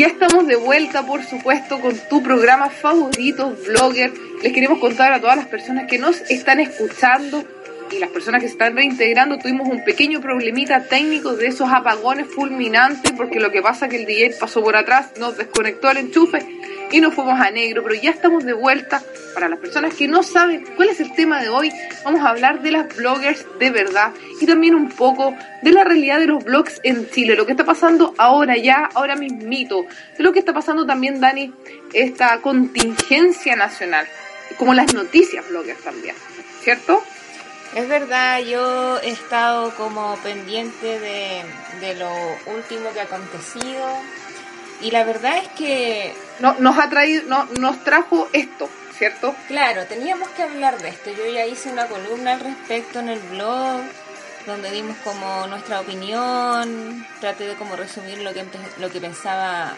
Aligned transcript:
Ya 0.00 0.06
estamos 0.06 0.46
de 0.46 0.56
vuelta, 0.56 1.04
por 1.04 1.22
supuesto, 1.22 1.78
con 1.78 1.94
tu 2.08 2.22
programa 2.22 2.70
favorito, 2.70 3.54
Vlogger. 3.66 4.10
Les 4.42 4.50
queremos 4.50 4.78
contar 4.78 5.12
a 5.12 5.20
todas 5.20 5.36
las 5.36 5.46
personas 5.46 5.86
que 5.88 5.98
nos 5.98 6.22
están 6.30 6.58
escuchando 6.58 7.44
y 7.90 7.98
las 7.98 8.08
personas 8.08 8.40
que 8.40 8.48
se 8.48 8.54
están 8.54 8.74
reintegrando, 8.74 9.36
tuvimos 9.36 9.68
un 9.68 9.84
pequeño 9.84 10.22
problemita 10.22 10.84
técnico 10.84 11.34
de 11.34 11.48
esos 11.48 11.70
apagones 11.70 12.28
fulminantes, 12.28 13.12
porque 13.12 13.40
lo 13.40 13.50
que 13.50 13.60
pasa 13.60 13.84
es 13.84 13.90
que 13.90 13.98
el 13.98 14.06
DJ 14.06 14.36
pasó 14.40 14.62
por 14.62 14.74
atrás, 14.74 15.10
nos 15.18 15.36
desconectó 15.36 15.90
el 15.90 15.98
enchufe 15.98 16.59
y 16.90 17.00
nos 17.00 17.14
fuimos 17.14 17.40
a 17.40 17.50
negro, 17.50 17.82
pero 17.82 17.94
ya 18.00 18.10
estamos 18.10 18.44
de 18.44 18.52
vuelta. 18.52 19.02
Para 19.34 19.48
las 19.48 19.58
personas 19.58 19.94
que 19.94 20.08
no 20.08 20.22
saben 20.22 20.66
cuál 20.76 20.88
es 20.88 21.00
el 21.00 21.14
tema 21.14 21.40
de 21.40 21.48
hoy, 21.48 21.72
vamos 22.04 22.20
a 22.20 22.30
hablar 22.30 22.62
de 22.62 22.72
las 22.72 22.96
bloggers 22.96 23.46
de 23.58 23.70
verdad 23.70 24.12
y 24.40 24.46
también 24.46 24.74
un 24.74 24.88
poco 24.88 25.34
de 25.62 25.70
la 25.72 25.84
realidad 25.84 26.18
de 26.18 26.26
los 26.26 26.42
blogs 26.42 26.80
en 26.82 27.08
Chile, 27.10 27.36
lo 27.36 27.46
que 27.46 27.52
está 27.52 27.64
pasando 27.64 28.14
ahora 28.18 28.56
ya, 28.56 28.88
ahora 28.94 29.14
mismito, 29.14 29.86
lo 30.18 30.32
que 30.32 30.40
está 30.40 30.52
pasando 30.52 30.84
también, 30.84 31.20
Dani, 31.20 31.52
esta 31.92 32.40
contingencia 32.40 33.54
nacional, 33.54 34.06
como 34.58 34.74
las 34.74 34.92
noticias 34.92 35.48
bloggers 35.48 35.82
también, 35.82 36.16
¿cierto? 36.62 37.02
Es 37.74 37.88
verdad, 37.88 38.40
yo 38.40 38.98
he 38.98 39.10
estado 39.10 39.70
como 39.76 40.16
pendiente 40.24 40.98
de, 40.98 41.42
de 41.80 41.94
lo 41.94 42.10
último 42.52 42.92
que 42.92 43.00
ha 43.00 43.04
acontecido 43.04 43.86
y 44.80 44.90
la 44.90 45.04
verdad 45.04 45.38
es 45.38 45.48
que... 45.48 46.14
No, 46.40 46.54
nos 46.58 46.78
ha 46.78 46.88
traído, 46.88 47.24
no, 47.26 47.46
nos 47.58 47.84
trajo 47.84 48.28
esto, 48.32 48.68
¿cierto? 48.96 49.34
Claro, 49.48 49.84
teníamos 49.86 50.28
que 50.30 50.42
hablar 50.42 50.80
de 50.80 50.88
esto. 50.88 51.10
Yo 51.10 51.30
ya 51.30 51.46
hice 51.46 51.70
una 51.70 51.86
columna 51.86 52.32
al 52.32 52.40
respecto 52.40 53.00
en 53.00 53.10
el 53.10 53.20
blog 53.20 53.80
donde 54.46 54.70
dimos 54.70 54.96
como 55.04 55.46
nuestra 55.48 55.80
opinión, 55.80 57.06
traté 57.20 57.46
de 57.46 57.54
como 57.54 57.76
resumir 57.76 58.18
lo 58.18 58.32
que, 58.32 58.44
lo 58.78 58.90
que 58.90 59.00
pensaba 59.00 59.74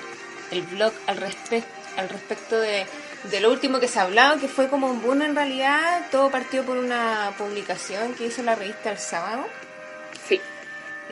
el 0.52 0.62
blog 0.62 0.92
al, 1.08 1.16
respecto 1.16 1.68
al 1.96 2.08
respecto 2.08 2.60
de 2.60 2.86
de 3.24 3.40
lo 3.40 3.50
último 3.50 3.78
que 3.78 3.88
se 3.88 3.98
ha 4.00 4.02
hablado, 4.02 4.40
que 4.40 4.48
fue 4.48 4.68
como 4.68 4.88
un 4.88 5.00
boom 5.00 5.22
en 5.22 5.36
realidad, 5.36 6.06
todo 6.10 6.30
partió 6.30 6.64
por 6.64 6.76
una 6.76 7.32
publicación 7.38 8.14
que 8.14 8.26
hizo 8.26 8.42
la 8.42 8.54
revista 8.54 8.90
El 8.90 8.98
Sábado. 8.98 9.44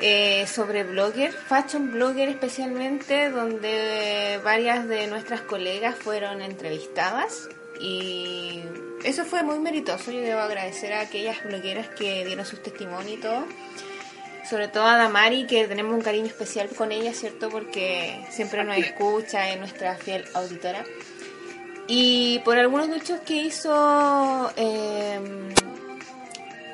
Eh, 0.02 0.46
sobre 0.46 0.84
blogger, 0.84 1.30
fashion 1.32 1.92
blogger 1.92 2.30
especialmente, 2.30 3.28
donde 3.28 4.40
varias 4.42 4.88
de 4.88 5.06
nuestras 5.08 5.42
colegas 5.42 5.94
fueron 5.94 6.40
entrevistadas 6.40 7.50
y 7.78 8.62
eso 9.04 9.24
fue 9.24 9.42
muy 9.42 9.58
meritoso. 9.58 10.10
Yo 10.10 10.20
debo 10.20 10.40
agradecer 10.40 10.94
a 10.94 11.00
aquellas 11.00 11.44
blogueras 11.44 11.88
que 11.88 12.24
dieron 12.24 12.46
sus 12.46 12.62
testimonios 12.62 13.18
y 13.18 13.20
todo. 13.20 13.44
Sobre 14.48 14.68
todo 14.68 14.84
a 14.84 14.96
Damari, 14.96 15.46
que 15.46 15.68
tenemos 15.68 15.94
un 15.94 16.00
cariño 16.00 16.26
especial 16.26 16.68
con 16.70 16.92
ella, 16.92 17.12
¿cierto? 17.12 17.50
Porque 17.50 18.24
siempre 18.30 18.64
nos 18.64 18.78
escucha, 18.78 19.50
es 19.50 19.58
nuestra 19.58 19.96
fiel 19.96 20.24
auditora. 20.34 20.84
Y 21.86 22.38
por 22.40 22.56
algunos 22.58 22.88
hechos 22.88 23.20
que 23.20 23.34
hizo 23.34 24.50
em, 24.56 25.50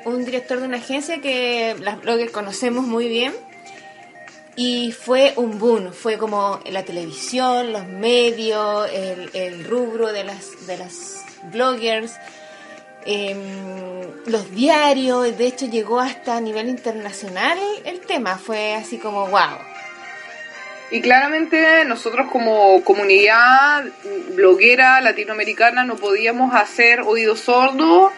un 0.05 0.25
director 0.25 0.59
de 0.59 0.67
una 0.67 0.77
agencia 0.77 1.21
que 1.21 1.75
las 1.79 2.01
bloggers 2.01 2.31
conocemos 2.31 2.85
muy 2.85 3.07
bien. 3.07 3.33
Y 4.55 4.91
fue 4.91 5.33
un 5.35 5.59
boom, 5.59 5.93
fue 5.93 6.17
como 6.17 6.59
la 6.65 6.83
televisión, 6.83 7.71
los 7.71 7.85
medios, 7.85 8.89
el, 8.91 9.63
rubro 9.65 10.11
de 10.11 10.23
las, 10.23 10.65
de 10.65 10.77
las 10.77 11.23
bloggers, 11.51 12.15
em, 13.05 13.37
los 14.25 14.49
diarios, 14.51 15.37
de 15.37 15.45
hecho 15.45 15.67
llegó 15.67 15.99
hasta 15.99 16.37
a 16.37 16.41
nivel 16.41 16.69
internacional 16.69 17.59
el 17.85 17.99
tema, 17.99 18.39
fue 18.39 18.73
así 18.73 18.97
como 18.97 19.27
wow. 19.27 19.59
Y 20.89 21.01
claramente 21.01 21.83
nosotros 21.85 22.27
como 22.31 22.81
comunidad 22.83 23.85
bloguera 24.29 25.01
latinoamericana 25.01 25.83
no 25.83 25.97
podíamos 25.97 26.55
hacer 26.55 27.01
oído 27.01 27.35
sordo 27.35 28.11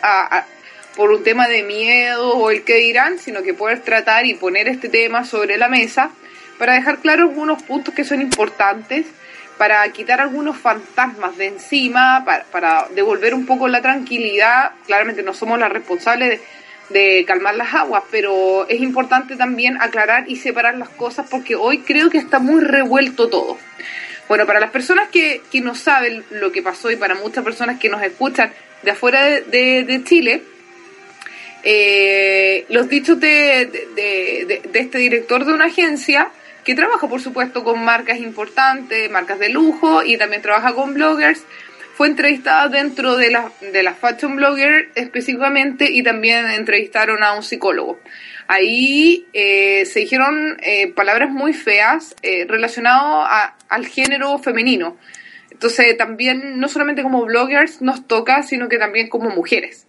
por 0.99 1.11
un 1.11 1.23
tema 1.23 1.47
de 1.47 1.63
miedo 1.63 2.35
o 2.35 2.51
el 2.51 2.65
que 2.65 2.75
dirán, 2.75 3.19
sino 3.19 3.41
que 3.41 3.53
poder 3.53 3.79
tratar 3.79 4.25
y 4.25 4.33
poner 4.33 4.67
este 4.67 4.89
tema 4.89 5.23
sobre 5.23 5.57
la 5.57 5.69
mesa 5.69 6.11
para 6.57 6.73
dejar 6.73 6.97
claros 6.97 7.29
algunos 7.29 7.63
puntos 7.63 7.93
que 7.93 8.03
son 8.03 8.21
importantes, 8.21 9.05
para 9.57 9.89
quitar 9.93 10.19
algunos 10.19 10.57
fantasmas 10.57 11.37
de 11.37 11.45
encima, 11.45 12.25
para, 12.51 12.89
devolver 12.93 13.33
un 13.33 13.45
poco 13.45 13.69
la 13.69 13.81
tranquilidad. 13.81 14.73
Claramente 14.87 15.23
no 15.23 15.33
somos 15.33 15.57
las 15.57 15.71
responsables 15.71 16.31
de 16.31 16.41
de 16.89 17.23
calmar 17.27 17.55
las 17.55 17.73
aguas, 17.75 18.03
pero 18.09 18.67
es 18.67 18.81
importante 18.81 19.35
también 19.35 19.79
aclarar 19.79 20.25
y 20.27 20.37
separar 20.37 20.75
las 20.75 20.89
cosas 20.89 21.27
porque 21.29 21.55
hoy 21.55 21.79
creo 21.79 22.09
que 22.09 22.17
está 22.17 22.39
muy 22.39 22.61
revuelto 22.61 23.29
todo. 23.29 23.59
Bueno, 24.27 24.45
para 24.45 24.59
las 24.59 24.71
personas 24.71 25.09
que, 25.09 25.43
que 25.51 25.61
no 25.61 25.75
saben 25.75 26.23
lo 26.31 26.51
que 26.51 26.63
pasó 26.63 26.91
y 26.91 26.95
para 26.95 27.15
muchas 27.15 27.43
personas 27.43 27.79
que 27.79 27.89
nos 27.89 28.01
escuchan 28.01 28.51
de 28.83 28.91
afuera 28.91 29.23
de, 29.23 30.01
Chile, 30.03 30.41
eh, 31.63 32.65
los 32.69 32.89
dichos 32.89 33.19
de, 33.19 34.61
este 34.73 34.97
director 34.97 35.45
de 35.45 35.53
una 35.53 35.65
agencia 35.65 36.29
que 36.63 36.75
trabaja, 36.75 37.07
por 37.07 37.21
supuesto, 37.21 37.63
con 37.63 37.83
marcas 37.83 38.19
importantes, 38.19 39.09
marcas 39.09 39.39
de 39.39 39.49
lujo 39.49 40.03
y 40.03 40.17
también 40.17 40.41
trabaja 40.41 40.73
con 40.73 40.93
bloggers, 40.93 41.43
fue 41.99 42.07
entrevistada 42.07 42.69
dentro 42.69 43.17
de 43.17 43.29
la, 43.29 43.51
de 43.59 43.83
la 43.83 43.93
Fashion 43.93 44.37
Blogger 44.37 44.89
específicamente 44.95 45.91
y 45.91 46.01
también 46.01 46.49
entrevistaron 46.49 47.23
a 47.23 47.33
un 47.33 47.43
psicólogo. 47.43 47.99
Ahí 48.47 49.27
eh, 49.33 49.85
se 49.85 49.99
dijeron 49.99 50.55
eh, 50.61 50.93
palabras 50.93 51.29
muy 51.29 51.51
feas 51.51 52.15
eh, 52.21 52.45
relacionadas 52.47 53.51
al 53.67 53.85
género 53.85 54.39
femenino. 54.39 54.95
Entonces 55.51 55.97
también, 55.97 56.57
no 56.57 56.69
solamente 56.69 57.03
como 57.03 57.25
bloggers 57.25 57.81
nos 57.81 58.07
toca, 58.07 58.43
sino 58.43 58.69
que 58.69 58.77
también 58.77 59.09
como 59.09 59.29
mujeres. 59.29 59.85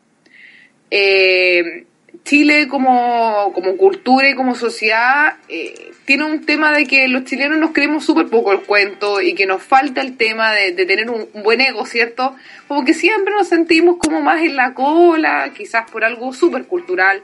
Eh, 0.90 1.84
Chile 2.24 2.68
como, 2.68 3.52
como 3.54 3.76
cultura 3.76 4.28
y 4.28 4.34
como 4.34 4.54
sociedad 4.54 5.36
eh, 5.48 5.92
tiene 6.04 6.24
un 6.24 6.44
tema 6.44 6.72
de 6.72 6.86
que 6.86 7.08
los 7.08 7.24
chilenos 7.24 7.58
nos 7.58 7.72
creemos 7.72 8.04
súper 8.04 8.26
poco 8.26 8.52
el 8.52 8.60
cuento 8.62 9.20
y 9.20 9.34
que 9.34 9.46
nos 9.46 9.62
falta 9.62 10.00
el 10.00 10.16
tema 10.16 10.52
de, 10.52 10.72
tener 10.72 11.10
un, 11.10 11.28
buen 11.42 11.60
ego, 11.60 11.86
¿cierto? 11.86 12.34
Como 12.68 12.84
que 12.84 12.94
siempre 12.94 13.32
nos 13.34 13.48
sentimos 13.48 13.96
como 13.98 14.20
más 14.20 14.42
en 14.42 14.56
la 14.56 14.74
cola, 14.74 15.52
quizás 15.56 15.90
por 15.90 16.04
algo 16.04 16.32
súper 16.32 16.66
cultural 16.66 17.22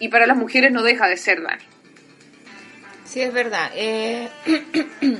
y 0.00 0.08
para 0.08 0.26
las 0.26 0.36
mujeres 0.36 0.72
no 0.72 0.82
deja 0.82 1.06
de 1.08 1.16
ser, 1.16 1.42
Dani. 1.42 1.62
Sí, 3.04 3.20
es 3.20 3.32
verdad. 3.32 3.70
Eh, 3.76 4.28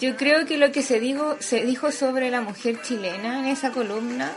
yo 0.00 0.16
creo 0.16 0.46
que 0.46 0.58
lo 0.58 0.70
que 0.70 0.82
se, 0.82 1.00
digo, 1.00 1.36
se 1.40 1.64
dijo 1.64 1.90
sobre 1.90 2.30
la 2.30 2.40
mujer 2.40 2.80
chilena 2.82 3.40
en 3.40 3.46
esa 3.46 3.72
columna... 3.72 4.32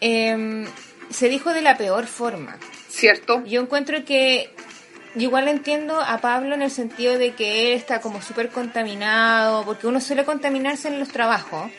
Eh, 0.00 0.66
se 1.12 1.28
dijo 1.28 1.52
de 1.52 1.62
la 1.62 1.76
peor 1.76 2.06
forma. 2.06 2.58
¿Cierto? 2.88 3.42
Yo 3.44 3.60
encuentro 3.60 4.04
que 4.04 4.50
yo 5.14 5.22
igual 5.22 5.48
entiendo 5.48 6.00
a 6.00 6.18
Pablo 6.18 6.54
en 6.54 6.62
el 6.62 6.70
sentido 6.70 7.18
de 7.18 7.32
que 7.32 7.72
él 7.72 7.78
está 7.78 8.00
como 8.00 8.22
súper 8.22 8.48
contaminado, 8.48 9.64
porque 9.64 9.86
uno 9.86 10.00
suele 10.00 10.24
contaminarse 10.24 10.88
en 10.88 10.98
los 10.98 11.08
trabajos. 11.08 11.70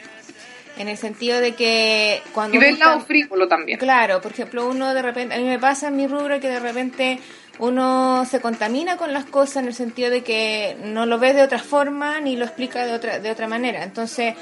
En 0.78 0.88
el 0.88 0.98
sentido 0.98 1.40
de 1.40 1.54
que 1.54 2.22
cuando... 2.34 2.58
Y 2.58 2.60
del 2.60 2.80
lado 2.80 3.00
frívolo 3.02 3.48
también. 3.48 3.78
Claro, 3.78 4.22
por 4.22 4.32
ejemplo, 4.32 4.68
uno 4.68 4.94
de 4.96 5.04
repente, 5.04 5.36
a 5.36 5.38
mí 5.38 5.44
me 5.44 5.60
pasa 5.60 5.90
en 5.90 5.96
mi 5.96 6.08
rubro 6.08 6.40
que 6.40 6.50
de 6.50 6.60
repente 6.60 7.20
uno 7.60 8.26
se 8.26 8.42
contamina 8.42 8.98
con 8.98 9.14
las 9.14 9.26
cosas 9.26 9.58
en 9.58 9.68
el 9.68 9.76
sentido 9.76 10.10
de 10.10 10.24
que 10.24 10.76
no 10.84 11.06
lo 11.06 11.20
ves 11.20 11.36
de 11.36 11.44
otra 11.44 11.60
forma 11.60 12.20
ni 12.22 12.36
lo 12.36 12.46
explica 12.46 12.88
de 12.88 12.94
otra, 12.94 13.20
de 13.20 13.30
otra 13.30 13.48
manera. 13.48 13.84
Entonces, 13.84 14.34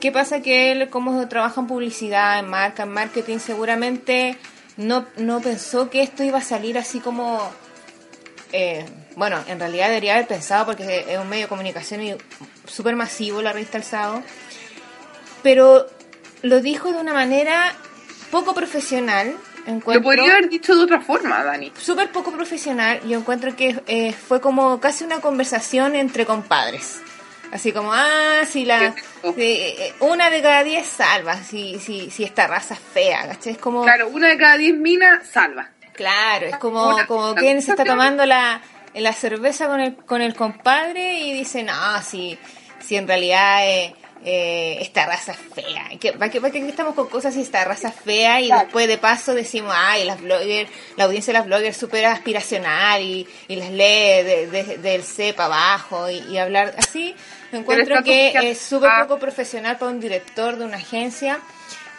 ¿Qué 0.00 0.10
pasa? 0.10 0.40
Que 0.40 0.72
él, 0.72 0.88
como 0.88 1.28
trabaja 1.28 1.60
en 1.60 1.66
publicidad, 1.66 2.38
en 2.38 2.48
marca, 2.48 2.84
en 2.84 2.88
marketing, 2.88 3.38
seguramente 3.38 4.38
no, 4.78 5.06
no 5.18 5.40
pensó 5.40 5.90
que 5.90 6.02
esto 6.02 6.24
iba 6.24 6.38
a 6.38 6.42
salir 6.42 6.78
así 6.78 7.00
como... 7.00 7.38
Eh, 8.52 8.86
bueno, 9.14 9.38
en 9.46 9.60
realidad 9.60 9.88
debería 9.88 10.14
haber 10.14 10.26
pensado 10.26 10.64
porque 10.64 11.04
es 11.06 11.18
un 11.18 11.28
medio 11.28 11.44
de 11.44 11.48
comunicación 11.48 12.18
súper 12.66 12.96
masivo 12.96 13.42
la 13.42 13.52
revista 13.52 13.76
El 13.76 13.84
Sábado, 13.84 14.22
pero 15.42 15.86
lo 16.42 16.60
dijo 16.60 16.92
de 16.92 16.98
una 16.98 17.12
manera 17.12 17.74
poco 18.30 18.54
profesional. 18.54 19.36
Encuentro, 19.66 19.94
lo 19.94 20.02
podría 20.02 20.32
haber 20.32 20.48
dicho 20.48 20.74
de 20.74 20.82
otra 20.82 21.02
forma, 21.02 21.44
Dani. 21.44 21.70
Súper 21.78 22.10
poco 22.10 22.32
profesional. 22.32 23.00
Yo 23.06 23.18
encuentro 23.18 23.54
que 23.54 23.82
eh, 23.86 24.12
fue 24.14 24.40
como 24.40 24.80
casi 24.80 25.04
una 25.04 25.20
conversación 25.20 25.94
entre 25.94 26.24
compadres 26.24 27.00
Así 27.52 27.72
como, 27.72 27.92
ah, 27.92 28.42
si 28.46 28.64
la. 28.64 28.94
Eh, 29.36 29.92
una 30.00 30.30
de 30.30 30.40
cada 30.40 30.62
diez 30.62 30.86
salva, 30.86 31.36
si, 31.36 31.78
si, 31.80 32.10
si 32.10 32.24
esta 32.24 32.46
raza 32.46 32.74
es 32.74 32.80
fea, 32.80 33.26
¿cachai? 33.26 33.54
Es 33.54 33.58
como. 33.58 33.82
Claro, 33.82 34.08
una 34.08 34.28
de 34.28 34.38
cada 34.38 34.56
diez 34.56 34.74
minas 34.74 35.26
salva. 35.26 35.70
Claro, 35.92 36.46
es 36.46 36.56
como, 36.56 36.96
como 37.06 37.34
quien 37.34 37.60
se 37.60 37.72
está 37.72 37.84
tomando 37.84 38.24
la, 38.24 38.62
la 38.94 39.12
cerveza 39.12 39.66
con 39.66 39.80
el, 39.80 39.96
con 39.96 40.22
el 40.22 40.34
compadre 40.34 41.20
y 41.20 41.34
dice, 41.34 41.62
no, 41.62 42.02
si, 42.02 42.38
si 42.80 42.96
en 42.96 43.06
realidad. 43.08 43.66
Eh, 43.68 43.94
eh, 44.24 44.78
esta 44.80 45.06
raza 45.06 45.34
fea. 45.34 45.90
Que, 45.98 46.12
¿Para 46.12 46.30
qué, 46.30 46.40
estamos 46.68 46.94
con 46.94 47.08
cosas 47.08 47.36
y 47.36 47.42
esta 47.42 47.64
raza 47.64 47.90
fea? 47.90 48.40
Y 48.40 48.50
después 48.50 48.86
de 48.88 48.98
paso 48.98 49.34
decimos, 49.34 49.72
ay, 49.74 50.04
las 50.04 50.20
bloggers, 50.20 50.70
la 50.96 51.04
audiencia 51.04 51.32
de 51.32 51.38
las 51.38 51.46
bloggers 51.46 51.76
súper 51.76 52.06
aspiracional 52.06 53.02
y, 53.02 53.26
y, 53.48 53.56
las 53.56 53.70
lee 53.70 54.46
del 54.78 55.02
C 55.02 55.32
para 55.32 55.46
abajo 55.46 56.10
y, 56.10 56.36
hablar 56.38 56.74
así. 56.78 57.14
Encuentro 57.52 58.02
que 58.02 58.32
es 58.50 58.60
súper 58.60 58.90
poco 59.02 59.18
profesional 59.18 59.76
para 59.78 59.90
un 59.90 60.00
director 60.00 60.56
de 60.56 60.64
una 60.64 60.76
agencia 60.76 61.40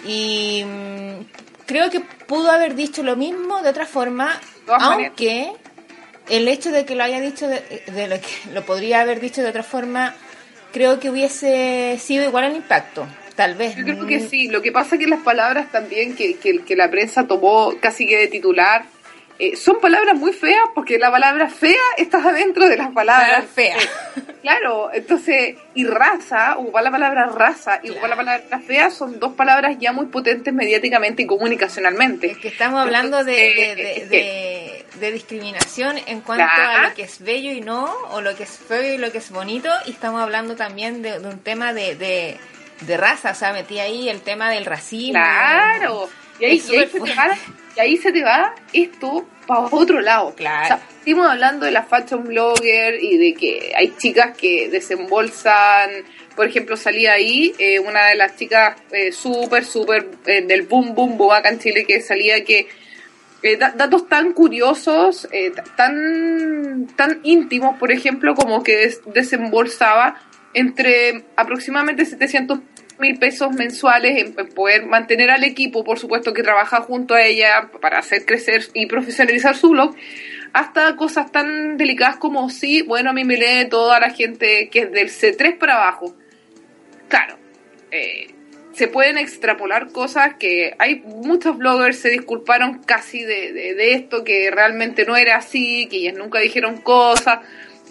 y 0.05 0.63
mm, 0.65 1.25
creo 1.65 1.89
que 1.89 1.99
pudo 1.99 2.51
haber 2.51 2.75
dicho 2.75 3.03
lo 3.03 3.15
mismo 3.15 3.61
de 3.61 3.69
otra 3.69 3.85
forma, 3.85 4.39
aunque 4.67 5.51
el 6.29 6.47
hecho 6.47 6.71
de 6.71 6.85
que 6.85 6.95
lo 6.95 7.03
haya 7.03 7.19
dicho, 7.19 7.47
de, 7.47 8.07
lo 8.07 8.19
que 8.19 8.53
lo 8.53 8.65
podría 8.65 9.01
haber 9.01 9.19
dicho 9.19 9.41
de 9.41 9.49
otra 9.49 9.63
forma, 9.63 10.15
creo 10.71 10.99
que 10.99 11.09
hubiese 11.09 11.97
sido 11.99 12.23
igual 12.23 12.45
el 12.45 12.55
impacto. 12.55 13.07
Tal 13.35 13.55
vez. 13.55 13.75
Yo 13.75 13.83
creo 13.83 14.05
que 14.05 14.19
sí. 14.19 14.47
Lo 14.49 14.61
que 14.61 14.71
pasa 14.71 14.95
es 14.95 15.01
que 15.01 15.07
las 15.07 15.21
palabras 15.21 15.71
también 15.71 16.15
que, 16.15 16.37
que, 16.37 16.75
la 16.75 16.91
prensa 16.91 17.27
tomó 17.27 17.73
casi 17.79 18.05
que 18.05 18.17
de 18.17 18.27
titular 18.27 18.85
eh, 19.41 19.55
son 19.55 19.79
palabras 19.79 20.15
muy 20.15 20.33
feas 20.33 20.63
porque 20.73 20.97
la 20.97 21.11
palabra 21.11 21.49
fea 21.49 21.81
está 21.97 22.17
adentro 22.17 22.67
de 22.67 22.77
las 22.77 22.91
palabras 22.91 23.45
feas. 23.53 23.87
claro, 24.41 24.89
entonces, 24.93 25.55
y 25.73 25.85
raza, 25.85 26.57
ocupar 26.57 26.83
la 26.83 26.91
palabra 26.91 27.25
raza 27.25 27.79
y 27.83 27.89
ocupar 27.89 28.09
la 28.09 28.15
palabra 28.15 28.59
fea 28.59 28.91
son 28.91 29.19
dos 29.19 29.33
palabras 29.33 29.77
ya 29.79 29.91
muy 29.91 30.07
potentes 30.07 30.53
mediáticamente 30.53 31.23
y 31.23 31.25
comunicacionalmente. 31.25 32.31
Es 32.31 32.37
que 32.37 32.49
estamos 32.49 32.79
hablando 32.81 33.23
de 33.23 34.85
de 35.01 35.11
discriminación 35.11 35.97
en 36.05 36.21
cuanto 36.21 36.45
a 36.45 36.87
lo 36.87 36.93
que 36.93 37.03
es 37.03 37.19
bello 37.19 37.51
y 37.51 37.61
no, 37.61 37.93
o 38.11 38.21
lo 38.21 38.35
que 38.35 38.43
es 38.43 38.57
feo 38.57 38.93
y 38.93 38.97
lo 38.97 39.11
que 39.11 39.17
es 39.17 39.31
bonito, 39.31 39.69
y 39.85 39.91
estamos 39.91 40.21
hablando 40.21 40.55
también 40.55 41.01
de, 41.01 41.19
un 41.19 41.39
tema 41.39 41.73
de, 41.73 41.95
de, 41.95 42.97
raza, 42.97 43.31
o 43.31 43.35
sea, 43.35 43.53
metí 43.53 43.79
ahí 43.79 44.09
el 44.09 44.21
tema 44.21 44.51
del 44.51 44.65
racismo. 44.65 45.13
Claro, 45.13 46.09
y 46.41 47.79
ahí, 47.79 47.97
se 47.97 48.11
te 48.11 48.23
va, 48.23 48.53
esto 48.73 49.25
para 49.47 49.67
otro 49.71 50.01
lado. 50.01 50.33
Claro. 50.35 50.79
estamos 50.99 51.27
hablando 51.27 51.65
de 51.65 51.71
la 51.71 51.83
fashion 51.83 52.23
blogger 52.23 53.01
y 53.01 53.17
de 53.17 53.33
que 53.33 53.71
hay 53.75 53.93
chicas 53.97 54.35
que 54.35 54.69
desembolsan 54.69 55.91
por 56.35 56.47
ejemplo, 56.47 56.77
salía 56.77 57.13
ahí 57.13 57.53
eh, 57.59 57.79
una 57.79 58.07
de 58.07 58.15
las 58.15 58.35
chicas 58.37 58.77
eh, 58.91 59.11
súper, 59.11 59.65
súper 59.65 60.09
eh, 60.25 60.41
del 60.41 60.63
boom, 60.63 60.95
boom, 60.95 61.17
boom 61.17 61.33
acá 61.33 61.49
en 61.49 61.59
Chile, 61.59 61.85
que 61.85 62.01
salía 62.01 62.43
que 62.43 62.67
eh, 63.43 63.57
datos 63.57 64.07
tan 64.07 64.33
curiosos, 64.33 65.27
eh, 65.31 65.51
tan, 65.75 66.87
tan 66.95 67.19
íntimos, 67.23 67.77
por 67.79 67.91
ejemplo, 67.91 68.35
como 68.35 68.63
que 68.63 68.91
desembolsaba 69.13 70.21
entre 70.53 71.25
aproximadamente 71.35 72.05
700 72.05 72.59
mil 73.01 73.19
pesos 73.19 73.51
mensuales 73.51 74.17
en, 74.17 74.33
poder 74.49 74.85
mantener 74.85 75.29
al 75.29 75.43
equipo, 75.43 75.83
por 75.83 75.99
supuesto 75.99 76.33
que 76.33 76.43
trabaja 76.43 76.81
junto 76.81 77.13
a 77.13 77.23
ella 77.23 77.69
para 77.81 77.99
hacer 77.99 78.25
crecer 78.25 78.67
y 78.73 78.85
profesionalizar 78.85 79.57
su 79.57 79.71
blog, 79.71 79.95
hasta 80.53 80.95
cosas 80.95 81.31
tan 81.31 81.77
delicadas 81.77 82.17
como 82.17 82.49
sí, 82.49 82.81
bueno, 82.81 83.09
a 83.09 83.13
mí 83.13 83.25
me 83.25 83.35
lee 83.35 83.67
toda 83.69 83.99
la 83.99 84.11
gente 84.11 84.69
que 84.69 84.79
es 84.81 84.91
del 84.91 85.09
C3 85.09 85.57
para 85.57 85.75
abajo. 85.75 86.15
Claro, 87.09 87.37
eh, 87.91 88.33
se 88.73 88.87
pueden 88.87 89.17
extrapolar 89.17 89.91
cosas 89.91 90.35
que 90.35 90.75
hay 90.79 91.01
muchos 91.01 91.57
bloggers 91.57 91.99
se 91.99 92.09
disculparon 92.09 92.81
casi 92.83 93.21
de, 93.23 93.51
de, 93.51 93.93
esto, 93.93 94.23
que 94.23 94.49
realmente 94.51 95.05
no 95.05 95.15
era 95.17 95.37
así, 95.37 95.87
que 95.89 95.97
ellas 95.97 96.15
nunca 96.15 96.39
dijeron 96.39 96.77
cosas, 96.77 97.39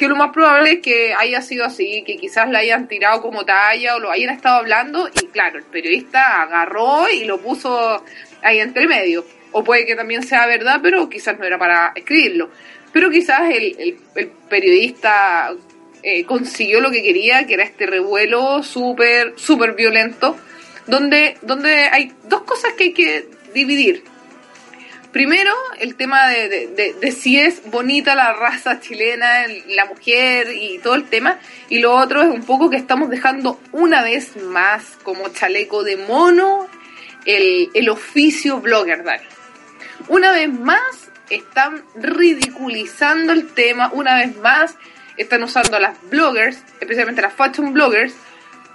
que 0.00 0.08
lo 0.08 0.16
más 0.16 0.32
probable 0.32 0.72
es 0.72 0.80
que 0.80 1.12
haya 1.12 1.42
sido 1.42 1.66
así, 1.66 2.02
que 2.06 2.16
quizás 2.16 2.48
la 2.48 2.60
hayan 2.60 2.88
tirado 2.88 3.20
como 3.20 3.44
talla 3.44 3.96
o 3.96 3.98
lo 3.98 4.10
hayan 4.10 4.34
estado 4.34 4.56
hablando 4.56 5.10
y 5.12 5.26
claro, 5.26 5.58
el 5.58 5.64
periodista 5.64 6.40
agarró 6.40 7.10
y 7.10 7.24
lo 7.24 7.38
puso 7.38 8.02
ahí 8.40 8.60
entre 8.60 8.88
medio. 8.88 9.26
O 9.52 9.62
puede 9.62 9.84
que 9.84 9.94
también 9.94 10.22
sea 10.22 10.46
verdad, 10.46 10.80
pero 10.82 11.06
quizás 11.10 11.38
no 11.38 11.44
era 11.44 11.58
para 11.58 11.92
escribirlo. 11.94 12.48
Pero 12.94 13.10
quizás 13.10 13.50
el, 13.50 13.76
el, 14.14 14.28
periodista 14.48 15.52
eh, 16.02 16.24
consiguió 16.24 16.80
lo 16.80 16.90
que 16.90 17.02
quería, 17.02 17.46
que 17.46 17.52
era 17.52 17.64
este 17.64 17.84
revuelo 17.84 18.62
súper, 18.62 19.34
súper 19.36 19.74
violento 19.74 20.34
donde, 20.86 21.36
donde 21.42 21.90
hay 21.92 22.10
dos 22.26 22.40
cosas 22.44 22.72
que 22.72 22.84
hay 22.84 22.92
que 22.94 23.28
dividir. 23.52 24.02
Primero, 25.12 25.52
el 25.78 25.96
tema 25.96 26.28
de, 26.28 27.12
si 27.12 27.38
es 27.38 27.68
bonita 27.70 28.14
la 28.14 28.32
raza 28.32 28.80
chilena, 28.80 29.44
la 29.68 29.86
mujer 29.86 30.54
y 30.54 30.78
todo 30.78 30.94
el 30.94 31.08
tema. 31.08 31.38
Y 31.68 31.80
lo 31.80 31.96
otro 31.96 32.22
es 32.22 32.28
un 32.28 32.44
poco 32.44 32.70
que 32.70 32.76
estamos 32.76 33.10
dejando 33.10 33.60
una 33.72 34.02
vez 34.02 34.36
más 34.36 34.98
como 35.02 35.28
chaleco 35.30 35.82
de 35.82 35.96
mono 35.96 36.68
el, 37.24 37.70
el 37.74 37.88
oficio 37.88 38.60
blogger, 38.60 39.02
Dani. 39.02 39.24
Una 40.08 40.30
vez 40.32 40.48
más 40.52 41.10
están 41.28 41.82
ridiculizando 41.96 43.32
el 43.32 43.48
tema, 43.48 43.90
una 43.92 44.16
vez 44.16 44.36
más 44.36 44.76
están 45.16 45.42
usando 45.42 45.76
a 45.76 45.80
las 45.80 45.96
bloggers, 46.08 46.58
especialmente 46.80 47.20
las 47.20 47.34
fashion 47.34 47.72
bloggers, 47.72 48.14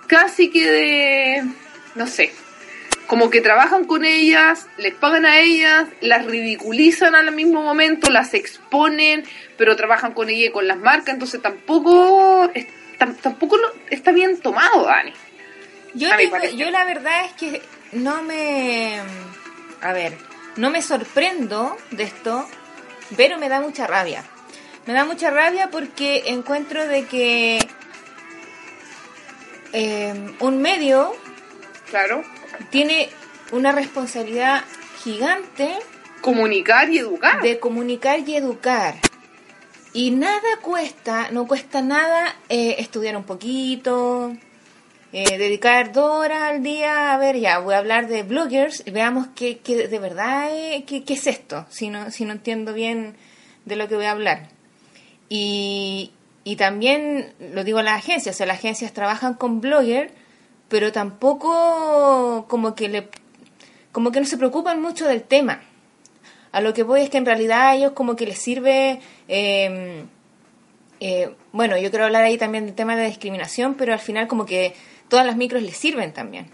casi 0.07 0.49
que 0.49 0.69
de 0.69 1.43
no 1.95 2.07
sé, 2.07 2.33
como 3.07 3.29
que 3.29 3.41
trabajan 3.41 3.85
con 3.85 4.05
ellas, 4.05 4.67
les 4.77 4.93
pagan 4.93 5.25
a 5.25 5.39
ellas, 5.39 5.87
las 6.01 6.25
ridiculizan 6.25 7.15
al 7.15 7.31
mismo 7.31 7.61
momento, 7.61 8.09
las 8.11 8.33
exponen, 8.33 9.25
pero 9.57 9.75
trabajan 9.75 10.13
con 10.13 10.29
ella 10.29 10.47
y 10.47 10.51
con 10.51 10.67
las 10.67 10.77
marcas, 10.77 11.13
entonces 11.13 11.41
tampoco, 11.41 12.49
tampoco 13.21 13.57
está 13.89 14.11
bien 14.11 14.39
tomado, 14.39 14.85
Dani. 14.85 15.13
Yo, 15.93 16.09
yo 16.55 16.71
la 16.71 16.83
verdad 16.83 17.25
es 17.25 17.31
que 17.33 17.61
no 17.93 18.21
me, 18.23 18.99
a 19.81 19.93
ver, 19.93 20.17
no 20.57 20.69
me 20.69 20.81
sorprendo 20.81 21.77
de 21.91 22.03
esto, 22.03 22.47
pero 23.15 23.37
me 23.37 23.49
da 23.49 23.61
mucha 23.61 23.87
rabia. 23.87 24.23
Me 24.85 24.93
da 24.93 25.05
mucha 25.05 25.31
rabia 25.31 25.69
porque 25.71 26.23
encuentro 26.27 26.85
de 26.85 27.05
que 27.05 27.59
eh, 29.73 30.13
un 30.39 30.61
medio 30.61 31.15
Claro. 31.89 32.23
Tiene 32.69 33.09
una 33.51 33.71
responsabilidad 33.71 34.63
gigante. 35.03 35.77
Comunicar 36.21 36.89
y 36.89 36.99
educar. 36.99 37.41
De 37.41 37.59
comunicar 37.59 38.19
y 38.27 38.35
educar. 38.35 38.95
Y 39.93 40.11
nada 40.11 40.41
cuesta, 40.61 41.29
no 41.31 41.47
cuesta 41.47 41.81
nada 41.81 42.35
eh, 42.49 42.75
estudiar 42.79 43.15
un 43.15 43.23
poquito, 43.23 44.35
eh, 45.13 45.37
dedicar 45.37 45.93
dos 45.93 46.11
horas 46.11 46.41
al 46.43 46.63
día, 46.63 47.13
a 47.13 47.17
ver, 47.17 47.37
ya, 47.37 47.59
voy 47.59 47.75
a 47.75 47.77
hablar 47.77 48.09
de 48.09 48.23
bloggers 48.23 48.83
y 48.85 48.91
veamos 48.91 49.27
qué, 49.33 49.59
qué 49.59 49.87
de 49.87 49.99
verdad, 49.99 50.49
eh, 50.51 50.83
qué, 50.85 51.01
es 51.07 51.27
esto, 51.27 51.65
si 51.69 51.89
no, 51.89 52.11
si 52.11 52.25
no 52.25 52.33
entiendo 52.33 52.73
bien 52.73 53.15
de 53.63 53.77
lo 53.77 53.87
que 53.87 53.95
voy 53.95 54.03
a 54.03 54.11
hablar. 54.11 54.49
Y, 55.29 56.11
y 56.43 56.57
también 56.57 57.33
lo 57.39 57.63
digo 57.63 57.79
a 57.79 57.83
las 57.83 57.97
agencias, 57.97 58.35
o 58.35 58.37
sea, 58.37 58.47
las 58.47 58.57
agencias 58.57 58.91
trabajan 58.91 59.35
con 59.35 59.61
bloggers 59.61 60.11
pero 60.69 60.91
tampoco 60.91 62.45
como 62.47 62.75
que 62.75 62.89
le 62.89 63.09
como 63.91 64.11
que 64.11 64.19
no 64.19 64.25
se 64.25 64.37
preocupan 64.37 64.81
mucho 64.81 65.07
del 65.07 65.23
tema. 65.23 65.61
A 66.51 66.61
lo 66.61 66.73
que 66.73 66.83
voy 66.83 67.01
es 67.01 67.09
que 67.09 67.17
en 67.17 67.25
realidad 67.25 67.69
a 67.69 67.75
ellos 67.75 67.91
como 67.93 68.15
que 68.15 68.25
les 68.25 68.39
sirve 68.39 68.99
em, 69.27 70.07
eh, 70.99 71.35
bueno, 71.51 71.77
yo 71.77 71.89
quiero 71.89 72.05
hablar 72.05 72.23
ahí 72.23 72.37
también 72.37 72.65
del 72.65 72.75
tema 72.75 72.95
de 72.95 73.05
discriminación, 73.05 73.75
pero 73.75 73.93
al 73.93 73.99
final 73.99 74.27
como 74.27 74.45
que 74.45 74.73
todas 75.09 75.25
las 75.25 75.35
micros 75.35 75.61
les 75.61 75.77
sirven 75.77 76.13
también. 76.13 76.47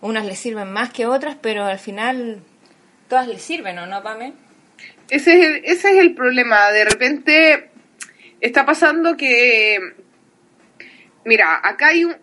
Unas 0.00 0.24
les 0.24 0.38
sirven 0.38 0.72
más 0.72 0.92
que 0.92 1.06
otras, 1.06 1.36
pero 1.40 1.64
al 1.64 1.78
final 1.78 2.42
todas 3.08 3.28
les 3.28 3.42
sirven, 3.42 3.78
¿o 3.78 3.86
no, 3.86 4.02
Pame? 4.02 4.32
Ese 5.08 5.38
es 5.38 5.46
el, 5.46 5.64
ese 5.64 5.90
es 5.90 5.96
el 5.98 6.14
problema. 6.14 6.70
De 6.70 6.84
repente 6.84 7.70
está 8.40 8.66
pasando 8.66 9.16
que, 9.16 9.78
mira, 11.24 11.60
acá 11.62 11.88
hay 11.88 12.04
un, 12.04 12.16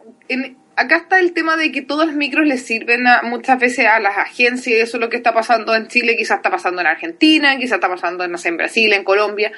acá 0.76 0.98
está 0.98 1.20
el 1.20 1.34
tema 1.34 1.58
de 1.58 1.72
que 1.72 1.82
todos 1.82 2.08
los 2.08 2.16
micros 2.16 2.48
les 2.48 2.66
sirven 2.66 3.04
muchas 3.24 3.60
veces 3.60 3.86
a 3.86 4.00
las 4.00 4.18
agencias, 4.18 4.82
eso 4.82 4.98
es 4.98 5.02
lo 5.02 5.10
que 5.10 5.18
está 5.18 5.34
pasando 5.34 5.76
en 5.76 5.88
Chile, 5.88 6.16
quizás 6.18 6.38
está 6.38 6.50
pasando 6.50 6.82
en 6.82 6.88
Argentina, 6.88 7.58
quizás 7.58 7.76
está 7.76 7.90
pasando 7.90 8.24
en 8.24 8.58
Brasil, 8.58 8.94
en 8.94 9.04
Colombia. 9.04 9.52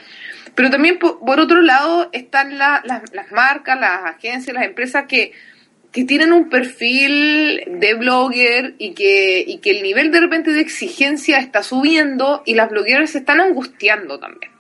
Pero 0.56 0.70
también, 0.70 1.00
por, 1.00 1.40
otro 1.40 1.62
lado, 1.62 2.10
están 2.14 2.58
las 2.58 3.32
marcas, 3.32 3.80
las 3.80 4.16
agencias, 4.16 4.54
las 4.54 4.66
empresas 4.66 5.06
que, 5.08 5.34
que 5.92 6.06
tienen 6.06 6.34
un 6.34 6.50
perfil 6.50 7.64
de 7.68 7.94
blogger 7.94 8.76
y 8.78 8.94
que, 8.94 9.44
y 9.46 9.60
que 9.60 9.72
el 9.72 9.84
nivel 9.84 10.12
de 10.12 10.22
repente 10.22 10.52
de 10.52 10.62
exigencia 10.62 11.40
está 11.40 11.64
subiendo 11.64 12.44
y 12.46 12.56
las 12.56 12.70
blogueras 12.70 13.12
se 13.12 13.20
están 13.20 13.42
angustiando 13.42 14.20
también. 14.20 14.52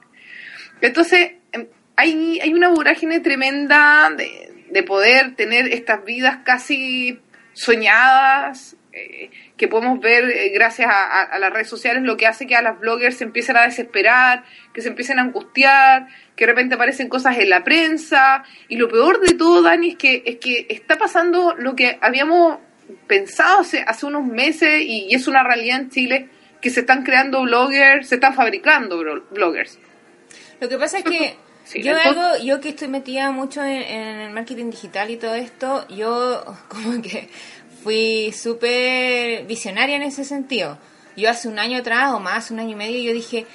Entonces, 0.81 1.33
em, 1.51 1.67
hay, 1.95 2.39
hay 2.41 2.53
una 2.53 2.69
vorágine 2.69 3.19
tremenda 3.19 4.11
de, 4.17 4.54
de 4.75 4.83
poder 4.83 5.35
tener 5.37 5.71
estas 5.71 6.03
vidas 6.03 6.39
casi 6.43 7.21
soñadas, 7.53 8.75
eh, 8.91 9.29
que 9.55 9.69
podemos 9.69 10.01
ver 10.01 10.29
eh, 10.29 10.49
gracias 10.49 10.91
a, 10.91 11.39
las 11.39 11.53
redes 11.53 11.69
sociales, 11.69 12.03
lo 12.03 12.17
que 12.17 12.27
hace 12.27 12.45
que 12.45 12.57
a 12.57 12.61
las 12.61 12.77
bloggers 12.77 13.15
se 13.15 13.23
empiecen 13.23 13.55
a 13.55 13.61
desesperar, 13.63 14.43
que 14.73 14.81
se 14.81 14.89
empiecen 14.89 15.17
a 15.17 15.21
angustiar, 15.21 16.07
que 16.35 16.45
de 16.45 16.51
repente 16.51 16.75
aparecen 16.75 17.07
cosas 17.07 17.37
en 17.37 17.49
la 17.51 17.63
prensa. 17.63 18.43
Y 18.67 18.75
lo 18.75 18.89
peor 18.89 19.21
de 19.21 19.35
todo, 19.35 19.61
Dani, 19.61 19.91
es 19.91 19.95
que, 19.95 20.23
es 20.25 20.35
que 20.39 20.67
está 20.67 20.97
pasando 20.97 21.55
lo 21.57 21.73
que 21.73 21.97
habíamos 22.01 22.57
pensado 23.07 23.61
hace, 23.61 24.05
unos 24.05 24.25
meses 24.25 24.81
y, 24.81 25.15
es 25.15 25.25
una 25.29 25.41
realidad 25.41 25.79
en 25.79 25.89
Chile, 25.89 26.29
que 26.61 26.69
se 26.69 26.81
están 26.81 27.03
creando 27.03 27.43
bloggers, 27.43 28.09
se 28.09 28.15
están 28.15 28.33
fabricando 28.33 29.01
bloggers. 29.31 29.79
Lo 30.59 30.67
que 30.67 30.77
pasa 30.77 30.97
es 30.97 31.05
que 31.05 31.44
yo 31.73 31.97
algo, 31.97 32.43
yo 32.43 32.59
que 32.59 32.69
estoy 32.69 32.87
metida 32.87 33.31
mucho 33.31 33.63
en, 33.63 33.81
el 33.81 34.31
marketing 34.31 34.69
digital 34.69 35.09
y 35.09 35.17
todo 35.17 35.35
esto, 35.35 35.87
yo 35.89 36.43
como 36.67 37.01
que 37.01 37.29
fui 37.83 38.31
súper 38.31 39.45
visionaria 39.45 39.95
en 39.95 40.03
ese 40.03 40.23
sentido. 40.23 40.77
Yo 41.15 41.29
hace 41.29 41.47
un 41.47 41.59
año 41.59 41.79
atrás 41.79 42.11
o 42.13 42.19
más, 42.19 42.51
un 42.51 42.59
año 42.59 42.71
y 42.71 42.75
medio, 42.75 43.01
yo 43.01 43.13
dije, 43.13 43.45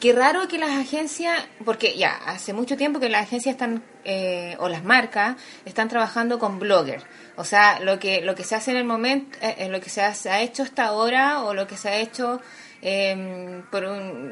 qué 0.00 0.12
raro 0.14 0.48
que 0.48 0.58
las 0.58 0.70
agencias, 0.70 1.38
porque 1.64 1.96
ya, 1.96 2.16
hace 2.24 2.54
mucho 2.54 2.76
tiempo 2.76 2.98
que 2.98 3.10
las 3.10 3.24
agencias 3.24 3.52
están, 3.54 3.82
eh, 4.04 4.56
o 4.58 4.68
las 4.68 4.82
marcas, 4.82 5.36
están 5.66 5.88
trabajando 5.88 6.38
con 6.38 6.58
bloggers. 6.58 7.04
O 7.36 7.44
sea, 7.44 7.80
lo 7.80 7.98
que, 7.98 8.22
lo 8.22 8.34
que 8.34 8.42
se 8.42 8.54
hace 8.54 8.70
en 8.70 8.78
el 8.78 8.84
momento, 8.84 9.38
eh, 9.42 9.68
lo 9.68 9.80
que 9.80 9.90
se 9.90 10.00
ha, 10.00 10.14
se 10.14 10.30
ha, 10.30 10.40
hecho 10.40 10.62
hasta 10.62 10.86
ahora, 10.86 11.42
o 11.42 11.52
lo 11.52 11.66
que 11.66 11.76
se 11.76 11.90
ha 11.90 11.98
hecho 11.98 12.40
eh, 12.82 13.62
por 13.70 13.86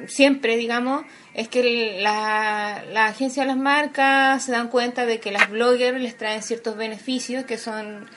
siempre, 0.09 0.57
digamos, 0.57 1.05
es 1.35 1.49
que 1.49 1.99
la, 2.01 2.85
la 2.93 3.07
agencia 3.07 3.43
de 3.43 3.49
las 3.49 3.57
marcas 3.57 4.45
se 4.45 4.53
dan 4.53 4.69
cuenta 4.69 5.07
de 5.07 5.21
que 5.21 5.33
las 5.33 5.51
bloggers 5.51 6.01
les 6.01 6.17
traen 6.17 6.43
ciertos 6.43 6.77
beneficios 6.77 7.45
que 7.45 7.59
son 7.59 8.09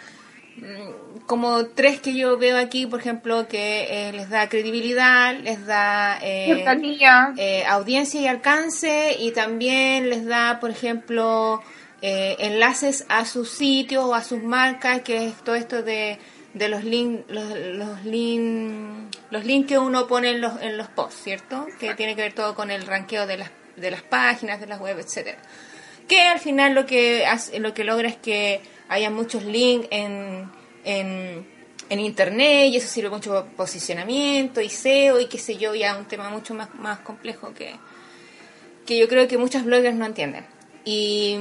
Mm, 0.57 1.21
como 1.27 1.65
tres 1.67 2.01
que 2.01 2.13
yo 2.13 2.37
veo 2.37 2.57
aquí, 2.57 2.85
por 2.85 2.99
ejemplo, 2.99 3.47
que 3.47 4.09
eh, 4.09 4.13
les 4.13 4.29
da 4.29 4.49
credibilidad, 4.49 5.33
les 5.39 5.65
da 5.65 6.19
eh, 6.21 6.65
eh, 7.37 7.65
audiencia 7.65 8.21
y 8.21 8.27
alcance 8.27 9.15
y 9.17 9.31
también 9.31 10.09
les 10.09 10.25
da, 10.25 10.59
por 10.59 10.69
ejemplo, 10.69 11.61
enlaces 12.01 13.05
a 13.09 13.25
sus 13.25 13.49
sitios 13.49 14.03
o 14.05 14.15
a 14.15 14.23
sus 14.23 14.41
marcas, 14.43 15.01
que 15.01 15.27
es 15.27 15.35
todo 15.43 15.55
esto 15.55 15.83
de, 15.83 16.17
de 16.53 16.67
los 16.67 16.83
links 16.83 17.23
los, 17.29 17.49
los 17.57 18.03
links 18.03 19.17
los 19.31 19.45
links 19.45 19.69
que 19.69 19.77
uno 19.77 20.07
pone 20.07 20.31
en 20.31 20.41
los, 20.41 20.61
en 20.61 20.77
los 20.77 20.89
posts, 20.89 21.23
¿cierto? 21.23 21.65
Que 21.79 21.95
tiene 21.95 22.15
que 22.15 22.21
ver 22.21 22.33
todo 22.33 22.53
con 22.53 22.69
el 22.69 22.85
ranqueo 22.85 23.25
de 23.25 23.37
las, 23.37 23.49
de 23.77 23.89
las 23.89 24.01
páginas, 24.01 24.59
de 24.59 24.67
las 24.67 24.79
web, 24.79 24.99
etcétera. 24.99 25.37
Que 26.07 26.21
al 26.21 26.39
final 26.39 26.75
lo 26.75 26.85
que 26.85 27.25
hace, 27.25 27.57
lo 27.59 27.73
que 27.73 27.85
logra 27.85 28.09
es 28.09 28.17
que 28.17 28.61
haya 28.89 29.09
muchos 29.09 29.45
links 29.45 29.87
en, 29.89 30.51
en, 30.83 31.47
en, 31.89 31.99
internet 31.99 32.73
y 32.73 32.75
eso 32.75 32.89
sirve 32.89 33.09
mucho 33.09 33.31
para 33.31 33.45
posicionamiento 33.45 34.59
y 34.59 34.67
SEO 34.67 35.21
y 35.21 35.27
qué 35.27 35.37
sé 35.37 35.55
yo, 35.55 35.73
ya 35.73 35.97
un 35.97 36.05
tema 36.05 36.29
mucho 36.29 36.53
más, 36.53 36.75
más 36.75 36.99
complejo 36.99 37.53
que, 37.53 37.75
que 38.85 38.97
yo 38.97 39.07
creo 39.07 39.29
que 39.29 39.37
muchos 39.37 39.63
bloggers 39.63 39.95
no 39.95 40.05
entienden. 40.05 40.45
Y, 40.83 41.37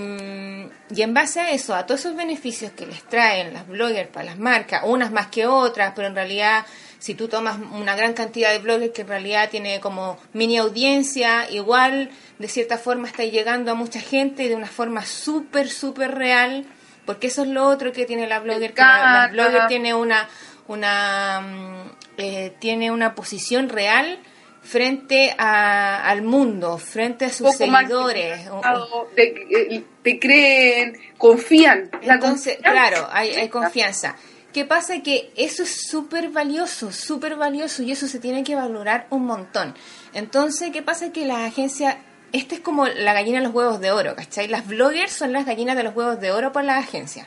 y, 0.90 1.02
en 1.02 1.14
base 1.14 1.40
a 1.40 1.50
eso, 1.50 1.74
a 1.74 1.86
todos 1.86 2.00
esos 2.00 2.14
beneficios 2.14 2.72
que 2.72 2.86
les 2.86 3.02
traen 3.04 3.54
las 3.54 3.66
bloggers 3.66 4.08
para 4.08 4.26
las 4.26 4.38
marcas, 4.38 4.82
unas 4.84 5.10
más 5.12 5.28
que 5.28 5.46
otras, 5.46 5.92
pero 5.96 6.08
en 6.08 6.14
realidad 6.14 6.66
si 6.98 7.14
tú 7.14 7.28
tomas 7.28 7.58
una 7.72 7.96
gran 7.96 8.12
cantidad 8.12 8.52
de 8.52 8.58
bloggers 8.58 8.92
que 8.92 9.00
en 9.00 9.08
realidad 9.08 9.48
tiene 9.48 9.80
como 9.80 10.18
mini 10.34 10.58
audiencia, 10.58 11.50
igual 11.50 12.10
de 12.38 12.48
cierta 12.48 12.76
forma 12.76 13.08
está 13.08 13.24
llegando 13.24 13.70
a 13.70 13.74
mucha 13.74 14.00
gente 14.00 14.46
de 14.48 14.54
una 14.54 14.66
forma 14.66 15.06
súper, 15.06 15.70
súper 15.70 16.14
real 16.14 16.66
porque 17.10 17.26
eso 17.26 17.42
es 17.42 17.48
lo 17.48 17.66
otro 17.66 17.92
que 17.92 18.06
tiene 18.06 18.28
la 18.28 18.38
blogger, 18.38 18.72
que 18.72 18.82
la, 18.82 19.28
blogger 19.32 19.66
tiene 19.66 19.94
una, 19.94 20.28
una 20.68 21.40
mm, 21.40 21.90
eh, 22.18 22.54
tiene 22.60 22.90
una 22.90 23.14
posición 23.16 23.68
real 23.68 24.20
frente 24.62 25.34
al 25.36 26.22
mundo, 26.22 26.78
frente 26.78 27.26
a 27.26 27.30
sus 27.30 27.54
seguidores. 27.56 28.48
Te, 29.14 29.84
te, 30.02 30.18
creen, 30.18 30.98
confían. 31.18 31.90
Entonces, 32.02 32.58
claro, 32.62 33.08
hay, 33.10 33.30
hay 33.30 33.48
confianza. 33.48 34.16
¿Qué 34.52 34.64
pasa? 34.64 35.00
Que 35.00 35.32
eso 35.36 35.62
es 35.62 35.88
súper 35.88 36.30
valioso, 36.30 36.90
súper 36.90 37.36
valioso 37.36 37.82
y 37.82 37.92
eso 37.92 38.08
se 38.08 38.18
tiene 38.18 38.42
que 38.42 38.56
valorar 38.56 39.06
un 39.10 39.24
montón. 39.24 39.74
Entonces, 40.12 40.70
¿qué 40.72 40.82
pasa? 40.82 41.12
Que 41.12 41.24
las 41.24 41.38
agencias 41.38 41.96
este 42.32 42.56
es 42.56 42.60
como 42.60 42.86
la 42.86 43.12
gallina 43.12 43.38
de 43.38 43.44
los 43.44 43.54
huevos 43.54 43.80
de 43.80 43.90
oro, 43.90 44.14
¿cachai? 44.14 44.48
Las 44.48 44.66
bloggers 44.66 45.12
son 45.12 45.32
las 45.32 45.46
gallinas 45.46 45.76
de 45.76 45.82
los 45.82 45.94
huevos 45.94 46.20
de 46.20 46.30
oro 46.30 46.52
por 46.52 46.64
la 46.64 46.78
agencia. 46.78 47.26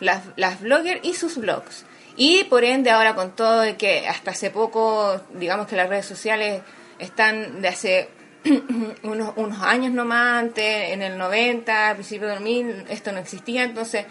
Las, 0.00 0.22
las 0.36 0.60
bloggers 0.60 1.00
y 1.02 1.14
sus 1.14 1.36
blogs. 1.36 1.84
Y 2.16 2.44
por 2.44 2.64
ende 2.64 2.90
ahora 2.90 3.14
con 3.14 3.34
todo 3.34 3.60
de 3.60 3.76
que 3.76 4.06
hasta 4.06 4.30
hace 4.32 4.50
poco, 4.50 5.20
digamos 5.34 5.66
que 5.66 5.76
las 5.76 5.88
redes 5.88 6.06
sociales 6.06 6.62
están 6.98 7.60
de 7.60 7.68
hace 7.68 8.08
unos, 9.02 9.32
unos 9.36 9.62
años 9.62 9.92
nomás, 9.92 10.42
antes, 10.42 10.92
en 10.92 11.02
el 11.02 11.18
90, 11.18 11.88
al 11.88 11.94
principio 11.96 12.28
del 12.28 12.38
2000, 12.38 12.84
esto 12.88 13.12
no 13.12 13.18
existía. 13.18 13.64
Entonces, 13.64 14.06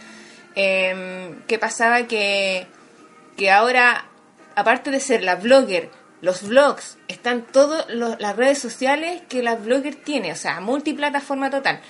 eh, 0.55 1.36
¿qué 1.48 1.60
pasaba? 1.60 2.07
Que, 2.07 2.67
que 3.38 3.51
ahora, 3.51 4.05
aparte 4.55 4.91
de 4.91 5.00
ser 5.00 5.24
la 5.24 5.36
blogger, 5.36 5.89
los 6.22 6.48
blogs, 6.48 6.98
están 7.07 7.41
todas 7.43 7.86
las 7.89 8.36
redes 8.36 8.60
sociales 8.60 9.22
que 9.27 9.43
la 9.43 9.55
blogger 9.55 9.95
tiene, 9.95 10.31
o 10.31 10.36
sea, 10.36 10.62
multiplataforma 10.62 11.50
total. 11.50 11.81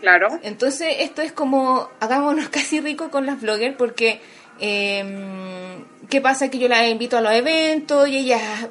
Claro. 0.00 0.40
Entonces, 0.42 0.96
esto 1.00 1.22
es 1.22 1.32
como, 1.32 1.88
hagámonos 2.00 2.48
casi 2.50 2.80
rico 2.80 3.10
con 3.10 3.26
las 3.26 3.40
bloggers 3.40 3.76
porque, 3.76 4.20
eh, 4.60 5.84
¿qué 6.08 6.20
pasa? 6.20 6.50
Que 6.50 6.58
yo 6.58 6.68
las 6.68 6.88
invito 6.88 7.16
a 7.16 7.20
los 7.20 7.32
eventos 7.32 8.08
y 8.08 8.18
ellas 8.18 8.68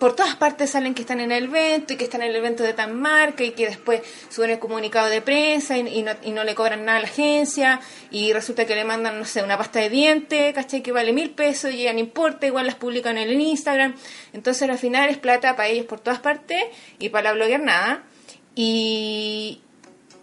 por 0.00 0.16
todas 0.16 0.34
partes 0.34 0.70
salen 0.70 0.94
que 0.94 1.02
están 1.02 1.20
en 1.20 1.30
el 1.30 1.44
evento 1.44 1.92
y 1.92 1.96
que 1.96 2.04
están 2.04 2.22
en 2.22 2.30
el 2.30 2.36
evento 2.36 2.62
de 2.62 2.72
tan 2.72 2.98
marca 2.98 3.44
y 3.44 3.50
que 3.50 3.66
después 3.66 4.00
suben 4.30 4.50
el 4.50 4.58
comunicado 4.58 5.10
de 5.10 5.20
prensa 5.20 5.76
y, 5.76 6.02
no, 6.02 6.12
y 6.22 6.30
no 6.30 6.42
le 6.42 6.54
cobran 6.54 6.86
nada 6.86 6.98
a 6.98 7.02
la 7.02 7.06
agencia 7.06 7.80
y 8.10 8.32
resulta 8.32 8.64
que 8.64 8.74
le 8.74 8.84
mandan, 8.84 9.18
no 9.18 9.26
sé, 9.26 9.42
una 9.42 9.58
pasta 9.58 9.78
de 9.78 9.90
dientes, 9.90 10.54
¿cachai? 10.54 10.82
Que 10.82 10.90
vale 10.90 11.12
mil 11.12 11.30
pesos 11.30 11.72
y 11.72 11.82
ya 11.82 11.92
no 11.92 11.98
importa, 11.98 12.46
igual 12.46 12.64
las 12.64 12.76
publican 12.76 13.18
en 13.18 13.28
el 13.28 13.38
Instagram. 13.38 13.94
Entonces 14.32 14.68
al 14.68 14.78
final 14.78 15.10
es 15.10 15.18
plata 15.18 15.54
para 15.54 15.68
ellos 15.68 15.84
por 15.84 16.00
todas 16.00 16.20
partes 16.20 16.64
y 16.98 17.10
para 17.10 17.24
la 17.24 17.32
blogger 17.34 17.60
nada. 17.60 18.02
Y, 18.54 19.60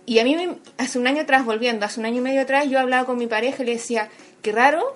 y 0.08 0.18
a 0.18 0.24
mí 0.24 0.36
hace 0.80 0.98
un 0.98 1.06
año 1.06 1.22
atrás, 1.22 1.46
volviendo, 1.46 1.86
hace 1.86 2.00
un 2.00 2.08
año 2.08 2.18
y 2.18 2.22
medio 2.22 2.42
atrás, 2.42 2.68
yo 2.68 2.80
hablaba 2.80 3.06
con 3.06 3.18
mi 3.18 3.28
pareja 3.28 3.62
y 3.62 3.68
le 3.68 3.74
decía, 3.74 4.10
qué 4.42 4.52
raro 4.52 4.94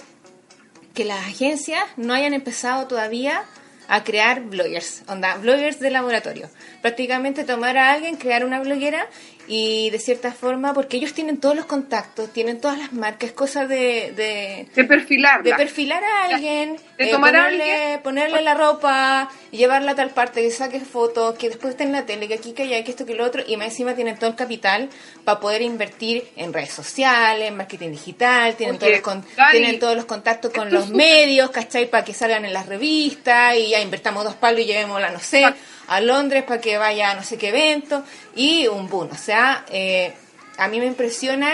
que 0.94 1.06
las 1.06 1.26
agencias 1.26 1.84
no 1.98 2.14
hayan 2.14 2.34
empezado 2.34 2.88
todavía 2.88 3.46
a 3.92 4.06
crear 4.06 4.40
bloggers, 4.40 5.04
onda, 5.08 5.36
bloggers 5.36 5.82
de 5.82 5.92
laboratorio. 5.92 6.50
Prácticamente 6.82 7.44
tomar 7.44 7.78
a 7.78 7.92
alguien, 7.92 8.16
crear 8.16 8.46
una 8.46 8.62
bloguera 8.62 9.06
y 9.48 9.90
de 9.90 10.00
cierta 10.00 10.32
forma, 10.32 10.74
porque 10.74 10.96
ellos 10.96 11.14
tienen 11.14 11.38
todos 11.38 11.58
los 11.58 11.66
contactos, 11.66 12.32
tienen 12.32 12.62
todas 12.62 12.78
las 12.78 12.94
marcas, 12.94 13.34
cosas 13.34 13.68
de... 13.68 14.14
De, 14.16 14.68
de 14.74 14.84
perfilar. 14.86 15.44
De 15.44 15.54
perfilar 15.56 16.02
a 16.02 16.24
alguien, 16.24 16.78
de 16.98 17.10
eh, 17.10 17.12
tomar 17.12 17.34
ponerle, 17.34 18.00
ponerle 18.02 18.42
la 18.44 18.54
ropa, 18.54 19.30
llevarla 19.52 19.92
a 19.92 19.96
tal 19.96 20.12
parte, 20.12 20.42
que 20.42 20.52
saque 20.52 20.80
fotos, 20.80 21.38
que 21.38 21.50
después 21.50 21.72
esté 21.72 21.84
en 21.84 21.92
la 21.92 22.06
tele, 22.06 22.30
que 22.30 22.36
aquí, 22.36 22.54
que 22.54 22.64
allá, 22.64 22.82
que 22.86 22.92
esto, 22.92 23.06
que 23.06 23.16
lo 23.16 23.26
otro, 23.26 23.44
y 23.46 23.58
más 23.58 23.68
encima 23.68 23.94
tienen 23.94 24.18
todo 24.18 24.30
el 24.30 24.38
capital 24.38 24.88
para 25.26 25.42
poder 25.42 25.64
invertir 25.64 26.30
en 26.38 26.54
redes 26.54 26.72
sociales, 26.72 27.50
en 27.50 27.58
marketing 27.58 27.92
digital, 27.92 28.56
tienen, 28.56 28.78
todos, 28.78 28.94
los 28.94 29.52
tienen 29.52 29.80
todos 29.80 29.98
los 29.98 30.06
contactos 30.06 30.54
con 30.54 30.72
los 30.72 30.92
medios, 30.92 31.50
¿cachai? 31.52 31.90
Para 31.90 32.06
que 32.06 32.14
salgan 32.14 32.46
en 32.46 32.54
las 32.54 32.68
revistas 32.68 33.58
y 33.58 33.74
invertamos 33.82 34.24
dos 34.24 34.36
palos 34.36 34.62
y 34.62 34.66
llevémosla, 34.66 35.12
no 35.12 35.20
sé 35.20 35.46
a 35.92 36.00
Londres 36.00 36.44
para 36.44 36.62
que 36.62 36.78
vaya 36.78 37.12
a 37.12 37.16
no 37.16 37.24
sé 37.24 37.38
qué 37.38 37.50
evento 37.50 38.04
y 38.34 38.68
un 38.68 38.90
boom. 38.90 39.10
O 39.12 39.18
sea, 39.18 39.66
eh, 39.70 40.14
a 40.58 40.70
mí 40.70 40.80
me 40.80 40.86
impresiona 40.86 41.52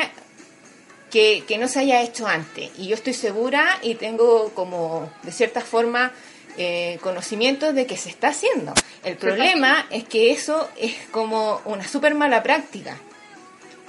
que, 1.10 1.44
no 1.60 1.68
se 1.68 1.80
haya 1.80 2.04
hecho 2.04 2.28
antes 2.28 2.70
y 2.78 2.88
yo 2.88 2.96
estoy 2.96 3.14
segura 3.14 3.80
y 3.82 3.96
tengo 3.96 4.50
como 4.54 5.12
de 5.24 5.32
cierta 5.32 5.62
forma 5.62 6.12
eh, 6.58 7.00
conocimiento 7.02 7.74
de 7.74 7.88
que 7.88 7.98
se 7.98 8.10
está 8.10 8.28
haciendo. 8.28 8.74
El 9.04 9.18
problema 9.18 9.88
es 9.90 10.04
que 10.04 10.32
eso 10.32 10.70
es 10.78 10.94
como 11.10 11.62
una 11.66 11.88
súper 11.88 12.14
mala 12.14 12.44
práctica. 12.44 12.98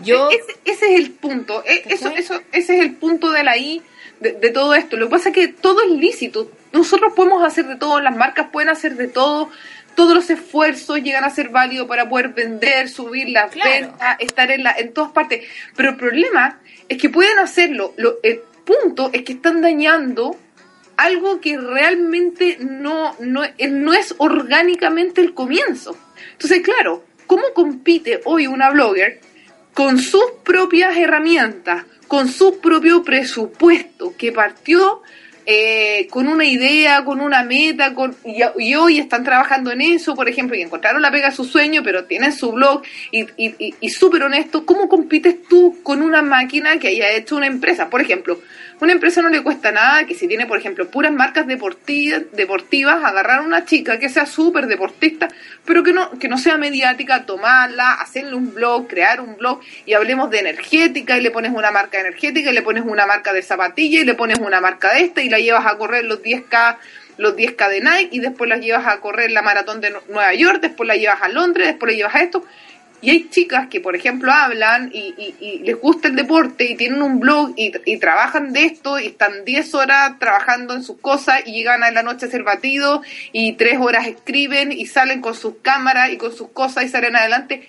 Yo, 0.00 0.30
e-, 0.30 0.40
ese, 0.64 0.95
es 0.95 0.99
el 0.99 1.11
punto, 1.11 1.62
e-, 1.66 1.83
eso, 1.92 2.09
eso, 2.09 2.40
ese 2.52 2.76
es 2.76 2.80
el 2.80 2.95
punto 2.95 3.30
de 3.33 3.45
la 3.45 3.59
I 3.59 3.83
de, 4.21 4.33
de, 4.33 4.50
todo 4.50 4.75
esto. 4.75 4.97
Lo 4.97 5.09
que 5.09 5.11
pasa 5.11 5.28
es 5.28 5.35
que 5.35 5.49
todo 5.49 5.83
es 5.83 5.90
lícito. 5.90 6.50
Nosotros 6.72 7.12
podemos 7.14 7.44
hacer 7.44 7.66
de 7.66 7.76
todo, 7.76 8.00
las 8.00 8.16
marcas 8.16 8.48
pueden 8.52 8.68
hacer 8.68 8.96
de 8.96 9.08
todo, 9.08 9.50
todos 9.94 10.14
los 10.14 10.30
esfuerzos 10.30 11.02
llegan 11.02 11.25
a 11.25 11.30
ser 11.30 11.48
válidos 11.48 11.88
para 11.88 12.08
poder 12.08 12.28
vender, 12.28 12.88
subir 12.88 13.30
las 13.30 13.52
ventas, 13.54 14.16
estar 14.20 14.50
en, 14.50 14.62
la, 14.62 14.72
en 14.72 14.92
todas 14.92 15.10
partes. 15.10 15.44
Pero 15.75 15.90
el 15.90 15.96
problema 15.96 16.60
es 16.88 16.98
que 16.98 17.08
pueden 17.08 17.38
hacerlo. 17.38 17.94
Lo, 17.96 18.18
el 18.22 18.40
punto 18.64 19.10
es 19.12 19.22
que 19.22 19.32
están 19.32 19.60
dañando 19.60 20.37
algo 20.96 21.40
que 21.40 21.56
realmente 21.58 22.58
no, 22.60 23.16
no, 23.18 23.42
no 23.70 23.92
es 23.92 24.14
orgánicamente 24.18 25.20
el 25.20 25.34
comienzo. 25.34 25.96
Entonces, 26.32 26.60
claro, 26.62 27.04
¿cómo 27.26 27.52
compite 27.54 28.20
hoy 28.25 28.46
una 28.46 28.70
blogger 28.70 29.20
con 29.75 29.98
sus 29.98 30.25
propias 30.44 30.96
herramientas, 30.96 31.84
con 32.08 32.28
su 32.28 32.60
propio 32.60 33.02
presupuesto, 33.02 34.14
que 34.16 34.32
partió 34.32 35.02
eh, 35.50 36.07
con 36.11 36.28
una 36.28 36.45
idea, 36.45 37.07
con 37.07 37.23
una 37.23 37.43
meta, 37.43 37.95
con, 37.95 38.14
y, 38.23 38.75
hoy 38.75 38.99
están 38.99 39.25
trabajando 39.25 39.73
en 39.73 39.81
eso, 39.81 40.14
por 40.14 40.28
ejemplo, 40.28 40.55
y 40.55 40.61
encontraron 40.61 41.00
la 41.00 41.11
pega 41.11 41.28
a 41.28 41.33
su 41.33 41.47
sueño, 41.47 41.81
pero 41.83 42.05
tienen 42.05 42.35
su 42.35 42.52
blog 42.52 42.83
y, 43.11 43.23
y, 43.38 43.75
y 43.81 43.88
súper 43.88 44.25
honesto, 44.25 44.67
¿cómo 44.67 44.90
compites 44.90 45.43
tú 45.49 45.78
con 45.83 46.02
una 46.02 46.21
máquina 46.21 46.78
que 46.78 46.88
haya 46.88 47.12
hecho 47.12 47.37
una 47.37 47.47
empresa? 47.47 47.88
Por 47.88 48.02
ejemplo, 48.02 48.38
una 48.80 48.92
empresa 48.92 49.23
no 49.23 49.28
le 49.28 49.42
cuesta 49.42 49.73
nada 49.73 50.04
que 50.06 50.14
si 50.14 50.28
tiene, 50.28 50.47
por 50.47 50.58
ejemplo, 50.58 50.88
puras 50.88 51.12
marcas 51.12 51.47
deportivas, 51.47 53.04
agarrar 53.04 53.40
a 53.40 53.42
una 53.42 53.64
chica 53.64 53.99
que 53.99 54.08
sea 54.08 54.26
súper 54.26 54.66
deportista, 54.66 55.28
pero 55.64 55.82
que 55.82 55.92
no, 55.92 56.11
que 56.18 56.28
no 56.28 56.38
sea 56.38 56.58
mediática, 56.58 57.26
tomarla, 57.26 57.94
hacerle 57.94 58.35
un 58.35 58.54
blog, 58.54 58.87
crear 58.87 59.20
un 59.20 59.37
blog 59.37 59.61
y 59.85 59.94
hablemos 59.94 60.30
de 60.30 60.38
energética 60.38 61.18
y 61.18 61.23
le 61.23 61.30
pones 61.30 61.52
una 61.52 61.70
marca 61.70 61.99
energética 61.99 62.50
y 62.50 62.54
le 62.54 62.62
pones 62.62 62.85
una 62.87 63.06
marca 63.06 63.32
de 63.32 63.42
zapatilla 63.42 64.00
y 64.00 64.04
le 64.04 64.14
pones 64.14 64.38
una 64.38 64.61
marca 64.61 64.94
de 64.94 65.00
esta 65.00 65.23
y 65.23 65.28
la 65.28 65.38
llevas 65.38 65.66
a 65.66 65.76
correr 65.76 66.04
los 66.04 66.23
10K 66.23 66.76
los 67.18 67.35
10K 67.35 67.68
de 67.68 67.80
Nike 67.80 68.08
y 68.12 68.20
después 68.20 68.49
la 68.49 68.58
llevas 68.58 68.87
a 68.87 69.00
correr 69.00 69.32
la 69.32 69.42
maratón 69.42 69.80
de 69.80 69.92
Nueva 70.08 70.32
York, 70.35 70.61
después 70.62 70.87
la 70.87 70.94
llevas 70.94 71.20
a 71.20 71.28
Londres, 71.28 71.66
después 71.66 71.92
la 71.92 71.97
llevas 71.97 72.14
a 72.14 72.23
esto 72.23 72.44
y 73.00 73.11
hay 73.11 73.28
chicas 73.28 73.69
que, 73.69 73.81
por 73.81 73.95
ejemplo, 73.95 74.33
hablan 74.33 74.90
y, 74.93 75.61
les 75.62 75.76
gusta 75.81 76.09
el 76.09 76.17
deporte 76.17 76.64
y 76.64 76.76
tienen 76.76 77.02
un 77.02 77.21
blog 77.21 77.52
y, 77.57 77.97
trabajan 77.99 78.52
de 78.52 78.64
esto 78.64 78.99
y 78.99 79.07
están 79.07 79.45
10 79.45 79.75
horas 79.75 80.19
trabajando 80.19 80.75
en 80.75 80.83
sus 80.83 80.99
cosas 80.99 81.43
y 81.47 81.52
llegan 81.52 81.85
a 81.85 81.90
la 81.90 82.02
noche 82.02 82.26
a 82.26 82.28
hacer 82.28 82.43
batido 82.43 83.02
y 83.33 83.52
3 83.52 83.78
horas 83.81 84.07
escriben 84.07 84.73
y 84.73 84.87
salen 84.87 85.21
con 85.21 85.35
sus 85.35 85.55
cámaras 85.62 86.11
y 86.11 86.17
con 86.17 86.35
sus 86.35 86.49
cosas 86.49 86.85
y 86.85 86.88
salen 86.88 87.14
adelante. 87.14 87.69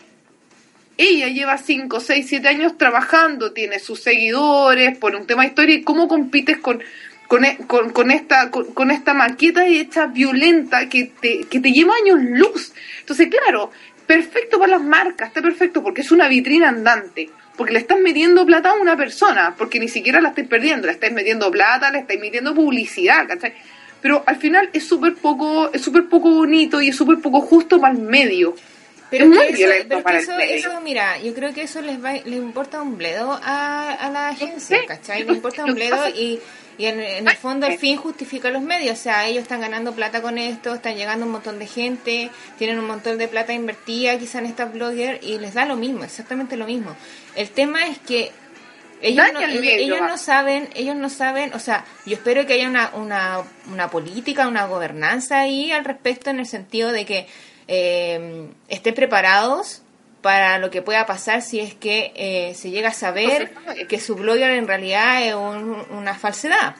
Ella 0.97 1.27
lleva 1.27 1.57
5, 1.57 1.99
6, 1.99 2.25
7 2.27 2.47
años 2.47 2.77
trabajando, 2.77 3.53
tiene 3.53 3.79
sus 3.79 4.01
seguidores 4.01 4.97
por 4.97 5.15
un 5.15 5.27
tema 5.27 5.43
de 5.43 5.49
historia 5.49 5.75
y 5.75 5.83
cómo 5.83 6.07
compites 6.07 6.57
con, 6.57 6.81
con, 7.29 7.45
e, 7.45 7.57
con, 7.67 8.11
esta, 8.11 8.49
con, 8.49 8.89
esta 8.89 9.13
maqueta 9.13 9.67
hecha 9.67 10.07
violenta 10.07 10.89
que 10.89 11.11
te, 11.21 11.43
que 11.43 11.59
te 11.59 11.71
lleva 11.71 11.93
años 12.01 12.17
luz. 12.21 12.73
Entonces, 13.01 13.29
claro, 13.29 13.71
perfecto 14.09 14.57
para 14.57 14.71
las 14.71 14.81
marcas, 14.81 15.27
está 15.27 15.39
perfecto 15.39 15.83
porque 15.83 16.01
es 16.01 16.11
una 16.11 16.27
vitrina 16.27 16.69
andante, 16.69 17.29
porque 17.55 17.73
le 17.73 17.79
estás 17.79 17.99
metiendo 17.99 18.43
plata 18.43 18.71
a 18.71 18.73
una 18.73 18.97
persona, 18.97 19.53
porque 19.55 19.79
ni 19.79 19.87
siquiera 19.87 20.19
la 20.19 20.29
estáis 20.29 20.47
perdiendo, 20.47 20.87
le 20.87 20.93
estáis 20.93 21.13
metiendo 21.13 21.51
plata, 21.51 21.91
le 21.91 21.99
estáis 21.99 22.19
metiendo 22.19 22.55
publicidad, 22.55 23.27
¿cachai? 23.27 23.53
Pero 24.01 24.23
al 24.25 24.37
final 24.37 24.71
es 24.73 24.87
súper 24.87 25.13
poco, 25.13 25.71
es 25.71 25.83
súper 25.83 26.09
poco 26.09 26.31
bonito 26.31 26.81
y 26.81 26.89
es 26.89 26.95
súper 26.95 27.19
poco 27.19 27.41
justo 27.41 27.79
para 27.79 27.93
el 27.93 27.99
medio. 27.99 28.55
Pero 29.11 29.25
es 29.25 29.29
muy 29.29 29.45
eso, 29.45 30.01
para 30.01 30.17
eso, 30.17 30.39
eso, 30.39 30.81
mira, 30.81 31.21
yo 31.21 31.31
creo 31.35 31.53
que 31.53 31.61
eso 31.61 31.79
les 31.79 32.03
va, 32.03 32.13
les 32.13 32.25
importa 32.25 32.81
un 32.81 32.97
bledo 32.97 33.39
a, 33.43 33.93
a 33.93 34.09
la 34.09 34.29
agencia, 34.29 34.79
¿cachai? 34.87 35.23
Les 35.23 35.35
importa 35.35 35.65
un 35.65 35.75
bledo 35.75 36.09
y 36.09 36.39
y 36.79 36.85
en, 36.85 37.01
el 37.01 37.35
fondo 37.35 37.67
el 37.67 37.77
fin 37.77 37.97
justifica 37.97 38.49
los 38.49 38.61
medios, 38.61 38.97
o 38.97 39.01
sea, 39.01 39.27
ellos 39.27 39.43
están 39.43 39.59
ganando 39.59 39.91
plata 39.91 40.21
con 40.21 40.37
esto, 40.37 40.73
están 40.73 40.95
llegando 40.95 41.25
un 41.25 41.33
montón 41.33 41.59
de 41.59 41.67
gente, 41.67 42.31
tienen 42.57 42.79
un 42.79 42.87
montón 42.87 43.17
de 43.17 43.27
plata 43.27 43.51
invertida 43.51 44.17
quizá 44.17 44.39
en 44.39 44.45
estas 44.45 44.71
bloggers 44.71 45.21
y 45.21 45.37
les 45.39 45.53
da 45.53 45.65
lo 45.65 45.75
mismo, 45.75 46.05
exactamente 46.05 46.55
lo 46.55 46.65
mismo. 46.65 46.95
El 47.35 47.49
tema 47.49 47.85
es 47.85 47.99
que 47.99 48.31
ellos 49.01 49.25
no, 49.33 49.41
ellos, 49.41 49.99
no 49.99 50.17
saben, 50.17 50.69
ellos 50.73 50.95
no 50.95 51.09
saben, 51.09 51.53
o 51.53 51.59
sea, 51.59 51.83
yo 52.05 52.13
espero 52.13 52.45
que 52.45 52.53
haya 52.53 52.69
una, 52.69 52.91
una, 52.95 53.43
una 53.69 53.89
política, 53.89 54.47
una 54.47 54.65
gobernanza 54.65 55.39
ahí 55.39 55.73
al 55.73 55.83
respecto 55.83 56.29
en 56.29 56.39
el 56.39 56.45
sentido 56.45 56.93
de 56.93 57.05
que 57.05 57.27
eh, 57.67 58.47
estén 58.69 58.95
preparados 58.95 59.81
para 60.21 60.59
lo 60.59 60.69
que 60.69 60.81
pueda 60.81 61.05
pasar 61.05 61.41
si 61.41 61.59
es 61.59 61.73
que 61.73 62.11
eh, 62.15 62.53
se 62.55 62.71
llega 62.71 62.89
a 62.89 62.93
saber 62.93 63.51
que 63.87 63.99
su 63.99 64.15
blogger 64.15 64.51
en 64.51 64.67
realidad 64.67 65.23
es 65.23 65.35
una 65.35 66.15
falsedad. 66.15 66.75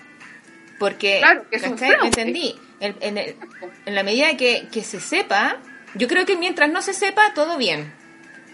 Porque, 0.78 1.20
claro, 1.20 1.46
que 1.50 1.60
¿Me 1.60 2.08
entendí? 2.08 2.56
en, 2.80 3.18
en, 3.18 3.96
la 3.96 4.04
medida 4.04 4.38
que, 4.38 4.68
que 4.72 4.82
se 4.84 5.00
sepa, 5.00 5.58
yo 5.96 6.08
creo 6.08 6.26
que 6.26 6.38
mientras 6.38 6.70
no 6.70 6.82
se 6.82 6.94
sepa, 6.94 7.34
todo 7.34 7.58
bien. 7.58 7.94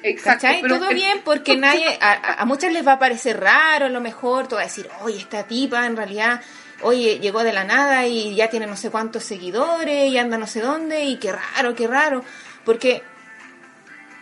Exacto. 0.03 0.47
Todo 0.67 0.89
bien 0.89 1.21
porque 1.23 1.57
nadie, 1.57 1.97
a, 1.99 2.41
a, 2.41 2.45
muchas 2.45 2.71
les 2.71 2.85
va 2.85 2.93
a 2.93 2.99
parecer 2.99 3.39
raro 3.39 3.87
a 3.87 3.89
lo 3.89 4.01
mejor, 4.01 4.47
todo 4.47 4.57
va 4.57 4.61
a 4.61 4.65
decir, 4.65 4.87
oye, 5.01 5.17
esta 5.17 5.43
tipa 5.43 5.85
en 5.85 5.97
realidad, 5.97 6.41
oye, 6.81 7.19
llegó 7.19 7.43
de 7.43 7.53
la 7.53 7.63
nada 7.63 8.05
y 8.05 8.35
ya 8.35 8.49
tiene 8.49 8.67
no 8.67 8.77
sé 8.77 8.91
cuántos 8.91 9.23
seguidores 9.23 10.11
y 10.11 10.17
anda 10.17 10.37
no 10.37 10.45
sé 10.45 10.61
dónde 10.61 11.05
y 11.05 11.17
qué 11.17 11.31
raro, 11.31 11.73
qué 11.73 11.87
raro. 11.87 12.23
Porque 12.63 13.01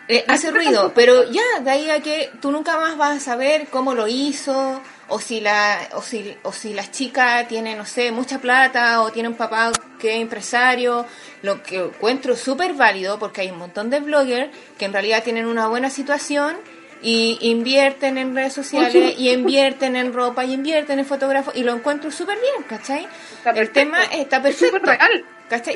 eh, 0.07 0.25
hace 0.27 0.51
ruido, 0.51 0.91
pero 0.95 1.29
ya, 1.31 1.41
de 1.61 1.71
ahí 1.71 1.89
a 1.89 2.01
que 2.01 2.31
tú 2.41 2.51
nunca 2.51 2.77
más 2.77 2.97
vas 2.97 3.17
a 3.17 3.19
saber 3.19 3.67
cómo 3.69 3.93
lo 3.93 4.07
hizo, 4.07 4.81
o 5.07 5.19
si 5.19 5.41
la, 5.41 5.79
o 5.93 6.01
si, 6.01 6.35
o 6.43 6.51
si 6.51 6.73
la 6.73 6.89
chica 6.89 7.45
tiene, 7.47 7.75
no 7.75 7.85
sé, 7.85 8.11
mucha 8.11 8.39
plata, 8.39 9.01
o 9.01 9.11
tiene 9.11 9.29
un 9.29 9.35
papá 9.35 9.71
que 9.99 10.15
es 10.15 10.21
empresario, 10.21 11.05
lo 11.41 11.61
que 11.63 11.77
encuentro 11.77 12.35
súper 12.35 12.73
válido, 12.73 13.19
porque 13.19 13.41
hay 13.41 13.51
un 13.51 13.59
montón 13.59 13.89
de 13.89 13.99
bloggers 13.99 14.49
que 14.77 14.85
en 14.85 14.93
realidad 14.93 15.23
tienen 15.23 15.45
una 15.45 15.67
buena 15.67 15.89
situación 15.89 16.57
y 17.01 17.37
invierten 17.41 18.17
en 18.17 18.33
redes 18.33 18.53
sociales 18.53 19.15
y 19.17 19.29
invierten 19.29 19.97
en 19.97 20.13
ropa 20.13 20.45
y 20.45 20.53
invierten 20.53 20.99
en 20.99 21.05
fotógrafos 21.05 21.53
y 21.55 21.63
lo 21.63 21.73
encuentro 21.73 22.09
súper 22.11 22.39
bien, 22.39 22.63
¿cachai? 22.67 23.07
El 23.55 23.71
tema 23.71 24.03
está 24.05 24.41
perfecto. 24.41 24.77
Es 24.77 24.83
real. 24.83 25.25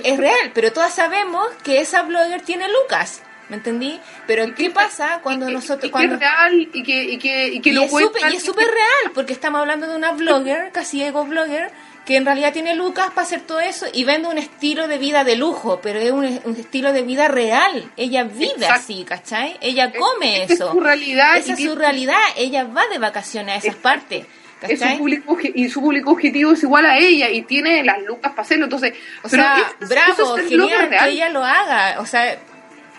Es 0.03 0.17
real, 0.17 0.51
pero 0.53 0.71
todas 0.71 0.93
sabemos 0.93 1.47
que 1.63 1.81
esa 1.81 2.03
blogger 2.03 2.41
tiene 2.41 2.65
lucas. 2.69 3.21
¿Me 3.49 3.57
entendí? 3.57 3.99
Pero 4.25 4.53
¿qué 4.55 4.69
pasa 4.69 5.19
cuando 5.23 5.49
nosotros... 5.49 5.91
cuando... 5.91 6.15
es 6.15 6.19
real 6.19 6.69
y 6.73 6.83
que, 6.83 7.03
y 7.03 7.17
que, 7.17 7.47
y 7.47 7.61
que 7.61 7.71
lo 7.71 7.83
es 7.83 7.91
y 8.31 8.35
es 8.35 8.43
súper 8.43 8.67
real, 8.67 9.11
porque 9.13 9.31
estamos 9.31 9.61
hablando 9.61 9.87
de 9.87 9.95
una 9.95 10.11
blogger, 10.11 10.71
casi 10.73 11.01
ego 11.01 11.23
blogger, 11.23 11.71
que 12.07 12.15
en 12.15 12.25
realidad 12.25 12.53
tiene 12.53 12.73
lucas 12.75 13.07
para 13.07 13.23
hacer 13.23 13.41
todo 13.41 13.59
eso 13.59 13.85
y 13.93 14.05
vende 14.05 14.29
un 14.29 14.37
estilo 14.37 14.87
de 14.87 14.97
vida 14.97 15.25
de 15.25 15.35
lujo, 15.35 15.79
pero 15.81 15.99
es 15.99 16.11
un, 16.11 16.25
estilo 16.57 16.93
de 16.93 17.01
vida 17.01 17.27
real. 17.27 17.91
Ella 17.97 18.23
vive 18.23 18.65
así, 18.65 19.03
¿cachai? 19.03 19.57
Ella 19.59 19.91
come 19.91 20.43
eso. 20.43 20.67
Es 20.67 20.71
su 20.71 20.79
realidad. 20.79 21.37
Esa 21.37 21.53
es 21.53 21.63
su 21.63 21.75
realidad. 21.75 22.19
Ella 22.37 22.63
va 22.63 22.87
de 22.87 22.97
vacaciones 22.97 23.55
a 23.55 23.57
esas 23.57 23.75
partes. 23.75 24.25
Es 24.61 24.79
su 24.79 24.97
público, 24.97 25.37
y 25.41 25.69
su 25.69 25.81
público 25.81 26.11
objetivo 26.11 26.53
es 26.53 26.63
igual 26.63 26.85
a 26.85 26.97
ella 26.97 27.29
y 27.29 27.43
tiene 27.43 27.83
las 27.83 28.01
lucas 28.03 28.31
para 28.31 28.41
hacerlo. 28.41 28.65
Entonces, 28.65 28.93
o 29.21 29.29
sea, 29.29 29.71
bravo, 29.81 30.37
genial 30.37 30.89
que 30.89 31.09
ella 31.09 31.29
lo 31.29 31.43
haga. 31.43 31.99
O 31.99 32.05
sea, 32.05 32.39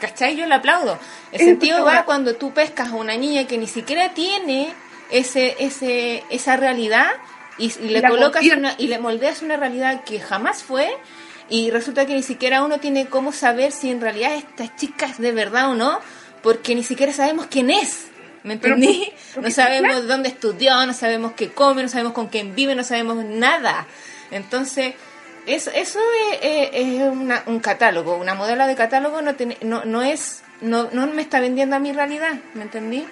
¿Cachai? 0.00 0.36
Yo 0.36 0.46
le 0.46 0.54
aplaudo. 0.54 0.98
El 1.32 1.40
sentido 1.40 1.84
va 1.84 2.04
cuando 2.04 2.36
tú 2.36 2.52
pescas 2.52 2.90
a 2.90 2.94
una 2.94 3.16
niña 3.16 3.46
que 3.46 3.58
ni 3.58 3.66
siquiera 3.66 4.14
tiene 4.14 4.72
ese, 5.10 5.56
ese, 5.58 6.24
esa 6.30 6.56
realidad 6.56 7.08
y, 7.58 7.72
le 7.88 8.02
colocas 8.02 8.44
una, 8.44 8.74
y 8.78 8.86
le 8.86 8.98
moldeas 8.98 9.42
una 9.42 9.56
realidad 9.56 10.04
que 10.04 10.20
jamás 10.20 10.62
fue 10.62 10.88
y 11.50 11.70
resulta 11.70 12.06
que 12.06 12.14
ni 12.14 12.22
siquiera 12.22 12.62
uno 12.62 12.78
tiene 12.78 13.06
cómo 13.06 13.32
saber 13.32 13.72
si 13.72 13.90
en 13.90 14.00
realidad 14.00 14.34
esta 14.34 14.74
chica 14.76 15.06
es 15.06 15.18
de 15.18 15.32
verdad 15.32 15.70
o 15.70 15.74
no, 15.74 15.98
porque 16.42 16.74
ni 16.74 16.84
siquiera 16.84 17.12
sabemos 17.12 17.46
quién 17.46 17.70
es. 17.70 18.06
¿Me 18.44 18.54
entendí? 18.54 19.12
no 19.40 19.50
sabemos 19.50 20.06
dónde 20.06 20.28
estudió, 20.28 20.86
no 20.86 20.92
sabemos 20.92 21.32
qué 21.32 21.50
come, 21.50 21.82
no 21.82 21.88
sabemos 21.88 22.12
con 22.12 22.28
quién 22.28 22.54
vive, 22.54 22.74
no 22.74 22.84
sabemos 22.84 23.24
nada. 23.24 23.86
Entonces, 24.30 24.94
eso, 25.48 25.70
eso 25.74 25.98
es, 26.42 27.02
un 27.46 27.60
catálogo, 27.60 28.16
una 28.16 28.34
modelo 28.34 28.66
de 28.66 28.74
catálogo 28.74 29.22
no, 29.22 29.34
no, 29.62 29.84
no 29.84 30.02
es, 30.02 30.42
no, 30.60 30.88
no 30.92 31.06
me 31.06 31.22
está 31.22 31.40
vendiendo 31.40 31.76
a 31.76 31.78
mi 31.78 31.92
realidad, 31.92 32.34
¿me 32.54 32.62
entendí? 32.62 33.04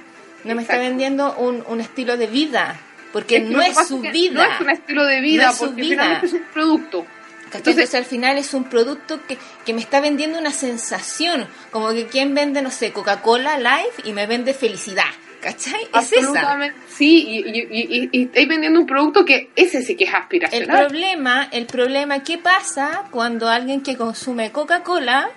No 0.44 0.54
me 0.54 0.62
está 0.62 0.78
vendiendo 0.78 1.34
un, 1.36 1.64
un 1.66 1.80
estilo 1.80 2.16
de 2.16 2.26
vida, 2.28 2.78
porque 3.12 3.40
no 3.40 3.60
es 3.62 3.76
su 3.88 4.00
vida. 4.00 4.46
No 4.46 4.54
es 4.54 4.60
un 4.60 4.70
estilo 4.70 5.04
de 5.04 5.20
vida, 5.20 5.52
porque 5.58 5.82
finalmente 5.82 6.26
es 6.26 6.32
un 6.34 6.44
producto. 6.52 7.06
Entonces, 7.52 7.94
al 7.94 8.04
final 8.04 8.38
es 8.38 8.52
un 8.54 8.64
producto 8.64 9.20
que, 9.26 9.38
que 9.64 9.72
me 9.72 9.80
está 9.80 10.00
vendiendo 10.00 10.38
una 10.38 10.52
sensación, 10.52 11.46
como 11.70 11.90
que 11.90 12.06
quien 12.06 12.34
vende, 12.34 12.60
no 12.60 12.70
sé, 12.70 12.92
Coca-Cola 12.92 13.58
Live 13.58 13.94
y 14.04 14.12
me 14.12 14.26
vende 14.26 14.52
felicidad. 14.52 15.06
¿Cachai? 15.46 15.86
Es 15.94 16.12
esa. 16.12 16.58
Sí, 16.88 17.24
y, 17.46 18.08
y, 18.10 18.22
estáis 18.24 18.48
vendiendo 18.48 18.80
un 18.80 18.86
producto 18.86 19.24
que 19.24 19.52
ese 19.54 19.80
sí 19.80 19.94
que 19.94 20.02
es 20.02 20.12
aspiracional. 20.12 20.68
El 20.68 20.86
problema, 20.88 21.48
el 21.52 21.66
problema, 21.66 22.24
¿qué 22.24 22.36
pasa 22.36 23.04
cuando 23.12 23.48
alguien 23.48 23.80
que 23.80 23.96
consume 23.96 24.50
Coca-Cola 24.50 25.30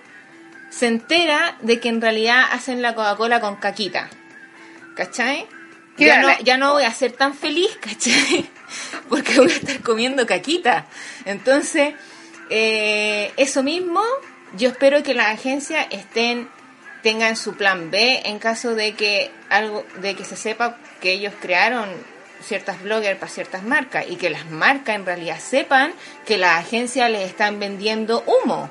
se 0.72 0.88
entera 0.88 1.58
de 1.62 1.80
que 1.80 1.90
en 1.90 2.02
realidad 2.02 2.46
hacen 2.52 2.82
la 2.82 2.96
Coca-Cola 2.96 3.40
con 3.40 3.58
caquita? 3.58 4.10
¿Cachai? 4.96 5.46
Ya 5.98 6.24
no, 6.24 6.30
ya 6.40 6.58
no 6.58 6.74
voy 6.74 6.86
a 6.86 6.92
ser 6.92 7.12
tan 7.12 7.36
feliz, 7.36 7.70
¿cachai? 7.80 8.50
Porque 9.10 9.36
voy 9.38 9.52
a 9.52 9.58
estar 9.58 9.80
comiendo 9.82 10.26
caquita. 10.26 10.88
Entonces, 11.26 11.94
eh, 12.50 13.32
eso 13.38 13.62
mismo, 13.62 14.02
yo 14.58 14.70
espero 14.70 15.04
que 15.04 15.14
las 15.14 15.28
agencias 15.28 15.86
estén 15.92 16.50
tengan 17.02 17.36
su 17.36 17.56
plan 17.56 17.92
B 17.92 18.22
en 18.26 18.40
caso 18.40 18.76
de 18.76 18.94
que 18.94 19.32
algo 19.50 19.86
de 20.02 20.16
que 20.16 20.26
se 20.26 20.36
sepa 20.36 20.78
que 21.02 21.14
ellos 21.14 21.34
crearon 21.40 21.90
ciertas 22.42 22.82
bloggers 22.82 23.20
para 23.20 23.32
ciertas 23.32 23.64
marcas 23.64 24.06
y 24.10 24.16
que 24.16 24.30
las 24.30 24.50
marcas 24.50 24.96
en 24.96 25.06
realidad 25.06 25.40
sepan 25.40 25.94
que 26.26 26.38
las 26.38 26.66
agencias 26.66 27.10
les 27.12 27.28
están 27.28 27.60
vendiendo 27.60 28.24
humo. 28.26 28.70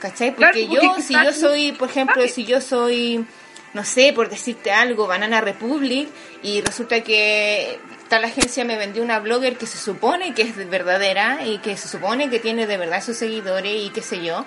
¿Cachai? 0.00 0.34
Porque 0.34 0.68
yo, 0.68 0.96
si 1.00 1.14
yo 1.14 1.32
soy, 1.32 1.72
por 1.72 1.88
ejemplo, 1.88 2.26
si 2.28 2.44
yo 2.44 2.60
soy 2.60 3.26
no 3.74 3.84
sé, 3.84 4.12
por 4.12 4.30
decirte 4.30 4.70
algo, 4.70 5.08
Banana 5.08 5.40
Republic, 5.40 6.08
y 6.42 6.60
resulta 6.60 7.00
que 7.02 7.80
tal 8.08 8.24
agencia 8.24 8.64
me 8.64 8.76
vendió 8.76 9.02
una 9.02 9.18
blogger 9.18 9.58
que 9.58 9.66
se 9.66 9.78
supone 9.78 10.32
que 10.32 10.42
es 10.42 10.70
verdadera 10.70 11.44
y 11.44 11.58
que 11.58 11.76
se 11.76 11.88
supone 11.88 12.30
que 12.30 12.38
tiene 12.38 12.68
de 12.68 12.76
verdad 12.76 13.02
sus 13.02 13.16
seguidores 13.16 13.74
y 13.74 13.90
qué 13.90 14.00
sé 14.00 14.24
yo. 14.24 14.46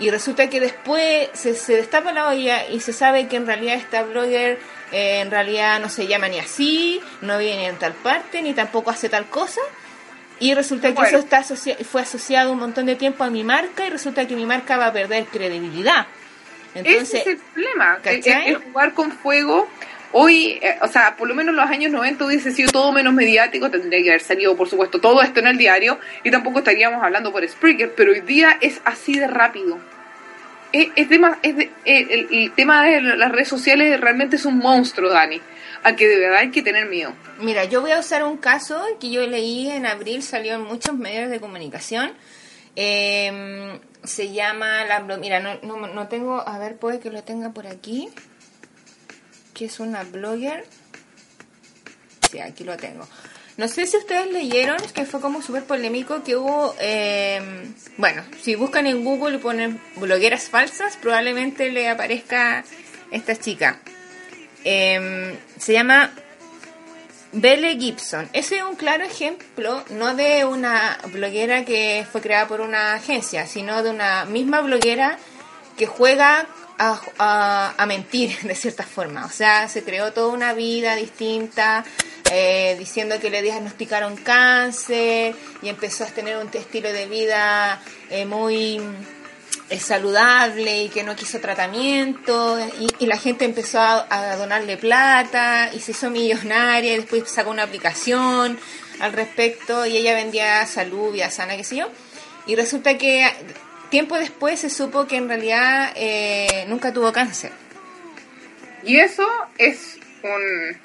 Y 0.00 0.10
resulta 0.10 0.48
que 0.48 0.60
después 0.60 1.28
se, 1.32 1.54
se 1.54 1.74
destapa 1.74 2.12
la 2.12 2.28
olla 2.28 2.68
y 2.68 2.80
se 2.80 2.92
sabe 2.92 3.26
que 3.26 3.36
en 3.36 3.46
realidad 3.46 3.74
esta 3.74 4.04
blogger 4.04 4.58
eh, 4.92 5.20
en 5.20 5.30
realidad 5.30 5.80
no 5.80 5.88
se 5.88 6.06
llama 6.06 6.28
ni 6.28 6.38
así, 6.38 7.00
no 7.20 7.38
viene 7.38 7.66
en 7.66 7.76
tal 7.76 7.92
parte, 7.92 8.42
ni 8.42 8.54
tampoco 8.54 8.90
hace 8.90 9.08
tal 9.08 9.26
cosa. 9.26 9.60
Y 10.40 10.54
resulta 10.54 10.94
que 10.94 11.02
eso 11.02 11.18
está 11.18 11.42
fue 11.42 12.02
asociado 12.02 12.52
un 12.52 12.58
montón 12.58 12.86
de 12.86 12.94
tiempo 12.94 13.24
a 13.24 13.30
mi 13.30 13.42
marca 13.42 13.86
y 13.86 13.90
resulta 13.90 14.26
que 14.26 14.36
mi 14.36 14.46
marca 14.46 14.76
va 14.76 14.86
a 14.86 14.92
perder 14.92 15.24
credibilidad. 15.26 16.06
Entonces, 16.74 17.08
Ese 17.08 17.18
es 17.18 17.26
el 17.26 17.36
problema. 17.38 17.98
El, 18.04 18.56
jugar 18.56 18.94
con 18.94 19.10
fuego, 19.10 19.68
hoy, 20.12 20.58
eh, 20.62 20.78
o 20.82 20.88
sea, 20.88 21.16
por 21.16 21.28
lo 21.28 21.34
menos 21.34 21.52
en 21.52 21.56
los 21.56 21.70
años 21.70 21.92
90 21.92 22.24
hubiese 22.24 22.52
sido 22.52 22.70
todo 22.70 22.92
menos 22.92 23.12
mediático, 23.14 23.70
tendría 23.70 24.02
que 24.02 24.10
haber 24.10 24.20
salido, 24.20 24.56
por 24.56 24.68
supuesto, 24.68 25.00
todo 25.00 25.22
esto 25.22 25.40
en 25.40 25.48
el 25.48 25.58
diario 25.58 25.98
y 26.24 26.30
tampoco 26.30 26.58
estaríamos 26.58 27.02
hablando 27.02 27.32
por 27.32 27.46
Spreaker, 27.46 27.94
pero 27.94 28.12
hoy 28.12 28.20
día 28.20 28.58
es 28.60 28.80
así 28.84 29.18
de 29.18 29.26
rápido. 29.26 29.78
Es, 30.72 30.88
es, 30.96 31.08
es 31.42 31.68
el, 31.84 32.28
el, 32.30 32.52
tema 32.52 32.84
de 32.84 33.00
las 33.00 33.32
redes 33.32 33.48
sociales 33.48 33.98
realmente 34.00 34.36
es 34.36 34.44
un 34.44 34.58
monstruo, 34.58 35.10
Dani 35.10 35.40
a 35.82 35.96
que 35.96 36.08
de 36.08 36.18
verdad 36.18 36.40
hay 36.40 36.50
que 36.50 36.62
tener 36.62 36.86
miedo. 36.88 37.12
Mira, 37.40 37.64
yo 37.64 37.80
voy 37.80 37.92
a 37.92 38.00
usar 38.00 38.24
un 38.24 38.36
caso 38.36 38.82
que 39.00 39.10
yo 39.10 39.26
leí 39.26 39.70
en 39.70 39.86
abril, 39.86 40.22
salió 40.22 40.54
en 40.54 40.62
muchos 40.62 40.96
medios 40.96 41.30
de 41.30 41.40
comunicación. 41.40 42.12
Em, 42.76 43.78
se 44.04 44.32
llama 44.32 44.84
la 44.84 45.00
mira 45.16 45.40
no, 45.40 45.58
no, 45.62 45.88
no, 45.88 46.06
tengo 46.06 46.46
a 46.46 46.58
ver 46.58 46.76
puede 46.76 47.00
que 47.00 47.10
lo 47.10 47.24
tenga 47.24 47.50
por 47.50 47.66
aquí 47.66 48.08
que 49.58 49.64
es 49.64 49.80
una 49.80 50.04
blogger. 50.04 50.64
Sí 52.30 52.38
aquí 52.38 52.62
lo 52.62 52.76
tengo. 52.76 53.06
No 53.56 53.66
sé 53.66 53.86
si 53.86 53.96
ustedes 53.96 54.30
leyeron 54.30 54.78
que 54.94 55.04
fue 55.04 55.20
como 55.20 55.42
súper 55.42 55.64
polémico 55.64 56.22
que 56.22 56.36
hubo 56.36 56.76
em, 56.78 57.74
bueno 57.96 58.22
si 58.40 58.54
buscan 58.54 58.86
en 58.86 59.02
Google 59.02 59.36
y 59.36 59.38
ponen 59.38 59.80
blogueras 59.96 60.48
falsas 60.48 60.96
probablemente 60.96 61.72
le 61.72 61.88
aparezca 61.88 62.64
esta 63.10 63.34
chica. 63.34 63.80
Em, 64.62 65.34
se 65.58 65.72
llama 65.72 66.12
Belle 67.32 67.76
Gibson. 67.76 68.28
Ese 68.32 68.58
es 68.58 68.62
un 68.62 68.76
claro 68.76 69.04
ejemplo, 69.04 69.82
no 69.90 70.14
de 70.14 70.44
una 70.44 70.98
bloguera 71.12 71.64
que 71.64 72.06
fue 72.10 72.20
creada 72.20 72.46
por 72.46 72.60
una 72.60 72.94
agencia, 72.94 73.46
sino 73.46 73.82
de 73.82 73.90
una 73.90 74.24
misma 74.24 74.60
bloguera 74.60 75.18
que 75.76 75.86
juega 75.86 76.46
a, 76.78 77.84
mentir 77.86 78.38
de 78.42 78.54
cierta 78.54 78.84
forma. 78.84 79.26
O 79.26 79.30
sea, 79.30 79.68
se 79.68 79.82
creó 79.82 80.12
toda 80.12 80.28
una 80.28 80.52
vida 80.52 80.94
distinta, 80.94 81.84
eh, 82.30 82.76
diciendo 82.78 83.18
que 83.20 83.30
le 83.30 83.42
diagnosticaron 83.42 84.16
cáncer 84.16 85.34
y 85.62 85.68
empezó 85.68 86.04
a 86.04 86.08
tener 86.08 86.36
un 86.36 86.48
estilo 86.52 86.92
de 86.92 87.06
vida 87.06 87.80
eh, 88.10 88.24
muy 88.24 88.80
es 89.70 89.82
saludable 89.82 90.84
y 90.84 90.88
que 90.88 91.02
no 91.02 91.14
quiso 91.14 91.40
tratamiento 91.40 92.58
y, 92.98 93.06
la 93.06 93.18
gente 93.18 93.44
empezó 93.44 93.78
a, 93.80 94.36
donarle 94.36 94.76
plata 94.76 95.70
y 95.74 95.80
se 95.80 95.92
hizo 95.92 96.10
millonaria 96.10 96.94
y 96.94 96.96
después 96.96 97.24
sacó 97.30 97.50
una 97.50 97.64
aplicación 97.64 98.58
al 99.00 99.12
respecto 99.12 99.86
y 99.86 99.96
ella 99.96 100.14
vendía 100.14 100.64
salud, 100.66 101.12
vida 101.12 101.30
sana, 101.30 101.56
qué 101.56 101.64
sé 101.64 101.76
yo. 101.76 101.88
Y 102.46 102.56
resulta 102.56 102.96
que 102.96 103.30
tiempo 103.90 104.16
después 104.16 104.60
se 104.60 104.70
supo 104.70 105.06
que 105.06 105.16
en 105.16 105.28
realidad 105.28 105.92
eh, 105.96 106.64
nunca 106.68 106.92
tuvo 106.92 107.12
cáncer. 107.12 107.52
Y 108.84 108.98
eso 108.98 109.26
es 109.58 109.98
un 110.22 110.76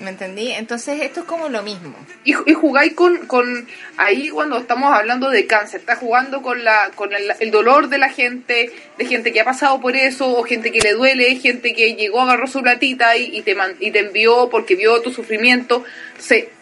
¿Me 0.00 0.10
entendí? 0.10 0.52
Entonces 0.52 1.00
esto 1.02 1.20
es 1.20 1.26
como 1.26 1.48
lo 1.48 1.62
mismo. 1.62 1.96
Y, 2.22 2.30
y 2.30 2.54
jugáis 2.54 2.92
con, 2.92 3.26
con, 3.26 3.66
ahí 3.96 4.28
cuando 4.28 4.58
estamos 4.58 4.92
hablando 4.92 5.28
de 5.28 5.46
cáncer, 5.46 5.80
está 5.80 5.96
jugando 5.96 6.40
con, 6.40 6.62
la, 6.62 6.92
con 6.94 7.10
el, 7.12 7.50
dolor 7.50 7.88
de 7.88 7.98
la 7.98 8.08
gente, 8.08 8.70
de 8.96 9.04
gente 9.06 9.32
que 9.32 9.40
ha 9.40 9.44
pasado 9.44 9.80
por 9.80 9.96
eso, 9.96 10.36
o 10.38 10.44
gente 10.44 10.70
que 10.70 10.80
le 10.80 10.92
duele, 10.92 11.34
gente 11.36 11.74
que 11.74 11.96
llegó, 11.96 12.20
agarró 12.20 12.46
su 12.46 12.62
platita 12.62 13.16
y, 13.16 13.42
te, 13.42 13.56
y 13.80 13.90
te 13.90 13.98
envió 13.98 14.48
porque 14.50 14.76
vio 14.76 15.02
tu 15.02 15.12
sufrimiento. 15.12 15.84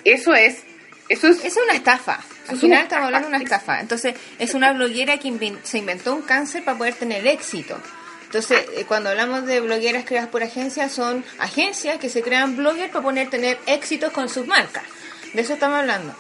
eso 0.05 0.35
es... 0.35 0.63
Eso 1.09 1.29
es, 1.29 1.45
es 1.45 1.57
una 1.57 1.75
estafa. 1.75 2.19
Al 2.49 2.57
final 2.59 2.83
estamos 2.83 3.07
hablando 3.07 3.29
de 3.29 3.35
una 3.35 3.45
estafa. 3.45 3.81
Entonces, 3.81 4.15
es 4.39 4.55
una 4.55 4.73
bloguera 4.73 5.19
que 5.19 5.57
se 5.63 5.79
inventó 5.79 6.15
un 6.15 6.23
cáncer 6.23 6.65
para 6.65 6.79
poder 6.79 6.95
tener 6.95 7.27
éxito. 7.27 7.77
Entonces, 8.25 8.67
eh, 8.75 8.85
cuando 8.87 9.11
hablamos 9.11 9.47
de 9.47 9.61
blogueras 9.61 10.05
creadas 10.05 10.29
por 10.29 10.43
agencias, 10.43 10.93
son 10.93 11.25
agencias 11.39 11.99
que 11.99 12.09
se 12.09 12.23
crean 12.23 12.57
bloggers 12.57 12.91
para 12.91 13.03
poder 13.03 13.31
tener 13.31 13.59
éxitos 13.67 14.13
con 14.13 14.29
sus 14.29 14.47
marcas. 14.47 14.85
De 15.33 15.43
eso 15.43 15.55
estamos 15.55 15.79
hablando. 15.79 16.15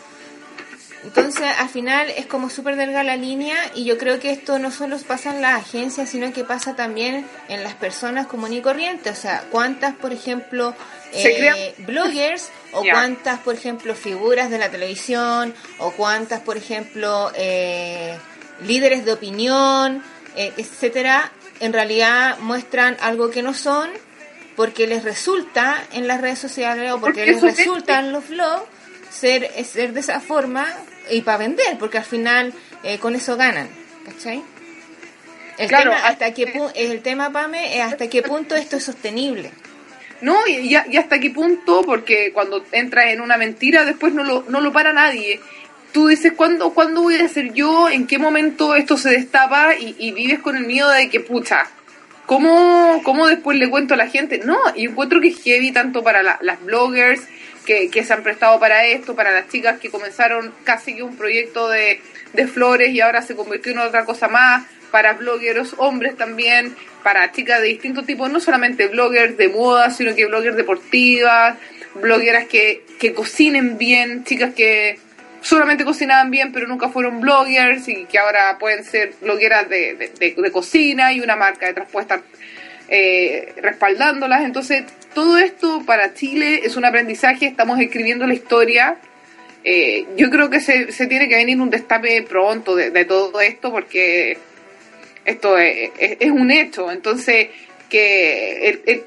Entonces, 1.07 1.47
al 1.59 1.69
final 1.69 2.11
es 2.11 2.27
como 2.27 2.51
súper 2.51 2.75
delgada 2.75 3.05
la 3.05 3.17
línea 3.17 3.57
y 3.77 3.85
yo 3.85 3.97
creo 3.97 4.19
que 4.19 4.31
esto 4.33 4.59
no 4.59 4.73
solo 4.73 4.99
pasa 4.99 5.35
en 5.35 5.41
las 5.41 5.61
agencias, 5.61 6.09
sino 6.09 6.33
que 6.33 6.43
pasa 6.43 6.75
también 6.75 7.25
en 7.49 7.62
las 7.62 7.75
personas 7.75 8.27
comunes 8.27 8.59
y 8.59 8.62
corrientes. 8.62 9.17
O 9.17 9.21
sea, 9.21 9.45
¿cuántas, 9.51 9.95
por 9.95 10.12
ejemplo, 10.12 10.75
eh, 11.12 11.75
bloggers 11.79 12.51
o 12.77 12.83
cuántas, 12.83 13.41
por 13.41 13.55
ejemplo, 13.55 13.95
figuras 13.95 14.51
de 14.51 14.59
la 14.59 14.71
televisión 14.71 15.55
o 15.79 15.93
cuántas, 15.93 16.41
por 16.41 16.57
ejemplo, 16.57 17.31
eh, 17.35 18.17
líderes 18.65 19.05
de 19.05 19.12
opinión, 19.12 20.03
etcétera, 20.37 21.33
en 21.61 21.73
realidad 21.73 22.39
muestran 22.41 22.97
algo 23.01 23.31
que 23.31 23.43
no 23.43 23.55
son 23.55 23.91
porque 24.57 24.87
les 24.87 25.05
resulta 25.05 25.83
en 25.93 26.09
las 26.09 26.21
redes 26.21 26.39
sociales 26.39 26.91
o 26.93 27.01
porque, 27.01 27.27
les 27.27 27.41
resulta 27.41 28.01
en 28.01 28.12
los 28.12 28.29
blogs 28.29 28.65
ser, 29.11 29.51
ser 29.65 29.93
de 29.93 30.01
esa 30.01 30.21
forma 30.21 30.67
y 31.11 31.21
para 31.21 31.39
vender, 31.39 31.79
porque 31.79 31.99
al 31.99 32.05
final 32.05 32.53
eh, 32.83 32.99
con 32.99 33.15
eso 33.15 33.37
ganan, 33.37 33.69
¿cachai? 34.05 34.43
El 35.59 35.69
claro, 35.69 35.91
tema, 35.91 36.07
hasta 36.07 36.35
qué 36.35 36.71
el 36.75 37.03
tema, 37.03 37.31
Pame, 37.31 37.79
es 37.79 37.83
hasta 37.83 38.09
qué 38.09 38.23
punto 38.23 38.57
esto 38.57 38.77
es 38.77 38.85
sostenible. 38.85 39.53
No, 40.20 40.46
y, 40.46 40.74
y, 40.74 40.96
hasta 40.96 41.20
qué 41.20 41.31
punto, 41.31 41.83
porque 41.85 42.33
cuando 42.33 42.64
entras 42.72 43.07
en 43.07 43.20
una 43.20 43.37
mentira 43.37 43.85
después 43.85 44.14
no 44.14 44.24
lo, 44.24 44.44
no 44.48 44.61
lo 44.61 44.72
para 44.72 44.92
nadie 44.92 45.40
tú 45.96 46.09
dices, 46.09 46.35
¿cuándo, 46.37 46.74
¿cuándo 46.74 47.00
voy 47.00 47.14
a 47.16 47.26
ser 47.26 47.55
yo? 47.55 47.88
¿En 47.88 48.07
qué 48.07 48.18
momento 48.18 48.74
esto 48.74 48.98
se 48.98 49.09
destapa? 49.09 49.74
Y, 49.79 50.12
vives 50.12 50.40
con 50.40 50.55
el 50.55 50.66
miedo 50.66 50.90
de 50.90 51.09
que, 51.09 51.20
pucha, 51.20 51.70
¿cómo, 52.26 53.00
¿cómo, 53.02 53.26
después 53.26 53.57
le 53.57 53.70
cuento 53.70 53.94
a 53.94 53.96
la 53.96 54.09
gente? 54.09 54.42
No, 54.44 54.59
y 54.74 54.85
encuentro 54.85 55.22
que 55.22 55.29
es 55.29 55.42
heavy 55.42 55.72
tanto 55.72 56.05
para 56.05 56.22
las 56.22 56.62
bloggers 56.62 57.22
que, 57.64 57.88
se 58.05 58.12
han 58.12 58.22
prestado 58.22 58.61
para 58.61 58.85
esto, 58.85 59.16
para 59.16 59.33
las 59.33 59.48
chicas 59.48 59.79
que 59.81 59.88
comenzaron 59.88 60.52
casi 60.64 60.94
que 60.94 61.02
un 61.02 61.16
proyecto 61.16 61.70
de, 61.70 62.02
de 62.35 62.46
flores 62.46 62.90
y 62.90 63.00
ahora 63.00 63.22
se 63.22 63.35
convirtió 63.35 63.72
en 63.72 63.79
otra 63.79 64.05
cosa 64.05 64.29
más, 64.29 64.66
para 64.96 65.12
blogueros 65.12 65.74
hombres 65.76 66.16
también, 66.16 66.74
para 67.02 67.30
chicas 67.30 67.61
de 67.61 67.66
distintos 67.66 68.06
tipos, 68.06 68.32
no 68.32 68.40
solamente 68.40 68.87
bloggers 68.87 69.37
de 69.37 69.50
moda, 69.50 69.90
sino 69.90 70.14
que 70.14 70.24
bloggers 70.24 70.56
deportivas, 70.56 71.59
blogueras 71.96 72.46
que, 72.46 72.82
que 72.98 73.12
cocinen 73.12 73.76
bien, 73.76 74.24
chicas 74.24 74.54
que 74.54 74.98
solamente 75.42 75.85
cocinaban 75.85 76.30
bien, 76.30 76.50
pero 76.50 76.66
nunca 76.66 76.88
fueron 76.88 77.20
bloggers 77.20 77.87
y 77.88 78.06
que 78.06 78.18
ahora 78.18 78.56
pueden 78.59 78.85
ser 78.85 79.12
blogueras 79.20 79.68
de, 79.68 80.12
de, 80.18 80.50
cocina 80.50 81.12
y 81.12 81.20
una 81.20 81.37
marca 81.37 81.66
detrás 81.66 81.90
puede 81.92 82.04
estar 82.04 82.22
eh, 82.88 83.52
respaldándolas. 83.61 84.46
Entonces, 84.46 84.85
todo 85.12 85.37
esto 85.37 85.82
para 85.85 86.14
Chile 86.14 86.62
es 86.64 86.74
un 86.76 86.87
aprendizaje, 86.87 87.44
estamos 87.44 87.78
escribiendo 87.80 88.26
la 88.26 88.32
historia. 88.32 88.96
Eh, 89.62 90.06
yo 90.16 90.30
creo 90.30 90.48
que 90.48 90.61
se, 90.61 90.92
se, 90.92 91.06
tiene 91.06 91.28
que 91.28 91.35
venir 91.35 91.61
un 91.61 91.70
destape 91.70 92.22
pronto 92.22 92.76
de, 92.76 93.04
todo 93.04 93.40
esto 93.40 93.72
porque 93.72 94.38
esto 95.27 95.59
es, 95.59 96.31
un 96.31 96.51
hecho. 96.51 96.91
Entonces, 96.91 97.49
que 97.91 99.05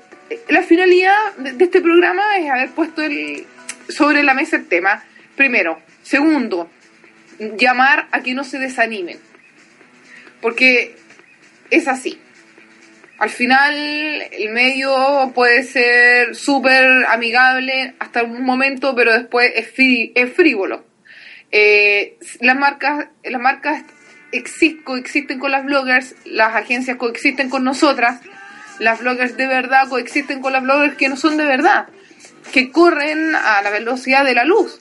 la 0.50 0.62
finalidad 0.62 1.36
de, 1.38 1.64
este 1.64 1.82
programa 1.82 2.38
es 2.38 2.50
haber 2.50 2.70
puesto 2.70 3.02
el, 3.02 3.46
sobre 3.88 4.24
la 4.24 4.34
mesa 4.34 4.58
el 4.58 4.68
tema. 4.68 5.04
Primero, 5.36 5.82
Segundo, 6.10 6.72
llamar 7.38 8.08
a 8.12 8.24
que 8.24 8.34
no 8.34 8.44
se 8.44 8.58
desanimen. 8.58 9.20
Porque 10.42 10.96
es 11.70 11.88
así. 11.88 12.20
Al 13.20 13.30
final, 13.30 13.76
el 14.32 14.50
medio 14.50 15.32
puede 15.36 15.62
ser 15.62 16.36
súper 16.36 17.06
amigable 17.06 17.94
hasta 18.00 18.24
un 18.24 18.44
momento, 18.44 18.96
pero 18.96 19.14
después 19.14 19.52
es, 19.56 19.72
es 19.78 20.34
frívolo. 20.34 20.84
Eh, 21.52 22.18
las 22.40 22.58
marcas, 22.58 23.10
las 23.24 23.40
marcas 23.40 23.84
coexisten 24.84 25.40
con 25.40 25.52
las 25.52 25.66
bloggers, 25.66 26.16
las 26.26 26.56
agencias 26.56 26.98
coexisten 26.98 27.50
con 27.50 27.64
nosotras, 27.64 28.22
las 28.80 29.00
bloggers 29.00 29.38
de 29.38 29.48
verdad 29.48 29.90
coexisten 29.90 30.42
con 30.42 30.54
las 30.54 30.64
bloggers 30.64 30.96
que 30.96 31.10
no 31.10 31.18
son 31.18 31.38
de 31.38 31.46
verdad, 31.46 31.88
que 32.52 32.72
corren 32.72 33.36
a 33.36 33.62
la 33.62 33.70
velocidad 33.70 34.24
de 34.24 34.34
la 34.34 34.46
luz 34.46 34.80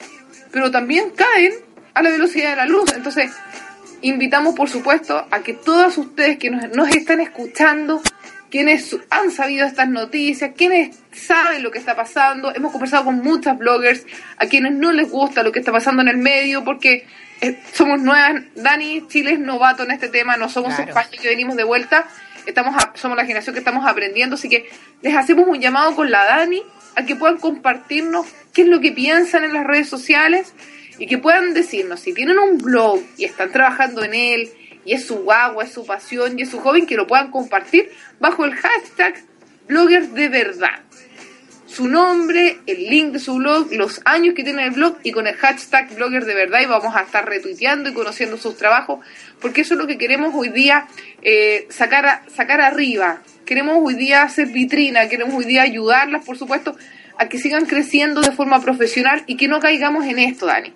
pero 0.50 0.70
también 0.70 1.10
caen 1.10 1.52
a 1.94 2.02
la 2.02 2.10
velocidad 2.10 2.50
de 2.50 2.56
la 2.56 2.66
luz. 2.66 2.92
Entonces, 2.94 3.32
invitamos, 4.02 4.54
por 4.54 4.68
supuesto, 4.68 5.26
a 5.30 5.40
que 5.40 5.54
todas 5.54 5.98
ustedes 5.98 6.38
que 6.38 6.50
nos, 6.50 6.88
están 6.94 7.20
escuchando 7.20 8.00
quienes 8.50 8.96
han 9.10 9.30
sabido 9.30 9.66
estas 9.66 9.88
noticias, 9.88 10.52
quienes 10.56 10.96
saben 11.12 11.62
lo 11.62 11.70
que 11.70 11.78
está 11.78 11.94
pasando. 11.94 12.54
Hemos 12.54 12.72
conversado 12.72 13.04
con 13.04 13.22
muchas 13.22 13.58
bloggers 13.58 14.06
a 14.38 14.46
quienes 14.46 14.72
no 14.72 14.92
les 14.92 15.10
gusta 15.10 15.42
lo 15.42 15.52
que 15.52 15.58
está 15.58 15.72
pasando 15.72 16.02
en 16.02 16.08
el 16.08 16.16
medio 16.16 16.64
porque 16.64 17.06
eh, 17.40 17.60
somos 17.72 18.00
nuevas. 18.00 18.42
Dani, 18.54 19.06
Chile 19.08 19.32
es 19.32 19.38
novato 19.38 19.84
en 19.84 19.90
este 19.92 20.08
tema, 20.08 20.36
no 20.36 20.48
somos 20.48 20.78
España 20.78 21.08
que 21.10 21.28
venimos 21.28 21.56
de 21.56 21.64
vuelta. 21.64 22.06
Estamos 22.46 22.74
somos 22.94 23.16
la 23.16 23.24
generación 23.24 23.54
que 23.54 23.58
estamos 23.58 23.86
aprendiendo, 23.86 24.36
así 24.36 24.48
que 24.48 24.70
les 25.02 25.14
hacemos 25.14 25.46
un 25.46 25.60
llamado 25.60 25.94
con 25.94 26.10
la 26.10 26.24
Dani 26.24 26.62
a 26.96 27.04
que 27.04 27.14
puedan 27.14 27.38
compartirnos 27.38 28.26
qué 28.54 28.62
es 28.62 28.68
lo 28.68 28.80
que 28.80 28.92
piensan 28.92 29.44
en 29.44 29.52
las 29.52 29.64
redes 29.66 29.88
sociales 29.88 30.54
y 30.98 31.06
que 31.06 31.18
puedan 31.18 31.54
decirnos 31.54 32.00
si 32.00 32.14
tienen 32.14 32.38
un 32.38 32.58
blog 32.58 33.00
y 33.16 33.24
están 33.24 33.52
trabajando 33.52 34.02
en 34.02 34.14
él 34.14 34.50
y 34.84 34.94
es 34.94 35.06
su 35.06 35.30
agua, 35.30 35.64
es 35.64 35.72
su 35.72 35.84
pasión 35.84 36.38
y 36.38 36.42
es 36.42 36.50
su 36.50 36.60
joven, 36.60 36.86
que 36.86 36.96
lo 36.96 37.06
puedan 37.06 37.30
compartir 37.30 37.90
bajo 38.18 38.44
el 38.44 38.54
hashtag 38.54 39.14
bloggers 39.68 40.12
de 40.14 40.28
verdad. 40.28 40.80
Su 41.68 41.86
nombre, 41.86 42.60
el 42.66 42.88
link 42.88 43.12
de 43.12 43.18
su 43.18 43.34
blog, 43.34 43.70
los 43.72 44.00
años 44.06 44.34
que 44.34 44.42
tiene 44.42 44.64
el 44.64 44.70
blog 44.70 44.96
y 45.02 45.12
con 45.12 45.26
el 45.26 45.36
hashtag 45.36 45.94
bloggers 45.94 46.26
de 46.26 46.34
verdad 46.34 46.60
y 46.62 46.66
vamos 46.66 46.96
a 46.96 47.02
estar 47.02 47.28
retuiteando 47.28 47.90
y 47.90 47.92
conociendo 47.92 48.38
sus 48.38 48.56
trabajos 48.56 49.00
porque 49.38 49.60
eso 49.60 49.74
es 49.74 49.80
lo 49.80 49.86
que 49.86 49.98
queremos 49.98 50.34
hoy 50.34 50.48
día 50.48 50.88
eh, 51.20 51.66
sacar, 51.68 52.22
sacar 52.34 52.62
arriba. 52.62 53.20
Queremos 53.44 53.76
hoy 53.80 53.94
día 53.94 54.22
hacer 54.22 54.48
vitrina, 54.48 55.08
queremos 55.08 55.34
hoy 55.34 55.44
día 55.44 55.62
ayudarlas, 55.62 56.24
por 56.24 56.38
supuesto, 56.38 56.74
a 57.18 57.28
que 57.28 57.38
sigan 57.38 57.66
creciendo 57.66 58.22
de 58.22 58.32
forma 58.32 58.60
profesional 58.62 59.22
y 59.26 59.36
que 59.36 59.46
no 59.46 59.60
caigamos 59.60 60.06
en 60.06 60.18
esto, 60.18 60.46
Dani 60.46 60.72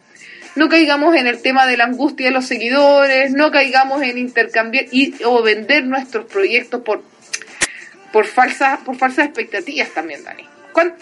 no 0.55 0.69
caigamos 0.69 1.17
en 1.17 1.27
el 1.27 1.41
tema 1.41 1.67
de 1.67 1.79
la 1.79 1.85
angustia 1.85 2.27
de 2.27 2.33
los 2.33 2.45
seguidores, 2.45 3.33
no 3.33 3.51
caigamos 3.51 4.03
en 4.03 4.19
intercambiar 4.19 4.85
y, 4.91 5.15
o 5.25 5.43
vender 5.43 5.87
nuestros 5.87 6.27
proyectos 6.27 6.83
por, 6.83 7.03
por, 8.13 8.27
por 8.85 8.97
falsas 8.97 9.27
expectativas 9.27 9.89
también, 9.95 10.23
Dani. 10.25 10.47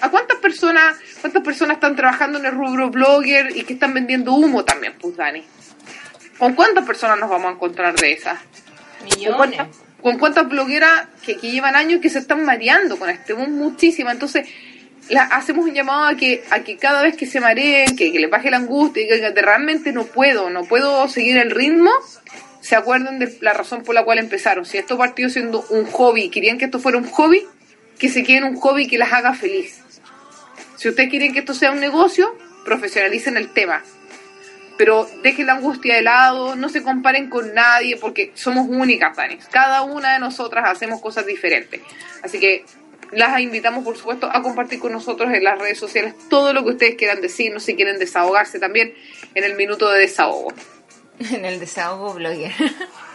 ¿A 0.01 0.11
cuántas 0.11 0.39
personas, 0.39 0.97
cuántas 1.21 1.43
personas 1.43 1.77
están 1.77 1.97
trabajando 1.97 2.39
en 2.39 2.47
el 2.47 2.53
rubro 2.53 2.91
blogger 2.91 3.57
y 3.57 3.65
que 3.65 3.75
están 3.75 3.95
vendiendo 3.95 4.33
humo 4.33 4.65
también, 4.65 4.95
pues, 5.01 5.17
Dani? 5.17 5.45
¿Con 6.39 6.55
cuántas 6.55 6.87
personas 6.87 7.19
nos 7.19 7.29
vamos 7.29 7.51
a 7.51 7.55
encontrar 7.55 7.95
de 7.95 8.13
esas? 8.13 8.39
Millones. 9.05 9.61
¿Con 10.01 10.19
cuántas, 10.19 10.49
blogueras 10.49 11.09
que, 11.23 11.37
que 11.37 11.51
llevan 11.51 11.77
años 11.77 11.99
y 11.99 12.01
que 12.01 12.09
se 12.09 12.21
están 12.21 12.45
mareando 12.45 12.99
con 12.99 13.11
este 13.11 13.35
boom? 13.35 13.53
Muchísimas. 13.53 14.15
Entonces, 14.15 14.49
hacemos 15.19 15.65
un 15.67 15.75
llamado 15.75 16.05
a 16.07 16.17
que, 16.17 16.43
a 16.51 16.61
que 16.61 16.77
cada 16.77 17.03
vez 17.03 17.17
que 17.17 17.27
se 17.27 17.41
mareen, 17.41 17.97
que, 17.97 18.13
que 18.13 18.19
les 18.19 18.31
baje 18.31 18.51
la 18.51 18.59
angustia, 18.59 19.03
y 19.03 19.09
que, 19.09 19.43
realmente 19.43 19.93
no 19.93 20.05
puedo, 20.05 20.51
no 20.51 20.65
puedo 20.65 21.09
seguir 21.09 21.37
el 21.39 21.51
ritmo, 21.51 21.91
se 22.61 22.77
acuerden 22.77 23.19
de 23.19 23.37
la 23.41 23.53
razón 23.53 23.83
por 23.83 23.95
la 23.95 24.05
cual 24.05 24.19
empezaron. 24.19 24.65
Si 24.65 24.79
esto 24.79 24.97
partió 24.97 25.29
siendo 25.31 25.65
un 25.71 25.87
hobby, 25.87 26.31
querían 26.31 26.59
que 26.59 26.67
esto 26.67 26.79
fuera 26.79 26.99
un 26.99 27.09
hobby, 27.09 27.47
que 28.01 28.09
se 28.09 28.25
queden 28.25 28.45
un 28.45 28.57
hobby 28.57 28.89
que 28.89 28.99
las 28.99 29.13
haga 29.13 29.35
feliz. 29.35 29.81
Si 30.77 30.89
ustedes 30.89 31.11
quieren 31.11 31.35
que 31.35 31.41
esto 31.41 31.53
sea 31.53 31.71
un 31.71 31.81
negocio, 31.81 32.35
profesionalicen 32.65 33.37
el 33.37 33.51
tema. 33.51 33.85
Pero 34.79 35.07
dejen 35.23 35.47
la 35.47 35.53
angustia 35.53 35.95
de 35.95 36.03
lado, 36.03 36.57
no 36.57 36.71
se 36.71 36.83
comparen 36.83 37.29
con 37.29 37.53
nadie, 37.53 37.99
porque 37.99 38.33
somos 38.35 38.67
únicas, 38.67 39.15
Dani. 39.15 39.37
Cada 39.51 39.83
una 39.83 40.15
de 40.15 40.19
nosotras 40.19 40.65
hacemos 40.67 41.03
cosas 41.03 41.27
diferentes. 41.27 41.83
Así 42.23 42.41
que 42.41 42.65
las 43.13 43.39
invitamos, 43.39 43.85
por 43.85 43.99
supuesto, 43.99 44.31
a 44.33 44.41
compartir 44.41 44.79
con 44.79 44.93
nosotros 44.93 45.31
en 45.35 45.45
las 45.45 45.59
redes 45.59 45.79
sociales 45.79 46.15
todo 46.31 46.55
lo 46.55 46.65
que 46.65 46.71
ustedes 46.71 46.95
quieran 46.95 47.21
decirnos, 47.21 47.65
si 47.65 47.77
quieren 47.77 47.99
desahogarse 47.99 48.59
también 48.59 48.95
en 49.35 49.45
el 49.45 49.57
minuto 49.57 49.91
de 49.91 50.01
desahogo. 50.01 50.53
En 51.33 51.45
el 51.45 51.61
desahogo 51.61 52.15
blogger. 52.15 52.51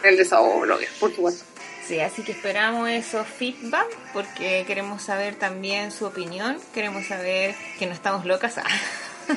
el 0.04 0.16
desahogo 0.16 0.60
blogger, 0.60 0.88
por 1.00 1.12
supuesto. 1.12 1.55
Sí, 1.86 2.00
así 2.00 2.22
que 2.22 2.32
esperamos 2.32 2.88
esos 2.88 3.26
feedback 3.26 3.86
porque 4.12 4.64
queremos 4.66 5.02
saber 5.02 5.36
también 5.36 5.92
su 5.92 6.06
opinión, 6.06 6.58
queremos 6.74 7.06
saber 7.06 7.54
que 7.78 7.86
no 7.86 7.92
estamos 7.92 8.24
locas. 8.24 8.56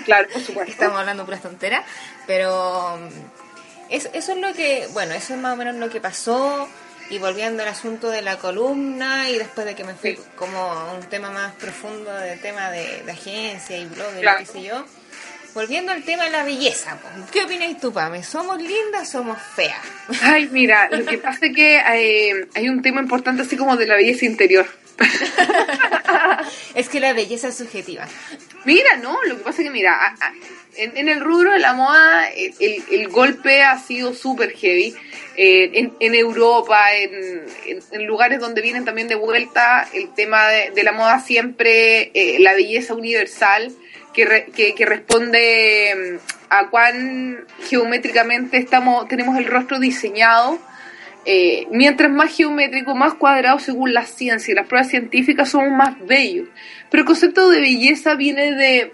Claro, 0.05 0.27
por 0.31 0.43
supuesto. 0.43 0.71
estamos 0.71 0.99
hablando 0.99 1.25
puras 1.25 1.41
tonteras, 1.41 1.83
pero 2.27 2.95
mm, 2.97 3.91
eso, 3.91 4.07
eso 4.13 4.33
es 4.33 4.37
lo 4.37 4.53
que, 4.53 4.87
bueno, 4.93 5.15
eso 5.15 5.33
es 5.33 5.39
más 5.39 5.53
o 5.53 5.55
menos 5.55 5.75
lo 5.77 5.89
que 5.89 5.99
pasó. 5.99 6.69
Y 7.09 7.17
volviendo 7.17 7.63
al 7.63 7.69
asunto 7.69 8.11
de 8.11 8.21
la 8.21 8.37
columna 8.37 9.31
y 9.31 9.39
después 9.39 9.65
de 9.65 9.73
que 9.73 9.83
me 9.83 9.95
fui 9.95 10.19
como 10.35 10.59
a 10.59 10.93
un 10.93 11.01
tema 11.09 11.31
más 11.31 11.55
profundo 11.55 12.13
de 12.13 12.37
tema 12.37 12.69
de, 12.69 13.03
agencia 13.09 13.77
y 13.77 13.87
blog 13.87 14.11
y 14.15 14.37
qué 14.37 14.45
sé 14.45 14.61
yo, 14.61 14.85
volviendo 15.53 15.91
al 15.91 16.03
tema 16.03 16.25
de 16.25 16.31
la 16.31 16.43
belleza, 16.43 16.97
¿qué 17.31 17.43
opináis 17.43 17.79
tú, 17.79 17.91
Pame? 17.91 18.23
¿Somos 18.23 18.61
lindas 18.61 19.09
o 19.09 19.19
somos 19.19 19.37
feas? 19.55 19.79
Ay, 20.21 20.49
mira, 20.51 20.89
lo 20.91 21.05
que 21.05 21.17
pasa 21.17 21.47
es 21.47 21.55
que 21.55 21.79
hay, 21.79 22.31
hay 22.55 22.69
un 22.69 22.81
tema 22.81 23.01
importante 23.01 23.41
así 23.41 23.57
como 23.57 23.77
de 23.77 23.87
la 23.87 23.95
belleza 23.95 24.25
interior. 24.25 24.67
es 26.75 26.89
que 26.89 26.99
la 26.99 27.13
belleza 27.13 27.47
es 27.47 27.55
subjetiva. 27.55 28.05
Mira, 28.65 28.97
no, 28.97 29.17
lo 29.23 29.37
que 29.37 29.43
pasa 29.43 29.61
es 29.61 29.67
que, 29.67 29.71
mira, 29.71 30.15
en, 30.75 31.07
el 31.07 31.21
rubro 31.21 31.51
de 31.53 31.59
la 31.59 31.73
moda 31.73 32.27
el, 32.29 32.83
el 32.91 33.07
golpe 33.07 33.63
ha 33.63 33.79
sido 33.79 34.13
súper 34.13 34.51
heavy 34.51 34.95
en, 35.41 35.93
en, 35.99 36.15
Europa, 36.15 36.93
en, 36.95 37.45
en, 37.91 38.05
lugares 38.05 38.39
donde 38.39 38.61
vienen 38.61 38.83
también 38.83 39.07
de 39.07 39.15
vuelta 39.15 39.87
el 39.93 40.13
tema 40.13 40.49
de, 40.49 40.83
la 40.83 40.91
moda 40.91 41.21
siempre, 41.21 42.11
eh, 42.13 42.39
la 42.39 42.53
belleza 42.53 42.93
universal, 42.93 43.71
que, 44.13 44.73
que, 44.75 44.85
responde 44.85 45.95
mm, 45.95 46.35
a 46.49 46.69
cuán 46.69 47.45
geométricamente 47.67 48.57
estamos, 48.57 49.07
tenemos 49.07 49.37
el 49.37 49.45
rostro 49.45 49.79
diseñado. 49.79 50.59
Eh, 51.25 51.67
mientras 51.69 52.09
más 52.09 52.35
geométrico, 52.35 52.95
más 52.95 53.13
cuadrado 53.13 53.59
según 53.59 53.93
la 53.93 54.05
ciencia 54.05 54.51
y 54.51 54.55
las 54.55 54.67
pruebas 54.67 54.89
científicas 54.89 55.49
somos 55.49 55.71
más 55.71 55.95
bellos. 56.05 56.47
Pero 56.89 57.01
el 57.01 57.07
concepto 57.07 57.49
de 57.49 57.59
belleza 57.61 58.15
viene 58.15 58.55
de, 58.55 58.93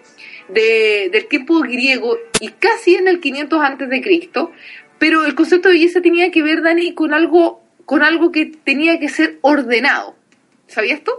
de, 0.49 1.10
del 1.12 1.28
tiempo 1.28 1.60
griego 1.60 2.17
y 2.39 2.49
casi 2.49 2.95
en 2.95 3.08
el 3.08 3.19
500 3.19 3.63
antes 3.63 3.89
de 3.89 4.01
Cristo, 4.01 4.51
pero 4.97 5.25
el 5.25 5.36
concepto 5.36 5.69
de 5.69 5.75
belleza 5.75 6.01
tenía 6.01 6.32
que 6.32 6.41
ver, 6.41 6.62
Dani, 6.62 6.93
con 6.93 7.13
algo, 7.13 7.62
con 7.86 8.04
algo 8.04 8.32
que 8.32 8.45
tenía 8.63 8.99
que 8.99 9.10
ser 9.10 9.38
ordenado. 9.41 10.15
¿Sabías 10.67 11.01
tú? 11.01 11.12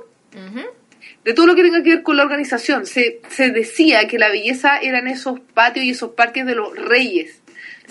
De 1.26 1.34
todo 1.34 1.46
lo 1.46 1.54
que 1.54 1.62
tenga 1.62 1.82
que 1.82 1.90
ver 1.90 2.02
con 2.02 2.16
la 2.16 2.22
organización. 2.22 2.86
Se, 2.86 3.20
se 3.28 3.50
decía 3.50 4.08
que 4.08 4.18
la 4.18 4.30
belleza 4.30 4.78
eran 4.78 5.08
esos 5.08 5.40
patios 5.40 5.84
y 5.84 5.90
esos 5.90 6.12
parques 6.12 6.46
de 6.46 6.54
los 6.54 6.74
reyes 6.74 7.42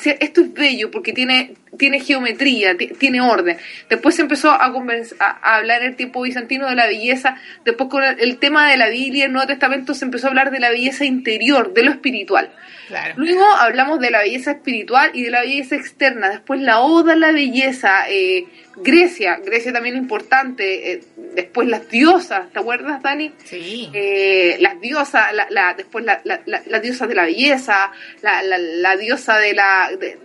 esto 0.03 0.41
es 0.41 0.53
bello 0.53 0.91
porque 0.91 1.13
tiene, 1.13 1.55
tiene 1.77 1.99
geometría, 1.99 2.75
tiene 2.77 3.21
orden. 3.21 3.57
Después 3.89 4.15
se 4.15 4.21
empezó 4.21 4.51
a, 4.51 4.65
a, 4.65 5.55
hablar 5.57 5.81
en 5.81 5.89
el 5.89 5.95
tiempo 5.95 6.21
bizantino 6.21 6.67
de 6.69 6.75
la 6.75 6.87
belleza, 6.87 7.37
después 7.63 7.89
con 7.89 8.03
el, 8.03 8.37
tema 8.37 8.69
de 8.69 8.77
la 8.77 8.89
Biblia, 8.89 9.25
el 9.25 9.33
Nuevo 9.33 9.47
Testamento 9.47 9.93
se 9.93 10.05
empezó 10.05 10.27
a 10.27 10.29
hablar 10.29 10.51
de 10.51 10.59
la 10.59 10.69
belleza 10.69 11.05
interior, 11.05 11.73
de 11.73 11.83
lo 11.83 11.91
espiritual. 11.91 12.51
Luego 13.15 13.43
hablamos 13.43 13.99
de 13.99 14.11
la 14.11 14.19
belleza 14.19 14.51
espiritual 14.51 15.09
y 15.13 15.23
de 15.23 15.31
la 15.31 15.41
belleza 15.41 15.75
externa, 15.75 16.29
después 16.29 16.61
la 16.61 16.81
oda 16.81 17.15
la 17.15 17.31
belleza, 17.31 18.07
eh, 18.09 18.45
Grecia, 18.77 19.39
Grecia 19.43 19.73
también 19.73 19.95
importante, 19.95 20.91
eh, 20.91 21.03
después 21.33 21.67
las 21.67 21.89
diosas, 21.89 22.51
¿te 22.51 22.59
acuerdas, 22.59 23.01
Dani? 23.01 23.31
Sí. 23.43 23.89
Eh, 23.93 24.57
las 24.59 24.79
diosas, 24.79 25.33
la, 25.49 25.73
después 25.73 26.05
la, 26.05 26.21
las 26.23 26.81
diosas 26.81 27.07
de 27.07 27.15
la 27.15 27.25
belleza, 27.25 27.91
la, 28.21 28.95
diosa 28.97 29.37
de 29.37 29.53
la, 29.53 29.89
de, 29.99 30.17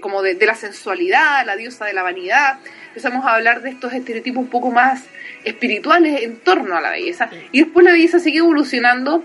como 0.00 0.22
de, 0.22 0.34
la 0.46 0.54
sensualidad, 0.54 1.44
la 1.46 1.56
diosa 1.56 1.84
de 1.86 1.92
la 1.92 2.02
vanidad. 2.02 2.58
Empezamos 2.88 3.24
a 3.24 3.34
hablar 3.34 3.62
de 3.62 3.70
estos 3.70 3.92
estereotipos 3.92 4.42
un 4.42 4.50
poco 4.50 4.70
más 4.70 5.04
espirituales 5.44 6.22
en 6.22 6.36
torno 6.36 6.76
a 6.76 6.80
la 6.80 6.90
belleza. 6.90 7.30
Y 7.52 7.62
después 7.62 7.84
la 7.84 7.92
belleza 7.92 8.18
sigue 8.18 8.38
evolucionando 8.38 9.24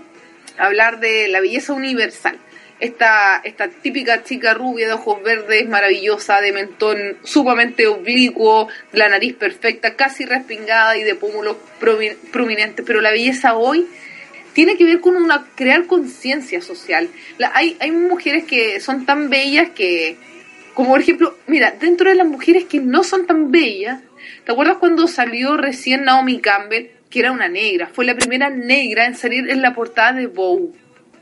a 0.58 0.66
hablar 0.66 1.00
de 1.00 1.28
la 1.28 1.40
belleza 1.40 1.72
universal 1.72 2.38
esta, 2.80 3.40
esta 3.44 3.68
típica 3.68 4.24
chica 4.24 4.54
rubia 4.54 4.88
de 4.88 4.94
ojos 4.94 5.22
verdes, 5.22 5.68
maravillosa, 5.68 6.40
de 6.40 6.52
mentón 6.52 7.18
sumamente 7.22 7.86
oblicuo, 7.86 8.68
la 8.92 9.08
nariz 9.08 9.34
perfecta, 9.36 9.94
casi 9.94 10.24
respingada 10.24 10.96
y 10.96 11.04
de 11.04 11.14
pómulos 11.14 11.56
prominentes. 12.32 12.84
Pero 12.84 13.00
la 13.00 13.10
belleza 13.10 13.54
hoy 13.54 13.86
tiene 14.54 14.76
que 14.76 14.84
ver 14.84 15.00
con 15.00 15.14
una 15.14 15.46
crear 15.54 15.86
conciencia 15.86 16.60
social. 16.62 17.08
hay, 17.52 17.76
hay 17.80 17.90
mujeres 17.90 18.44
que 18.44 18.80
son 18.80 19.04
tan 19.04 19.28
bellas 19.28 19.70
que, 19.74 20.16
como 20.74 20.90
por 20.90 21.00
ejemplo, 21.00 21.36
mira, 21.46 21.72
dentro 21.72 22.08
de 22.08 22.16
las 22.16 22.26
mujeres 22.26 22.64
que 22.64 22.80
no 22.80 23.04
son 23.04 23.26
tan 23.26 23.50
bellas, 23.50 24.00
¿te 24.44 24.52
acuerdas 24.52 24.78
cuando 24.78 25.06
salió 25.08 25.56
recién 25.56 26.04
Naomi 26.04 26.40
Campbell, 26.40 26.86
que 27.08 27.20
era 27.20 27.32
una 27.32 27.48
negra? 27.48 27.88
Fue 27.92 28.04
la 28.04 28.14
primera 28.14 28.50
negra 28.50 29.06
en 29.06 29.14
salir 29.14 29.50
en 29.50 29.62
la 29.62 29.74
portada 29.74 30.12
de 30.12 30.26
Vogue. 30.26 30.70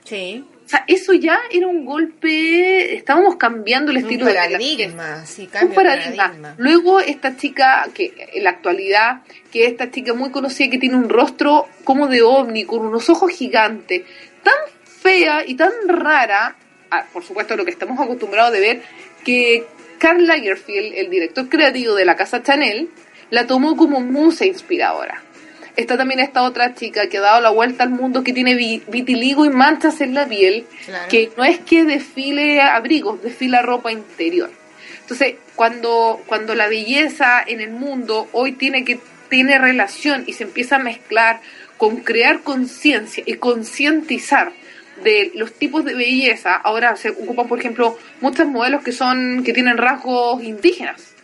Sí. 0.04 0.44
O 0.68 0.70
sea, 0.70 0.84
eso 0.87 1.14
ya 1.14 1.40
era 1.50 1.66
un 1.66 1.87
golpe, 1.87 2.94
estábamos 2.94 3.37
cambiando 3.37 3.90
el 3.90 3.96
estilo 3.96 4.26
de 4.26 4.34
paradigma, 4.34 5.24
sí, 5.24 5.48
un 5.62 5.72
paradigma. 5.72 6.54
Luego 6.58 7.00
esta 7.00 7.38
chica, 7.38 7.88
que 7.94 8.12
en 8.34 8.44
la 8.44 8.50
actualidad, 8.50 9.22
que 9.50 9.64
esta 9.64 9.90
chica 9.90 10.12
muy 10.12 10.30
conocida 10.30 10.68
que 10.68 10.76
tiene 10.76 10.96
un 10.96 11.08
rostro 11.08 11.66
como 11.84 12.06
de 12.06 12.20
ovni, 12.20 12.64
con 12.64 12.84
unos 12.84 13.08
ojos 13.08 13.32
gigantes, 13.32 14.02
tan 14.42 14.52
fea 14.84 15.42
y 15.46 15.54
tan 15.54 15.72
rara, 15.87 16.54
ah, 16.90 17.06
por 17.14 17.24
supuesto 17.24 17.56
lo 17.56 17.64
que 17.64 17.70
estamos 17.70 17.98
acostumbrados 17.98 18.52
de 18.52 18.61
ver, 18.61 18.82
que 19.24 19.66
Karl 19.98 20.26
Lagerfeld, 20.26 20.94
el 20.94 21.11
director 21.11 21.48
creativo 21.48 21.94
de 21.94 22.04
la 22.04 22.16
casa 22.16 22.42
Chanel, 22.42 22.88
la 23.31 23.46
tomó 23.46 23.76
como 23.76 24.00
musa 24.00 24.46
inspiradora. 24.46 25.22
Está 25.76 25.96
también 25.96 26.18
esta 26.18 26.42
otra 26.42 26.74
chica 26.74 27.09
que 27.09 27.18
ha 27.18 27.20
dado 27.20 27.40
la 27.40 27.50
vuelta 27.50 27.85
al 27.85 27.90
mundo, 27.90 28.24
que 28.24 28.33
tiene 28.33 28.57
vitiligo 28.88 29.44
y 29.44 29.50
manchas 29.50 30.00
en 30.00 30.12
la 30.12 30.26
piel, 30.26 30.66
que 31.09 31.31
no 31.37 31.44
es 31.44 31.61
que 31.61 31.85
desfile 31.85 32.61
abrigos, 32.61 33.22
desfila 33.22 33.62
ropa 33.62 33.92
interior. 33.92 34.50
Entonces, 35.00 35.37
cuando, 35.54 36.20
cuando 36.26 36.54
la 36.54 36.68
belleza 36.68 37.42
en 37.46 37.61
el 37.61 37.70
mundo 37.70 38.28
hoy 38.33 38.52
tiene 38.52 38.85
que 38.85 38.98
tiene 39.28 39.59
relación 39.59 40.24
y 40.26 40.33
se 40.33 40.44
empieza 40.44 40.76
a 40.76 40.78
mezclar 40.81 41.40
con 41.76 41.98
crear 41.98 42.40
conciencia 42.40 43.22
y 43.26 43.35
concientizar 43.35 44.52
de 45.02 45.32
los 45.34 45.52
tipos 45.52 45.84
de 45.84 45.94
belleza, 45.94 46.54
ahora 46.54 46.96
se 46.96 47.11
ocupan, 47.11 47.48
por 47.48 47.58
ejemplo, 47.58 47.96
muchos 48.20 48.46
modelos 48.46 48.82
que 48.82 48.92
son 48.92 49.42
que 49.44 49.52
tienen 49.52 49.78
rasgos 49.78 50.42
indígenas, 50.42 51.14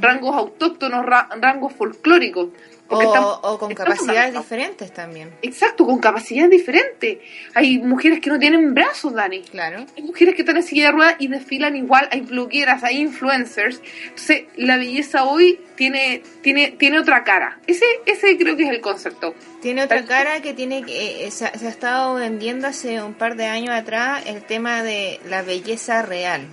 rangos 0.00 0.34
autóctonos, 0.36 1.04
rangos 1.06 1.72
folclóricos. 1.74 2.48
O, 2.88 3.58
con 3.58 3.74
capacidades 3.74 4.34
diferentes 4.34 4.92
también. 4.92 5.32
Exacto, 5.42 5.84
con 5.84 5.98
capacidades 5.98 6.50
diferentes. 6.50 7.18
Hay 7.54 7.78
mujeres 7.78 8.20
que 8.20 8.30
no 8.30 8.38
tienen 8.38 8.74
brazos, 8.74 9.12
Dani. 9.12 9.42
Claro. 9.42 9.86
Hay 9.96 10.02
mujeres 10.02 10.34
que 10.34 10.42
están 10.42 10.56
en 10.56 10.62
silla 10.62 10.86
de 10.86 10.92
ruedas 10.92 11.16
y 11.18 11.28
desfilan 11.28 11.76
igual. 11.76 12.08
Hay 12.12 12.20
blogueras, 12.20 12.84
hay 12.84 12.98
influencers. 12.98 13.80
Entonces, 14.04 14.44
la 14.56 14.76
belleza 14.76 15.24
hoy 15.24 15.58
tiene, 15.74 16.22
tiene, 16.42 16.72
tiene 16.72 16.98
otra 17.00 17.24
cara. 17.24 17.58
Ese, 17.66 17.84
ese 18.06 18.36
creo 18.36 18.56
que 18.56 18.64
es 18.64 18.70
el 18.70 18.80
concepto. 18.80 19.34
Tiene 19.60 19.82
otra 19.82 20.04
cara 20.04 20.40
que 20.40 20.54
tiene 20.54 20.84
que 20.84 21.26
eh, 21.26 21.30
se, 21.30 21.46
se 21.58 21.66
ha 21.66 21.70
estado 21.70 22.14
vendiendo 22.14 22.68
hace 22.68 23.02
un 23.02 23.14
par 23.14 23.36
de 23.36 23.46
años 23.46 23.74
atrás 23.74 24.22
el 24.26 24.42
tema 24.42 24.82
de 24.82 25.20
la 25.28 25.42
belleza 25.42 26.02
real. 26.02 26.46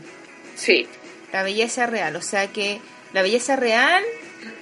Sí. 0.56 0.88
La 1.32 1.44
belleza 1.44 1.86
real. 1.86 2.16
O 2.16 2.22
sea 2.22 2.48
que 2.48 2.80
la 3.14 3.22
belleza 3.22 3.56
real 3.56 4.04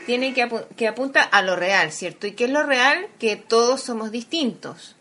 tiene 0.05 0.33
que, 0.33 0.49
que 0.75 0.87
apunta 0.87 1.21
a 1.21 1.41
lo 1.41 1.55
real, 1.55 1.91
¿cierto? 1.91 2.27
¿Y 2.27 2.31
qué 2.31 2.45
es 2.45 2.49
lo 2.51 2.63
real? 2.63 3.07
Que 3.19 3.35
todos 3.35 3.81
somos 3.81 4.11
distintos 4.11 4.95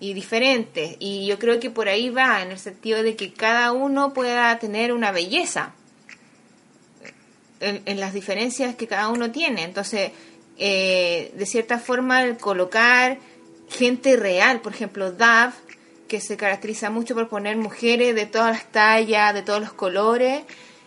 y 0.00 0.14
diferentes. 0.14 0.96
Y 0.98 1.26
yo 1.26 1.38
creo 1.38 1.60
que 1.60 1.70
por 1.70 1.88
ahí 1.88 2.10
va, 2.10 2.42
en 2.42 2.52
el 2.52 2.58
sentido 2.58 3.02
de 3.02 3.16
que 3.16 3.32
cada 3.32 3.72
uno 3.72 4.12
pueda 4.12 4.58
tener 4.58 4.92
una 4.92 5.12
belleza 5.12 5.74
en, 7.60 8.00
las 8.00 8.12
diferencias 8.12 8.76
que 8.76 8.86
cada 8.86 9.08
uno 9.08 9.30
tiene. 9.30 9.64
Entonces, 9.64 10.12
eh, 10.58 11.32
de 11.34 11.46
cierta 11.46 11.78
forma, 11.78 12.22
el 12.22 12.36
colocar 12.36 13.18
gente 13.68 14.16
real, 14.16 14.60
por 14.60 14.72
ejemplo, 14.72 15.12
DAV, 15.12 15.52
que 16.06 16.20
se 16.20 16.36
caracteriza 16.36 16.90
mucho 16.90 17.14
por 17.14 17.28
poner 17.28 17.56
mujeres 17.56 18.14
de 18.14 18.26
todas 18.26 18.52
las 18.52 18.72
tallas, 18.72 19.34
de 19.34 19.42
todos 19.42 19.60
los 19.60 19.72
colores, 19.72 20.42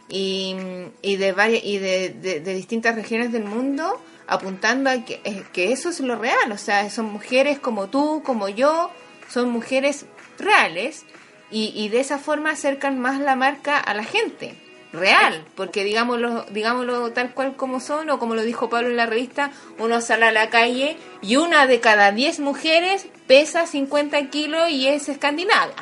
y, 0.10 0.56
y, 1.02 1.16
de, 1.16 1.32
varias, 1.32 1.64
y 1.64 1.78
de, 1.78 2.10
de, 2.10 2.54
distintas 2.54 2.96
regiones 2.96 3.32
del 3.32 3.46
mundo 3.46 4.02
apuntando 4.28 4.90
a 4.90 5.04
que, 5.06 5.22
eh, 5.24 5.44
que, 5.54 5.72
eso 5.72 5.90
es 5.90 6.00
lo 6.00 6.16
real, 6.18 6.52
o 6.52 6.58
sea, 6.58 6.90
son 6.90 7.12
mujeres 7.12 7.60
como 7.60 7.90
tú, 7.90 8.22
como 8.24 8.50
yo, 8.50 8.92
son 9.30 9.50
mujeres 9.50 10.06
reales 10.38 11.06
y, 11.50 11.74
y 11.76 11.90
de 11.90 12.00
esa 12.00 12.18
forma 12.18 12.52
acercan 12.52 13.00
más 13.00 13.20
la 13.20 13.36
marca 13.36 13.78
a 13.78 13.94
la 13.94 14.04
gente 14.04 14.56
real, 14.94 15.46
porque 15.56 15.84
digámoslo, 15.84 16.46
digámoslo 16.50 17.12
tal 17.12 17.34
cual 17.34 17.56
como 17.56 17.80
son, 17.80 18.10
o 18.10 18.20
como 18.20 18.36
lo 18.36 18.44
dijo 18.44 18.70
Pablo 18.70 18.90
en 18.90 18.98
la 18.98 19.06
revista, 19.06 19.52
uno 19.80 20.02
sale 20.02 20.26
a 20.26 20.32
la 20.32 20.50
calle 20.50 20.98
y 21.22 21.38
una 21.38 21.66
de 21.68 21.80
cada 21.80 22.12
diez 22.12 22.40
mujeres 22.40 23.08
pesa 23.28 23.68
50 23.68 24.30
kilos 24.30 24.70
y 24.70 24.88
es 24.88 25.08
escandinava. 25.10 25.74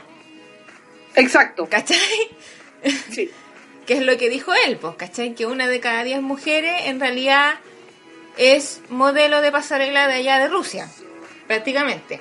Exacto. 1.15 1.67
¿Cachai? 1.69 1.97
Sí. 3.11 3.29
que 3.89 3.95
es 3.95 4.05
lo 4.05 4.19
que 4.19 4.29
dijo 4.29 4.53
él, 4.67 4.77
pues, 4.77 4.97
¿cachai? 4.97 5.33
Que 5.33 5.47
una 5.47 5.67
de 5.67 5.79
cada 5.79 6.03
diez 6.03 6.21
mujeres 6.21 6.83
en 6.85 6.99
realidad 6.99 7.55
es 8.37 8.81
modelo 8.89 9.41
de 9.41 9.51
pasarela 9.51 10.07
de 10.07 10.13
allá 10.13 10.37
de 10.37 10.47
Rusia, 10.47 10.87
prácticamente. 11.47 12.19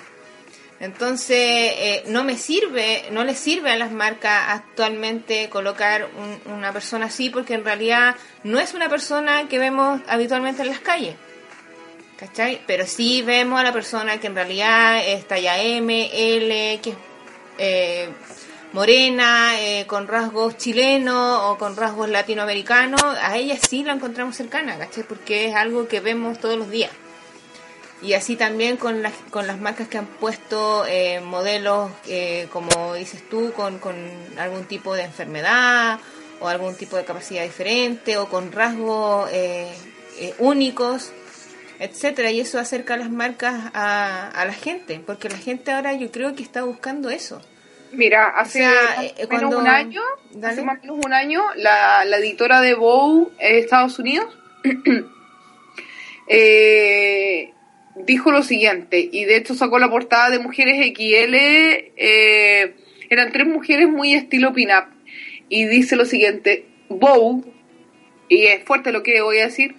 Entonces, 0.81 1.37
eh, 1.37 2.05
no 2.07 2.25
me 2.25 2.39
sirve, 2.39 3.05
no 3.11 3.23
le 3.23 3.35
sirve 3.35 3.71
a 3.71 3.77
las 3.77 3.93
marcas 3.93 4.45
actualmente 4.49 5.51
colocar 5.51 6.09
una 6.47 6.73
persona 6.73 7.05
así, 7.05 7.29
porque 7.29 7.53
en 7.53 7.67
realidad 7.67 8.17
no 8.45 8.59
es 8.59 8.73
una 8.73 8.89
persona 8.89 9.47
que 9.47 9.59
vemos 9.59 10.01
habitualmente 10.09 10.63
en 10.63 10.69
las 10.69 10.81
calles. 10.81 11.17
¿Cachai? 12.17 12.63
Pero 12.67 12.87
sí 12.87 13.21
vemos 13.21 13.61
a 13.61 13.65
la 13.65 13.75
persona 13.75 14.19
que 14.19 14.29
en 14.29 14.37
realidad 14.37 15.07
es 15.07 15.29
talla 15.29 15.61
M, 15.61 16.11
L, 16.15 16.81
que 16.81 16.91
es 16.93 16.97
eh, 17.59 18.09
morena, 18.73 19.61
eh, 19.61 19.87
con 19.87 20.07
rasgos 20.09 20.57
chilenos 20.57 21.41
o 21.45 21.59
con 21.59 21.77
rasgos 21.77 22.09
latinoamericanos, 22.09 23.03
a 23.03 23.37
ella 23.37 23.57
sí 23.57 23.83
la 23.83 23.93
encontramos 23.93 24.37
cercana, 24.37 24.79
¿cachai? 24.79 25.05
Porque 25.05 25.47
es 25.47 25.55
algo 25.55 25.89
que 25.89 26.01
vemos 26.01 26.39
todos 26.39 26.59
los 26.59 26.71
días. 26.71 26.91
Y 28.01 28.13
así 28.13 28.37
también 28.37 28.77
con 28.77 29.03
las, 29.03 29.13
con 29.31 29.47
las 29.47 29.59
marcas 29.59 29.89
que 29.89 29.99
han 29.99 30.07
puesto 30.07 30.87
eh, 30.87 31.21
modelos, 31.21 31.91
eh, 32.07 32.47
como 32.53 32.95
dices 32.95 33.29
tú, 33.29 33.53
con, 33.53 33.79
con 33.79 33.97
algún 34.39 34.65
tipo 34.67 34.95
de 34.95 35.03
enfermedad 35.03 35.99
o 36.41 36.47
algún 36.47 36.77
tipo 36.77 36.97
de 36.97 37.05
capacidad 37.05 37.43
diferente 37.43 38.17
o 38.19 38.29
con 38.29 38.53
rasgos 38.53 39.29
únicos, 40.39 41.11
etcétera 41.81 42.31
y 42.31 42.41
eso 42.41 42.59
acerca 42.61 42.97
las 42.97 43.11
marcas 43.11 43.71
a, 43.73 44.29
a 44.29 44.45
la 44.45 44.53
gente 44.53 45.01
porque 45.05 45.29
la 45.29 45.39
gente 45.39 45.71
ahora 45.71 45.95
yo 45.95 46.11
creo 46.11 46.35
que 46.35 46.43
está 46.43 46.63
buscando 46.65 47.11
eso 47.11 47.41
Mira, 47.93 48.29
hace 48.29 48.65
eh, 48.65 49.27
menos 49.31 49.55
un 49.55 49.67
año, 49.67 50.03
hace 50.43 50.63
más 50.63 50.79
o 50.79 50.81
menos 50.83 51.05
un 51.05 51.13
año, 51.13 51.43
la, 51.57 52.05
la 52.05 52.19
editora 52.19 52.61
de 52.61 52.75
Vogue 52.75 53.31
de 53.39 53.59
Estados 53.59 53.99
Unidos 53.99 54.37
eh, 56.29 57.53
dijo 57.97 58.31
lo 58.31 58.43
siguiente, 58.43 59.09
y 59.11 59.25
de 59.25 59.37
hecho 59.37 59.55
sacó 59.55 59.79
la 59.79 59.91
portada 59.91 60.31
de 60.31 60.39
Mujeres 60.39 60.77
XL, 60.95 61.35
eh, 61.35 62.77
eran 63.11 63.33
tres 63.33 63.47
mujeres 63.47 63.89
muy 63.89 64.15
estilo 64.15 64.53
pin-up, 64.53 64.85
y 65.49 65.65
dice 65.67 65.97
lo 65.97 66.05
siguiente, 66.05 66.67
Vogue, 66.89 67.51
y 68.29 68.45
es 68.45 68.65
fuerte 68.65 68.93
lo 68.93 69.03
que 69.03 69.21
voy 69.23 69.39
a 69.39 69.47
decir, 69.47 69.75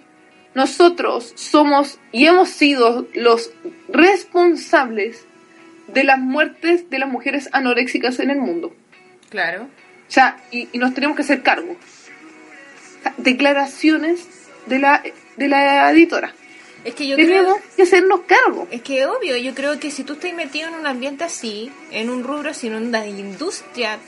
nosotros 0.54 1.32
somos 1.36 2.00
y 2.10 2.26
hemos 2.26 2.48
sido 2.48 3.06
los 3.14 3.52
responsables 3.88 5.26
de 5.92 6.04
las 6.04 6.18
muertes 6.18 6.88
de 6.90 6.98
las 6.98 7.08
mujeres 7.08 7.48
anoréxicas 7.52 8.18
en 8.20 8.30
el 8.30 8.38
mundo. 8.38 8.74
Claro. 9.28 9.64
O 9.64 10.12
sea, 10.12 10.42
y, 10.50 10.68
nos 10.74 10.94
tenemos 10.94 11.16
que 11.16 11.22
hacer 11.22 11.42
cargo. 11.42 11.76
declaraciones 13.16 14.26
de 14.66 14.78
la, 14.78 15.02
de 15.36 15.48
la 15.48 15.90
editora. 15.90 16.34
Es 16.84 16.94
que 16.94 17.06
yo 17.06 17.16
Tenemos 17.16 17.58
que 17.76 17.82
hacernos 17.82 18.20
cargo. 18.20 18.66
Es 18.70 18.82
que 18.82 19.06
obvio, 19.06 19.36
yo 19.36 19.54
creo 19.54 19.78
que 19.78 19.90
si 19.90 20.02
tú 20.02 20.14
estás 20.14 20.32
metido 20.32 20.68
en 20.68 20.74
un 20.74 20.86
ambiente 20.86 21.24
así, 21.24 21.70
en 21.90 22.08
un 22.08 22.24
rubro, 22.24 22.54
sino 22.54 22.78
en 22.78 22.88
una 22.88 23.06
industria 23.06 23.98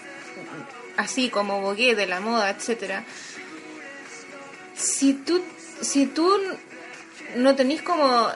así 0.96 1.28
como 1.28 1.60
Bogué, 1.60 1.94
de 1.94 2.06
la 2.06 2.20
moda, 2.20 2.50
etcétera, 2.50 3.04
si 4.74 5.14
tú, 5.14 5.42
si 5.80 6.06
tú 6.06 6.30
no 7.36 7.54
tenés 7.54 7.82
como 7.82 8.28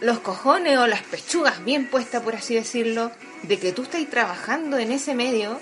los 0.00 0.20
cojones 0.20 0.78
o 0.78 0.86
las 0.86 1.02
pechugas 1.02 1.64
bien 1.64 1.86
puestas, 1.86 2.22
por 2.22 2.34
así 2.34 2.54
decirlo, 2.54 3.10
de 3.42 3.58
que 3.58 3.72
tú 3.72 3.82
estás 3.82 4.04
trabajando 4.08 4.78
en 4.78 4.92
ese 4.92 5.14
medio, 5.14 5.60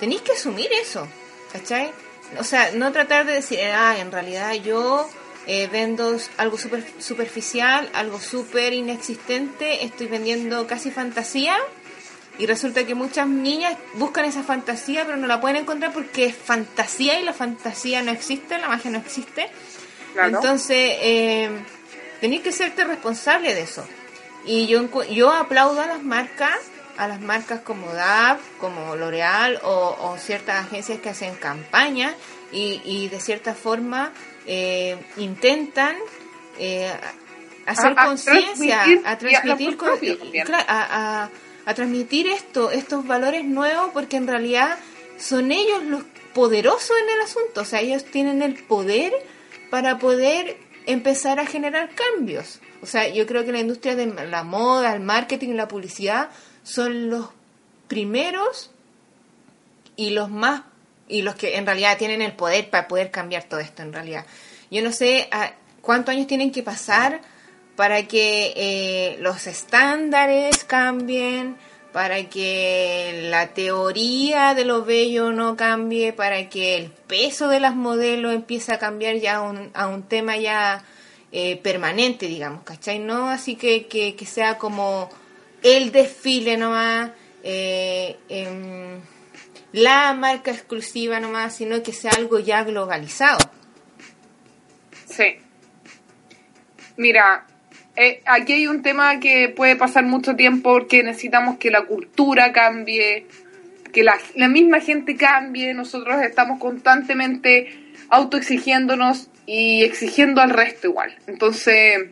tenéis 0.00 0.22
que 0.22 0.32
asumir 0.32 0.68
eso, 0.80 1.06
¿cachai? 1.52 1.90
O 2.38 2.44
sea, 2.44 2.72
no 2.72 2.92
tratar 2.92 3.26
de 3.26 3.32
decir, 3.32 3.60
ah, 3.60 3.96
en 3.98 4.10
realidad 4.10 4.54
yo 4.54 5.08
eh, 5.46 5.68
vendo 5.70 6.16
algo 6.36 6.58
super, 6.58 6.84
superficial, 6.98 7.88
algo 7.94 8.20
súper 8.20 8.72
inexistente, 8.72 9.84
estoy 9.84 10.06
vendiendo 10.06 10.66
casi 10.66 10.90
fantasía 10.90 11.56
y 12.38 12.46
resulta 12.46 12.84
que 12.84 12.94
muchas 12.94 13.28
niñas 13.28 13.76
buscan 13.94 14.24
esa 14.24 14.42
fantasía 14.42 15.04
pero 15.04 15.16
no 15.16 15.26
la 15.26 15.40
pueden 15.40 15.58
encontrar 15.58 15.92
porque 15.92 16.26
es 16.26 16.34
fantasía 16.34 17.20
y 17.20 17.24
la 17.24 17.32
fantasía 17.32 18.02
no 18.02 18.10
existe, 18.10 18.58
la 18.58 18.68
magia 18.68 18.90
no 18.90 18.98
existe. 18.98 19.48
Entonces, 20.16 20.96
eh, 21.00 21.50
Tenés 22.24 22.40
que 22.40 22.52
serte 22.52 22.84
responsable 22.84 23.54
de 23.54 23.60
eso. 23.60 23.86
Y 24.46 24.66
yo, 24.66 24.88
yo 25.10 25.30
aplaudo 25.30 25.82
a 25.82 25.86
las 25.86 26.02
marcas, 26.02 26.56
a 26.96 27.06
las 27.06 27.20
marcas 27.20 27.60
como 27.60 27.92
DAP, 27.92 28.40
como 28.58 28.96
L'Oreal 28.96 29.60
o, 29.62 30.16
ciertas 30.18 30.64
agencias 30.64 31.00
que 31.00 31.10
hacen 31.10 31.34
campañas 31.34 32.14
y, 32.50 33.08
de 33.08 33.20
cierta 33.20 33.52
forma 33.52 34.10
eh, 34.46 34.96
intentan 35.18 35.96
eh, 36.58 36.90
hacer 37.66 37.94
conciencia, 37.94 38.84
a 39.04 39.18
transmitir, 39.18 39.76
a, 40.66 41.28
a, 41.66 41.74
transmitir 41.74 42.28
esto, 42.28 42.70
estos 42.70 43.06
valores 43.06 43.44
nuevos, 43.44 43.90
porque 43.92 44.16
en 44.16 44.26
realidad 44.26 44.78
son 45.18 45.52
ellos 45.52 45.82
los 45.82 46.04
poderosos 46.32 46.96
en 47.02 47.16
el 47.16 47.20
asunto, 47.20 47.60
o 47.60 47.64
sea, 47.66 47.82
ellos 47.82 48.02
tienen 48.06 48.40
el 48.40 48.54
poder 48.54 49.12
para 49.68 49.98
poder 49.98 50.63
empezar 50.86 51.40
a 51.40 51.46
generar 51.46 51.90
cambios. 51.94 52.60
O 52.82 52.86
sea, 52.86 53.08
yo 53.08 53.26
creo 53.26 53.44
que 53.44 53.52
la 53.52 53.60
industria 53.60 53.96
de 53.96 54.06
la 54.06 54.44
moda, 54.44 54.94
el 54.94 55.00
marketing 55.00 55.50
y 55.50 55.54
la 55.54 55.68
publicidad 55.68 56.30
son 56.62 57.10
los 57.10 57.28
primeros 57.88 58.70
y 59.96 60.10
los 60.10 60.30
más 60.30 60.62
y 61.08 61.22
los 61.22 61.34
que 61.34 61.56
en 61.56 61.66
realidad 61.66 61.98
tienen 61.98 62.22
el 62.22 62.32
poder 62.32 62.70
para 62.70 62.88
poder 62.88 63.10
cambiar 63.10 63.44
todo 63.44 63.60
esto 63.60 63.82
en 63.82 63.92
realidad. 63.92 64.26
Yo 64.70 64.82
no 64.82 64.90
sé 64.90 65.28
a, 65.30 65.52
cuántos 65.80 66.14
años 66.14 66.26
tienen 66.26 66.50
que 66.50 66.62
pasar 66.62 67.20
para 67.76 68.06
que 68.06 68.52
eh, 68.56 69.16
los 69.20 69.46
estándares 69.46 70.64
cambien, 70.64 71.56
para 71.94 72.28
que 72.28 73.28
la 73.30 73.54
teoría 73.54 74.54
de 74.54 74.64
lo 74.64 74.84
bello 74.84 75.30
no 75.30 75.56
cambie, 75.56 76.12
para 76.12 76.48
que 76.48 76.76
el 76.76 76.90
peso 76.90 77.46
de 77.46 77.60
las 77.60 77.76
modelos 77.76 78.34
empiece 78.34 78.72
a 78.72 78.80
cambiar 78.80 79.18
ya 79.18 79.36
a 79.36 79.86
un, 79.86 80.02
tema 80.02 80.36
ya 80.36 80.84
eh, 81.30 81.56
permanente, 81.58 82.26
digamos, 82.26 82.64
¿cachai? 82.64 82.98
No 82.98 83.28
así 83.28 83.54
que, 83.54 83.86
que, 83.86 84.26
sea 84.26 84.58
como 84.58 85.08
el 85.62 85.92
desfile 85.92 86.56
nomás, 86.56 87.12
eh, 87.44 88.16
la 89.70 90.14
marca 90.14 90.50
exclusiva 90.50 91.20
nomás, 91.20 91.54
sino 91.54 91.80
que 91.84 91.92
sea 91.92 92.10
algo 92.10 92.40
ya 92.40 92.64
globalizado. 92.64 93.38
Sí. 95.06 95.36
Mira, 96.96 97.46
eh, 97.96 98.20
aquí 98.24 98.54
hay 98.54 98.66
un 98.66 98.82
tema 98.82 99.20
que 99.20 99.48
puede 99.48 99.76
pasar 99.76 100.04
mucho 100.04 100.34
tiempo 100.34 100.72
porque 100.72 101.02
necesitamos 101.02 101.58
que 101.58 101.70
la 101.70 101.82
cultura 101.82 102.52
cambie, 102.52 103.26
que 103.92 104.02
la, 104.02 104.18
la 104.34 104.48
misma 104.48 104.80
gente 104.80 105.16
cambie, 105.16 105.74
nosotros 105.74 106.20
estamos 106.22 106.58
constantemente 106.58 107.94
autoexigiéndonos 108.08 109.30
y 109.46 109.84
exigiendo 109.84 110.40
al 110.40 110.50
resto 110.50 110.88
igual. 110.88 111.14
Entonces, 111.26 112.08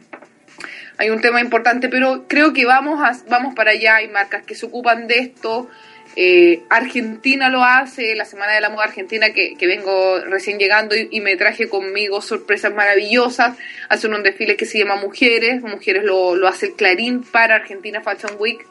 hay 0.98 1.10
un 1.10 1.20
tema 1.20 1.40
importante, 1.40 1.88
pero 1.88 2.26
creo 2.28 2.52
que 2.52 2.64
vamos, 2.64 3.02
a, 3.02 3.16
vamos 3.28 3.54
para 3.54 3.72
allá, 3.72 3.96
hay 3.96 4.08
marcas 4.08 4.44
que 4.44 4.54
se 4.54 4.66
ocupan 4.66 5.06
de 5.08 5.18
esto, 5.18 5.68
eh, 6.14 6.62
Argentina 6.68 7.48
lo 7.48 7.64
hace, 7.64 8.14
la 8.14 8.24
Semana 8.24 8.52
de 8.52 8.60
la 8.60 8.68
Moda 8.68 8.84
Argentina 8.84 9.32
que, 9.32 9.56
vengo 9.60 10.18
recién 10.26 10.58
llegando 10.58 10.94
y, 10.94 11.08
y, 11.10 11.20
me 11.20 11.36
traje 11.36 11.68
conmigo 11.68 12.20
sorpresas 12.20 12.74
maravillosas. 12.74 13.56
Hacen 13.88 14.12
un 14.14 14.22
desfile 14.22 14.56
que 14.56 14.66
se 14.66 14.78
llama 14.78 14.96
Mujeres, 14.96 15.62
Mujeres 15.62 16.04
lo, 16.04 16.34
lo 16.36 16.48
hace 16.48 16.66
el 16.66 16.74
Clarín 16.74 17.22
para 17.22 17.56
Argentina 17.56 18.02
Fashion 18.02 18.36
Week 18.38 18.66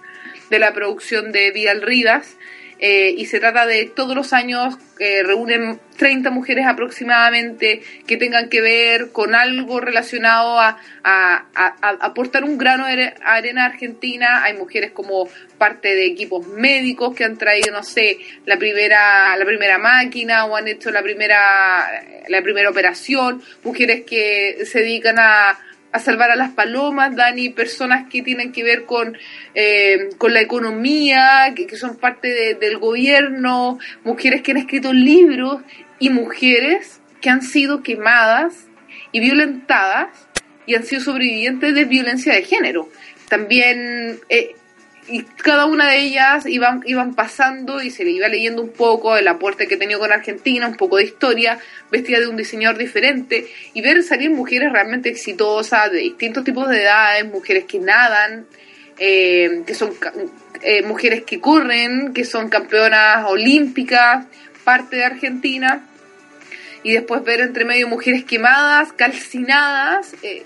de 0.50 0.60
la 0.60 0.74
producción 0.74 1.32
de 1.32 1.52
Vidal 1.52 1.82
Rivas. 1.82 2.36
Eh, 2.84 3.14
y 3.16 3.28
se 3.28 3.40
trata 3.40 3.68
de 3.68 3.86
todos 3.86 4.16
los 4.16 4.34
años 4.34 4.76
eh, 4.98 5.22
reúnen 5.22 5.80
30 5.98 6.32
mujeres 6.32 6.66
aproximadamente 6.66 7.84
que 8.08 8.18
tengan 8.18 8.50
que 8.50 8.60
ver 8.60 9.12
con 9.12 9.36
algo 9.36 9.80
relacionado 9.80 10.60
a, 10.60 10.80
a, 11.04 11.46
a, 11.54 11.76
a 11.80 11.90
aportar 12.02 12.44
un 12.44 12.58
grano 12.58 12.88
de 12.88 13.14
arena 13.24 13.66
argentina. 13.66 14.44
Hay 14.44 14.58
mujeres 14.58 14.92
como 14.92 15.30
parte 15.60 15.94
de 15.94 16.08
equipos 16.08 16.48
médicos 16.48 17.16
que 17.16 17.24
han 17.24 17.38
traído, 17.38 17.72
no 17.72 17.84
sé, 17.84 18.18
la 18.48 18.58
primera, 18.58 19.38
la 19.38 19.46
primera 19.46 19.78
máquina 19.78 20.46
o 20.46 20.56
han 20.56 20.68
hecho 20.68 20.90
la 20.90 21.04
primera, 21.04 21.88
la 22.30 22.42
primera 22.42 22.72
operación. 22.72 23.44
Mujeres 23.64 24.06
que 24.08 24.66
se 24.66 24.80
dedican 24.80 25.18
a 25.20 25.60
a 25.92 26.00
salvar 26.00 26.32
a 26.32 26.36
las 26.36 26.52
palomas, 26.52 27.16
Dani, 27.16 27.50
personas 27.50 28.08
que 28.10 28.22
tienen 28.22 28.52
que 28.52 28.64
ver 28.64 28.86
con, 28.86 29.18
eh, 29.54 30.10
con 30.18 30.34
la 30.34 30.42
economía, 30.42 31.54
que, 31.56 31.76
son 31.76 31.98
parte 31.98 32.30
de, 32.30 32.56
del 32.56 32.78
gobierno, 32.78 33.78
mujeres 34.04 34.42
que 34.42 34.52
han 34.52 34.58
escrito 34.58 34.94
libros 34.94 35.62
y 36.00 36.10
mujeres 36.10 37.02
que 37.20 37.30
han 37.30 37.42
sido 37.42 37.84
quemadas 37.84 38.68
y 39.12 39.20
violentadas 39.20 40.28
y 40.66 40.76
han 40.76 40.84
sido 40.84 41.02
sobrevivientes 41.02 41.76
de 41.76 41.86
violencia 41.86 42.34
de 42.34 42.44
género. 42.44 42.90
También 43.28 44.20
eh, 44.30 44.56
y 45.12 45.24
cada 45.24 45.66
una 45.66 45.90
de 45.90 46.00
ellas 46.00 46.46
iban, 46.46 46.82
iban 46.86 47.14
pasando 47.14 47.82
y 47.82 47.92
se 47.92 48.06
le 48.06 48.12
iba 48.12 48.28
leyendo 48.28 48.62
un 48.62 48.70
poco 48.70 49.18
el 49.18 49.28
aporte 49.28 49.68
que 49.68 49.76
tenido 49.78 50.00
con 50.00 50.12
Argentina, 50.12 50.68
un 50.68 50.78
poco 50.78 50.98
de 50.98 51.04
historia, 51.04 51.60
vestida 51.92 52.20
de 52.20 52.28
un 52.28 52.38
diseñador 52.38 52.78
diferente, 52.78 53.48
y 53.74 53.82
ver 53.82 54.02
salir 54.04 54.30
mujeres 54.30 54.72
realmente 54.72 55.10
exitosas, 55.10 55.92
de 55.92 56.00
distintos 56.00 56.44
tipos 56.44 56.70
de 56.70 56.82
edades, 56.82 57.26
mujeres 57.26 57.66
que 57.66 57.80
nadan, 57.80 58.46
eh, 58.98 59.64
que 59.68 59.74
son 59.76 59.92
eh, 60.62 60.82
mujeres 60.84 61.24
que 61.24 61.42
corren, 61.42 62.14
que 62.14 62.24
son 62.24 62.48
campeonas 62.50 63.26
olímpicas, 63.28 64.26
parte 64.64 64.96
de 64.96 65.06
Argentina 65.06 65.91
y 66.84 66.94
después 66.94 67.24
ver 67.24 67.42
entre 67.42 67.66
medio 67.66 67.88
mujeres 67.88 68.24
quemadas, 68.24 68.92
calcinadas, 68.94 70.14
eh, 70.24 70.44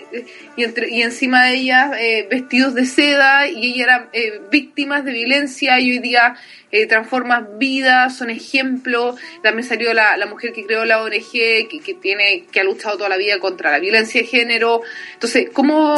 y, 0.56 0.64
entre, 0.64 0.90
y 0.90 1.02
encima 1.02 1.46
de 1.46 1.54
ellas 1.54 1.92
eh, 1.98 2.26
vestidos 2.30 2.74
de 2.74 2.84
seda, 2.84 3.48
y 3.48 3.72
ellas 3.72 3.86
eran 3.88 4.08
eh, 4.12 4.40
víctimas 4.50 5.04
de 5.04 5.12
violencia, 5.12 5.80
y 5.80 5.92
hoy 5.92 5.98
día 6.00 6.36
eh, 6.76 6.86
transforman 6.86 7.58
vidas, 7.58 8.16
son 8.16 8.30
ejemplos. 8.30 9.18
También 9.42 9.66
salió 9.66 9.94
la, 9.94 10.16
la 10.16 10.26
mujer 10.26 10.52
que 10.52 10.66
creó 10.66 10.84
la 10.84 11.02
ONG, 11.02 11.32
que, 11.32 11.80
que, 11.84 11.94
tiene, 11.94 12.44
que 12.50 12.60
ha 12.60 12.64
luchado 12.64 12.96
toda 12.96 13.08
la 13.08 13.16
vida 13.16 13.38
contra 13.38 13.70
la 13.70 13.78
violencia 13.78 14.20
de 14.20 14.26
género. 14.26 14.82
Entonces, 15.14 15.48
¿cómo, 15.52 15.96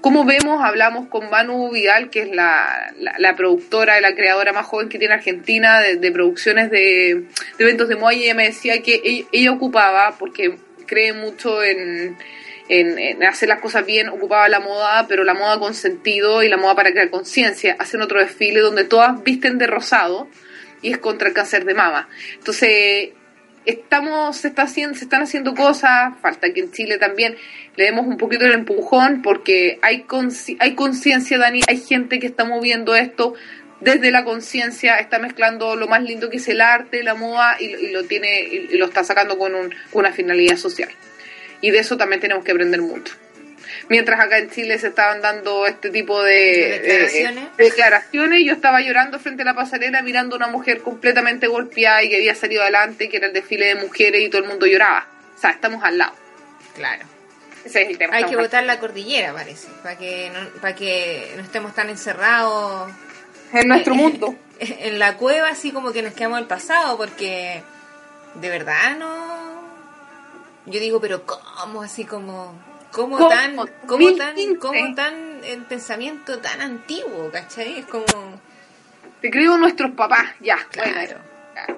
cómo 0.00 0.24
vemos? 0.24 0.64
Hablamos 0.64 1.08
con 1.08 1.30
Manu 1.30 1.70
Vidal, 1.70 2.10
que 2.10 2.22
es 2.22 2.30
la, 2.30 2.92
la, 2.98 3.14
la 3.18 3.36
productora 3.36 3.98
y 3.98 4.02
la 4.02 4.14
creadora 4.14 4.52
más 4.52 4.66
joven 4.66 4.88
que 4.88 4.98
tiene 4.98 5.14
Argentina 5.14 5.80
de, 5.80 6.12
producciones 6.12 6.70
de, 6.70 7.24
eventos 7.58 7.88
de 7.88 7.96
moda, 7.96 8.14
y 8.14 8.24
ella 8.24 8.34
me 8.34 8.46
decía 8.46 8.82
que 8.82 9.26
ella 9.30 9.52
ocupaba, 9.52 10.16
porque 10.18 10.56
cree 10.86 11.12
mucho 11.12 11.62
en, 11.62 12.16
en, 12.68 12.98
en, 12.98 13.22
hacer 13.24 13.48
las 13.48 13.60
cosas 13.60 13.84
bien, 13.86 14.08
ocupaba 14.08 14.48
la 14.48 14.60
moda, 14.60 15.06
pero 15.08 15.24
la 15.24 15.34
moda 15.34 15.58
con 15.58 15.74
sentido 15.74 16.42
y 16.42 16.48
la 16.48 16.56
moda 16.56 16.74
para 16.74 16.90
crear 16.90 17.10
conciencia. 17.10 17.76
Hacen 17.78 18.02
otro 18.02 18.20
desfile 18.20 18.60
donde 18.60 18.84
todas 18.84 19.22
visten 19.22 19.58
de 19.58 19.66
rosado 19.66 20.28
y 20.82 20.90
es 20.92 20.98
contra 20.98 21.28
el 21.28 21.34
cáncer 21.34 21.64
de 21.64 21.74
mama. 21.74 22.08
Entonces, 22.34 23.10
estamos, 23.64 24.36
se, 24.36 24.48
está 24.48 24.62
haciendo, 24.62 24.96
se 24.96 25.04
están 25.04 25.22
haciendo 25.22 25.54
cosas, 25.54 26.14
falta 26.22 26.52
que 26.52 26.60
en 26.60 26.72
Chile 26.72 26.98
también 26.98 27.36
le 27.76 27.84
demos 27.84 28.06
un 28.06 28.16
poquito 28.16 28.44
el 28.44 28.52
empujón 28.52 29.22
porque 29.22 29.78
hay 29.82 30.06
hay 30.58 30.74
conciencia, 30.74 31.38
Dani, 31.38 31.60
hay 31.68 31.78
gente 31.78 32.18
que 32.18 32.26
está 32.26 32.44
moviendo 32.44 32.96
esto 32.96 33.34
desde 33.80 34.10
la 34.10 34.24
conciencia, 34.24 34.96
está 34.96 35.18
mezclando 35.18 35.76
lo 35.76 35.86
más 35.86 36.02
lindo 36.02 36.30
que 36.30 36.38
es 36.38 36.48
el 36.48 36.60
arte, 36.60 37.02
la 37.02 37.14
moda 37.14 37.56
y, 37.60 37.66
y 37.66 37.90
lo 37.92 38.04
tiene 38.04 38.40
y 38.40 38.76
lo 38.76 38.86
está 38.86 39.04
sacando 39.04 39.38
con 39.38 39.54
un, 39.54 39.74
una 39.92 40.12
finalidad 40.12 40.56
social. 40.56 40.88
Y 41.60 41.70
de 41.70 41.78
eso 41.78 41.96
también 41.96 42.20
tenemos 42.20 42.44
que 42.44 42.52
aprender 42.52 42.80
mucho. 42.80 43.14
Mientras 43.88 44.20
acá 44.20 44.38
en 44.38 44.50
Chile 44.50 44.78
se 44.78 44.88
estaban 44.88 45.20
dando 45.20 45.66
este 45.66 45.90
tipo 45.90 46.22
de, 46.22 46.32
¿De 46.32 46.78
declaraciones? 46.80 47.56
de, 47.56 47.62
de 47.62 47.70
declaraciones, 47.70 48.44
yo 48.44 48.52
estaba 48.52 48.80
llorando 48.80 49.18
frente 49.18 49.42
a 49.42 49.46
la 49.46 49.54
pasarela 49.54 50.02
mirando 50.02 50.34
a 50.34 50.38
una 50.38 50.48
mujer 50.48 50.80
completamente 50.80 51.46
golpeada 51.46 52.02
y 52.02 52.10
que 52.10 52.16
había 52.16 52.34
salido 52.34 52.62
adelante, 52.62 53.08
que 53.08 53.16
era 53.16 53.26
el 53.28 53.32
desfile 53.32 53.66
de 53.66 53.74
mujeres 53.76 54.22
y 54.22 54.28
todo 54.28 54.42
el 54.42 54.48
mundo 54.48 54.66
lloraba. 54.66 55.06
O 55.36 55.40
sea, 55.40 55.50
estamos 55.50 55.82
al 55.84 55.98
lado. 55.98 56.14
Claro. 56.74 57.04
Ese 57.64 57.82
es 57.82 57.90
el 57.90 57.98
tema. 57.98 58.14
Hay 58.16 58.24
que 58.24 58.36
botar 58.36 58.64
la 58.64 58.78
cordillera, 58.78 59.32
parece, 59.32 59.68
para 59.82 59.96
que 59.96 60.30
no, 60.30 60.60
para 60.60 60.74
que 60.74 61.32
no 61.36 61.42
estemos 61.42 61.74
tan 61.74 61.90
encerrados 61.90 62.90
en 63.52 63.68
nuestro 63.68 63.94
mundo. 63.96 64.34
En 64.60 64.98
la 64.98 65.16
cueva, 65.16 65.48
así 65.48 65.70
como 65.70 65.92
que 65.92 66.02
nos 66.02 66.14
quedamos 66.14 66.40
el 66.40 66.46
pasado, 66.46 66.96
porque 66.96 67.62
de 68.34 68.48
verdad 68.48 68.96
no. 68.98 69.37
Yo 70.70 70.80
digo, 70.80 71.00
pero 71.00 71.24
¿cómo? 71.24 71.82
Así 71.82 72.04
como. 72.04 72.54
¿Cómo, 72.92 73.16
¿Cómo? 73.18 73.28
tan, 73.28 73.56
cómo 73.86 74.14
tan, 74.14 74.54
cómo 74.56 74.94
tan 74.94 75.28
el 75.44 75.62
pensamiento 75.62 76.38
tan 76.38 76.60
antiguo, 76.60 77.30
¿cachai? 77.30 77.80
Es 77.80 77.86
como... 77.86 78.06
Te 79.20 79.30
creo 79.30 79.58
nuestros 79.58 79.92
papás, 79.92 80.26
ya. 80.40 80.56
Claro. 80.70 80.92
Bueno, 80.92 81.14
ya. 81.54 81.76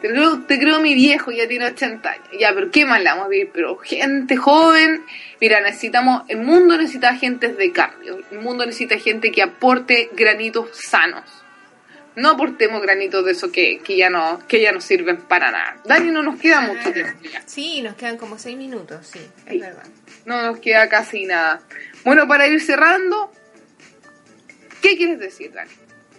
Te, 0.00 0.08
creo, 0.08 0.40
te 0.42 0.58
creo 0.58 0.80
mi 0.80 0.94
viejo, 0.94 1.30
ya 1.30 1.48
tiene 1.48 1.66
80 1.66 2.10
años. 2.10 2.28
Ya, 2.38 2.52
pero 2.54 2.70
¿qué 2.70 2.84
le 2.84 3.04
vamos 3.04 3.26
a 3.26 3.28
vivir? 3.28 3.50
Pero 3.52 3.76
gente 3.76 4.36
joven, 4.36 5.04
mira, 5.40 5.60
necesitamos, 5.60 6.24
el 6.28 6.38
mundo 6.38 6.76
necesita 6.76 7.14
gente 7.16 7.48
de 7.48 7.72
cambio. 7.72 8.20
El 8.30 8.38
mundo 8.40 8.64
necesita 8.64 8.98
gente 8.98 9.32
que 9.32 9.42
aporte 9.42 10.10
granitos 10.12 10.68
sanos. 10.72 11.24
No 12.16 12.30
aportemos 12.30 12.80
granitos 12.80 13.24
de 13.24 13.32
eso 13.32 13.50
que, 13.50 13.80
que 13.80 13.96
ya 13.96 14.08
no 14.10 14.40
que 14.46 14.60
ya 14.60 14.70
no 14.72 14.80
sirven 14.80 15.16
para 15.22 15.50
nada. 15.50 15.76
Dani, 15.84 16.10
no 16.10 16.22
nos 16.22 16.38
queda 16.40 16.60
mucho 16.60 16.92
tiempo. 16.92 17.12
Ya. 17.32 17.42
Sí, 17.46 17.82
nos 17.82 17.96
quedan 17.96 18.16
como 18.18 18.38
seis 18.38 18.56
minutos, 18.56 19.06
sí, 19.06 19.18
es 19.46 19.52
Sí. 19.52 19.58
verdad. 19.58 19.82
No 20.24 20.40
nos 20.42 20.58
queda 20.60 20.88
casi 20.88 21.24
nada. 21.24 21.60
Bueno, 22.04 22.28
para 22.28 22.46
ir 22.46 22.60
cerrando, 22.60 23.32
¿qué 24.80 24.96
quieres 24.96 25.18
decir, 25.18 25.52
Dani? 25.52 25.70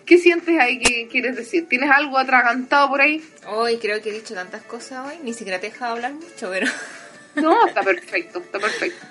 ¿Qué 0.06 0.18
sientes 0.20 0.60
ahí 0.60 0.78
que 0.80 1.08
quieres 1.08 1.36
decir? 1.36 1.68
¿Tienes 1.68 1.90
algo 1.90 2.18
atragantado 2.18 2.90
por 2.90 3.02
ahí? 3.02 3.24
Hoy 3.48 3.78
creo 3.78 4.02
que 4.02 4.10
he 4.10 4.14
dicho 4.14 4.34
tantas 4.36 4.62
cosas 4.64 5.08
hoy, 5.08 5.16
ni 5.24 5.34
siquiera 5.34 5.60
te 5.60 5.68
he 5.68 5.72
dejado 5.72 5.94
hablar 5.94 6.14
mucho, 6.14 6.50
pero... 6.52 6.68
No, 7.36 7.66
está 7.68 7.82
perfecto, 7.84 8.40
está 8.40 8.60
perfecto. 8.60 9.06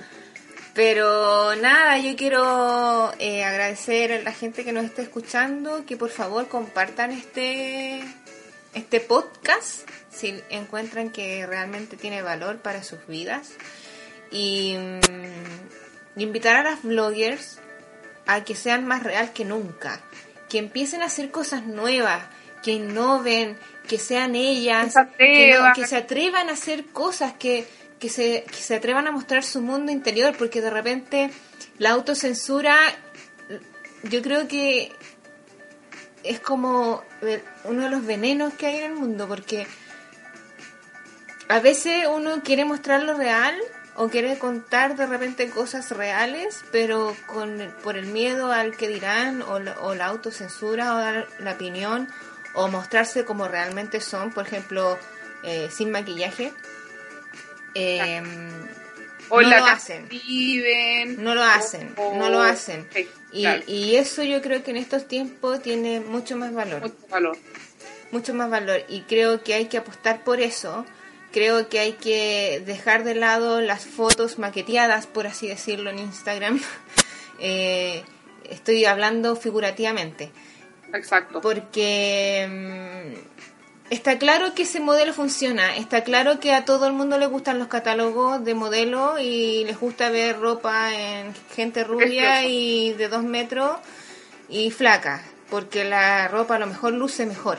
Pero 0.75 1.55
nada, 1.57 1.99
yo 1.99 2.17
quiero 2.17 3.13
eh, 3.21 3.45
agradecer 3.45 4.13
a 4.13 4.23
la 4.23 4.33
gente 4.33 4.65
que 4.65 4.73
nos 4.73 4.85
está 4.85 5.03
escuchando, 5.03 5.85
que 5.87 5.97
por 5.97 6.11
favor 6.11 6.49
compartan 6.49 7.13
este, 7.13 8.03
este 8.75 8.99
podcast 9.01 9.89
si 10.11 10.41
encuentran 10.51 11.11
que 11.11 11.47
realmente 11.47 11.97
tiene 11.97 12.23
valor 12.23 12.59
para 12.59 12.83
sus 12.83 13.07
vidas. 13.07 13.53
Y 14.33 14.75
mm, 14.77 16.21
invitar 16.21 16.57
a 16.57 16.65
las 16.71 16.83
bloggers 16.83 17.59
a 18.27 18.43
que 18.43 18.57
sean 18.57 18.85
más 18.85 19.05
real 19.05 19.33
que 19.33 19.45
nunca, 19.45 20.01
que 20.49 20.59
empiecen 20.59 21.03
a 21.03 21.07
hacer 21.07 21.31
cosas 21.31 21.65
nuevas, 21.67 22.21
que 22.65 22.73
innoven, 22.73 23.57
que 23.87 23.99
sean 23.99 24.35
ellas, 24.35 24.87
Que 24.87 24.91
se 24.91 24.99
que, 25.19 25.49
no- 25.51 25.55
atrevan. 25.59 25.73
que 25.75 25.87
se 25.87 25.97
atrevan 25.97 26.49
a 26.49 26.53
hacer 26.55 26.87
cosas 26.87 27.35
que, 27.35 27.65
que 28.05 28.11
se, 28.11 28.45
se 28.53 28.75
atrevan 28.75 29.07
a 29.07 29.13
mostrar 29.13 29.43
su 29.45 29.63
mundo 29.63 29.91
interior, 29.91 30.35
porque 30.37 30.61
de 30.61 30.69
repente 30.69 31.31
la 31.79 31.93
autocensura, 31.93 32.77
yo 34.03 34.21
creo 34.21 34.47
que 34.47 34.93
es 36.23 36.39
como 36.39 37.03
uno 37.65 37.83
de 37.83 37.89
los 37.89 38.05
venenos 38.05 38.53
que 38.53 38.67
hay 38.67 38.77
en 38.77 38.93
el 38.93 38.95
mundo, 38.95 39.27
porque 39.27 39.67
a 41.49 41.61
veces 41.61 42.07
uno 42.07 42.43
quiere 42.43 42.67
mostrar 42.67 43.03
lo 43.03 43.15
real 43.15 43.55
o 43.97 44.11
quiere 44.11 44.39
contar 44.39 44.97
de 44.97 45.07
repente 45.07 45.49
cosas 45.49 45.91
reales, 45.91 46.63
pero 46.73 47.17
con 47.27 47.75
por 47.83 47.97
el 47.97 48.05
miedo 48.05 48.53
al 48.53 48.77
que 48.77 48.87
dirán 48.87 49.41
o 49.41 49.61
la, 49.61 50.07
autocensura 50.07 51.25
o 51.39 51.43
la 51.43 51.53
opinión 51.53 52.07
o 52.53 52.69
mostrarse 52.69 53.25
como 53.25 53.49
realmente 53.49 54.03
son, 54.03 54.31
por 54.31 54.47
ejemplo, 54.47 54.99
eh, 55.43 55.71
sin 55.71 55.91
maquillaje. 55.91 56.53
Eh, 57.75 58.23
o 59.31 59.41
no 59.41 59.49
la 59.49 59.59
lo 59.61 59.65
hacen. 59.67 60.09
viven. 60.09 61.23
No 61.23 61.35
lo 61.35 61.43
hacen, 61.43 61.93
o- 61.97 62.15
no 62.17 62.29
lo 62.29 62.41
hacen. 62.43 62.87
Sí, 62.93 63.09
Y, 63.33 63.41
claro, 63.43 63.63
y 63.67 63.97
eso 63.97 64.23
yo 64.23 64.41
creo 64.43 64.63
que 64.63 64.71
en 64.71 64.77
estos 64.77 65.09
tiempos 65.09 65.63
tiene 65.63 66.01
mucho 66.01 66.37
más 66.37 66.53
valor. 66.53 66.83
mucho 66.83 66.95
valor. 67.11 67.37
mucho 68.13 68.33
más 68.35 68.49
valor 68.51 68.85
y 68.89 69.01
creo 69.03 69.43
que 69.43 69.55
hay 69.55 69.67
que 69.67 69.79
apostar 69.79 70.23
por 70.25 70.41
eso. 70.41 70.85
Creo 71.33 71.69
que 71.69 71.81
hay 71.81 71.95
que 71.95 72.63
dejar 72.65 73.03
de 73.03 73.17
lado 73.17 73.61
las 73.61 73.85
fotos 73.87 74.39
maqueteadas, 74.39 75.09
por 75.09 75.27
así 75.27 75.49
decirlo, 75.49 75.91
en 75.91 75.99
Instagram. 75.99 76.61
Eh, 77.41 78.05
estoy 78.49 78.85
hablando 78.85 79.35
figurativamente, 79.35 80.31
Exacto. 80.93 81.41
porque 81.41 82.47
mm, 82.49 83.34
está 83.95 84.19
claro 84.19 84.55
que 84.55 84.63
ese 84.65 84.81
modelo 84.81 85.13
funciona, 85.15 85.77
está 85.77 86.05
claro 86.05 86.39
que 86.41 86.53
a 86.53 86.65
todo 86.65 86.87
el 86.87 86.93
mundo 86.93 87.19
le 87.19 87.27
gustan 87.27 87.59
los 87.59 87.69
catálogos 87.69 88.45
de 88.45 88.55
modelo 88.55 89.19
y 89.19 89.65
les 89.65 89.79
gusta 89.79 90.11
ver 90.11 90.39
ropa 90.39 90.93
en 90.95 91.35
gente 91.55 91.83
rubia 91.85 92.45
y 92.45 92.93
de 92.95 93.09
dos 93.09 93.23
metros 93.23 93.79
y 94.49 94.71
flaca, 94.71 95.23
porque 95.51 95.85
la 95.85 96.29
ropa 96.29 96.57
a 96.57 96.59
lo 96.59 96.67
mejor 96.67 96.93
luce 96.93 97.25
mejor. 97.27 97.59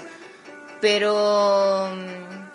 Pero 0.82 1.90
mm, 1.96 2.46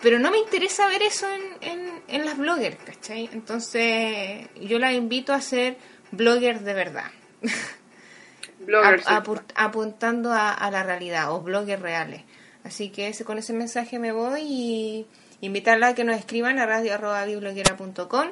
pero 0.00 0.18
no 0.18 0.30
me 0.30 0.38
interesa 0.38 0.86
ver 0.88 1.02
eso 1.02 1.26
en, 1.32 1.42
en, 1.70 2.02
en 2.08 2.24
las 2.24 2.36
bloggers, 2.38 2.76
¿cachai? 2.84 3.28
Entonces 3.32 4.48
yo 4.60 4.78
las 4.78 4.92
invito 4.94 5.32
a 5.32 5.40
ser 5.40 5.76
bloggers 6.12 6.64
de 6.64 6.74
verdad, 6.74 7.10
Bloggers. 8.60 9.06
ap- 9.06 9.26
apu- 9.26 9.42
apuntando 9.54 10.32
a, 10.32 10.52
a 10.52 10.70
la 10.70 10.82
realidad 10.82 11.32
o 11.32 11.40
bloggers 11.40 11.80
reales. 11.82 12.22
Así 12.64 12.90
que 12.90 13.08
ese, 13.08 13.24
con 13.24 13.38
ese 13.38 13.52
mensaje 13.52 13.98
me 13.98 14.12
voy 14.12 14.42
y 14.42 15.06
invitarla 15.40 15.88
a 15.88 15.94
que 15.94 16.04
nos 16.04 16.16
escriban 16.16 16.58
a 16.58 16.66
radio.bibloguera.com 16.66 18.28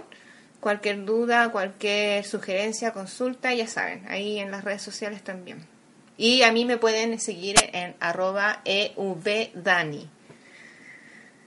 cualquier 0.60 1.04
duda, 1.04 1.50
cualquier 1.52 2.24
sugerencia, 2.24 2.92
consulta, 2.92 3.54
ya 3.54 3.66
saben, 3.68 4.04
ahí 4.08 4.38
en 4.38 4.50
las 4.50 4.64
redes 4.64 4.82
sociales 4.82 5.22
también. 5.22 5.64
Y 6.16 6.42
a 6.42 6.50
mí 6.52 6.64
me 6.64 6.76
pueden 6.78 7.20
seguir 7.20 7.56
en 7.72 7.94
arroba 8.00 8.62
evdani 8.64 10.08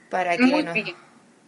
para 0.08 0.36
que 0.36 0.42
Muy 0.44 0.62
nos, 0.62 0.74
bien. 0.74 0.94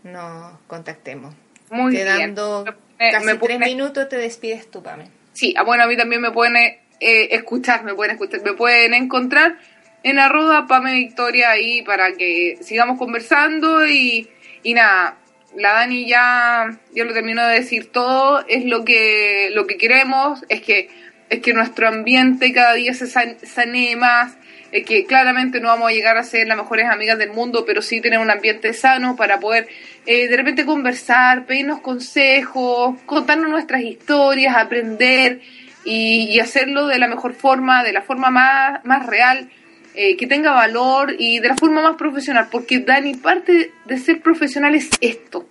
nos 0.04 0.58
contactemos. 0.66 1.34
Muy 1.70 1.94
te 1.96 2.04
bien. 2.04 2.34
dando 2.34 2.64
Me- 2.98 3.10
casi 3.12 3.26
me 3.26 3.34
tres 3.36 3.58
minutos 3.58 4.08
te 4.08 4.16
despides 4.16 4.70
tú, 4.70 4.82
Pame. 4.82 5.08
Sí, 5.32 5.54
ah, 5.56 5.62
bueno, 5.64 5.84
a 5.84 5.86
mí 5.86 5.96
también 5.96 6.20
me 6.20 6.30
pueden 6.30 6.56
eh, 6.56 6.80
escuchar, 7.00 7.84
me 7.84 7.94
pueden 7.94 8.12
escuchar, 8.12 8.42
me 8.42 8.52
pueden 8.52 8.92
encontrar 8.94 9.56
en 10.03 10.18
arroba 10.18 10.66
Pame 10.66 10.94
Victoria 10.94 11.50
ahí 11.50 11.82
para 11.82 12.12
que 12.12 12.59
sigamos 12.62 12.98
conversando 12.98 13.86
y, 13.86 14.28
y 14.62 14.74
nada, 14.74 15.16
la 15.57 15.72
Dani 15.74 16.07
ya, 16.07 16.78
lo 16.94 17.12
terminó 17.12 17.46
de 17.46 17.57
decir 17.57 17.92
todo, 17.92 18.44
es 18.48 18.64
lo 18.64 18.84
que, 18.84 19.50
lo 19.53 19.66
que 19.66 19.76
queremos, 19.76 20.44
es 20.48 20.62
que, 20.62 20.88
es 21.28 21.40
que 21.40 21.53
nuestro 21.53 21.88
ambiente 21.88 22.53
cada 22.53 22.74
día 22.74 22.94
se 22.94 23.07
san- 23.07 23.36
sanee 23.44 23.96
más, 23.96 24.36
es 24.70 24.86
que 24.86 25.05
claramente 25.05 25.61
no 25.61 25.68
vamos 25.68 25.90
a 25.90 25.92
llegar 25.92 26.16
a 26.16 26.24
ser 26.24 26.46
las 26.46 26.57
mejores 26.57 26.88
amigas 26.88 27.18
del 27.18 27.30
mundo, 27.30 27.64
pero 27.66 27.82
sí 27.82 28.00
tener 28.00 28.18
un 28.18 28.30
ambiente 28.30 28.72
sano 28.72 29.16
para 29.16 29.38
poder 29.38 29.68
eh, 30.07 30.28
de 30.28 30.36
repente 30.36 30.64
conversar, 30.64 31.44
pedirnos 31.44 31.80
consejos, 31.80 32.98
contarnos 33.05 33.50
nuestras 33.50 33.82
historias, 33.82 34.57
aprender 34.57 35.40
y, 35.84 36.30
y 36.30 36.40
hacerlo 36.40 36.86
de 36.86 36.98
la 36.98 37.09
mejor 37.09 37.34
forma, 37.34 37.84
de 37.84 37.92
la 37.92 38.00
forma 38.00 38.30
más, 38.30 38.82
más 38.84 39.05
real, 39.05 39.50
eh, 39.95 40.16
que 40.16 40.26
tenga 40.26 40.53
valor 40.53 41.14
y 41.18 41.38
de 41.38 41.49
la 41.49 41.57
forma 41.57 41.82
más 41.82 41.97
profesional, 41.97 42.49
porque 42.51 42.80
Dani, 42.80 43.14
parte 43.14 43.72
de 43.84 43.99
ser 43.99 44.20
profesional 44.20 44.74
es 44.74 44.88
esto. 45.01 45.47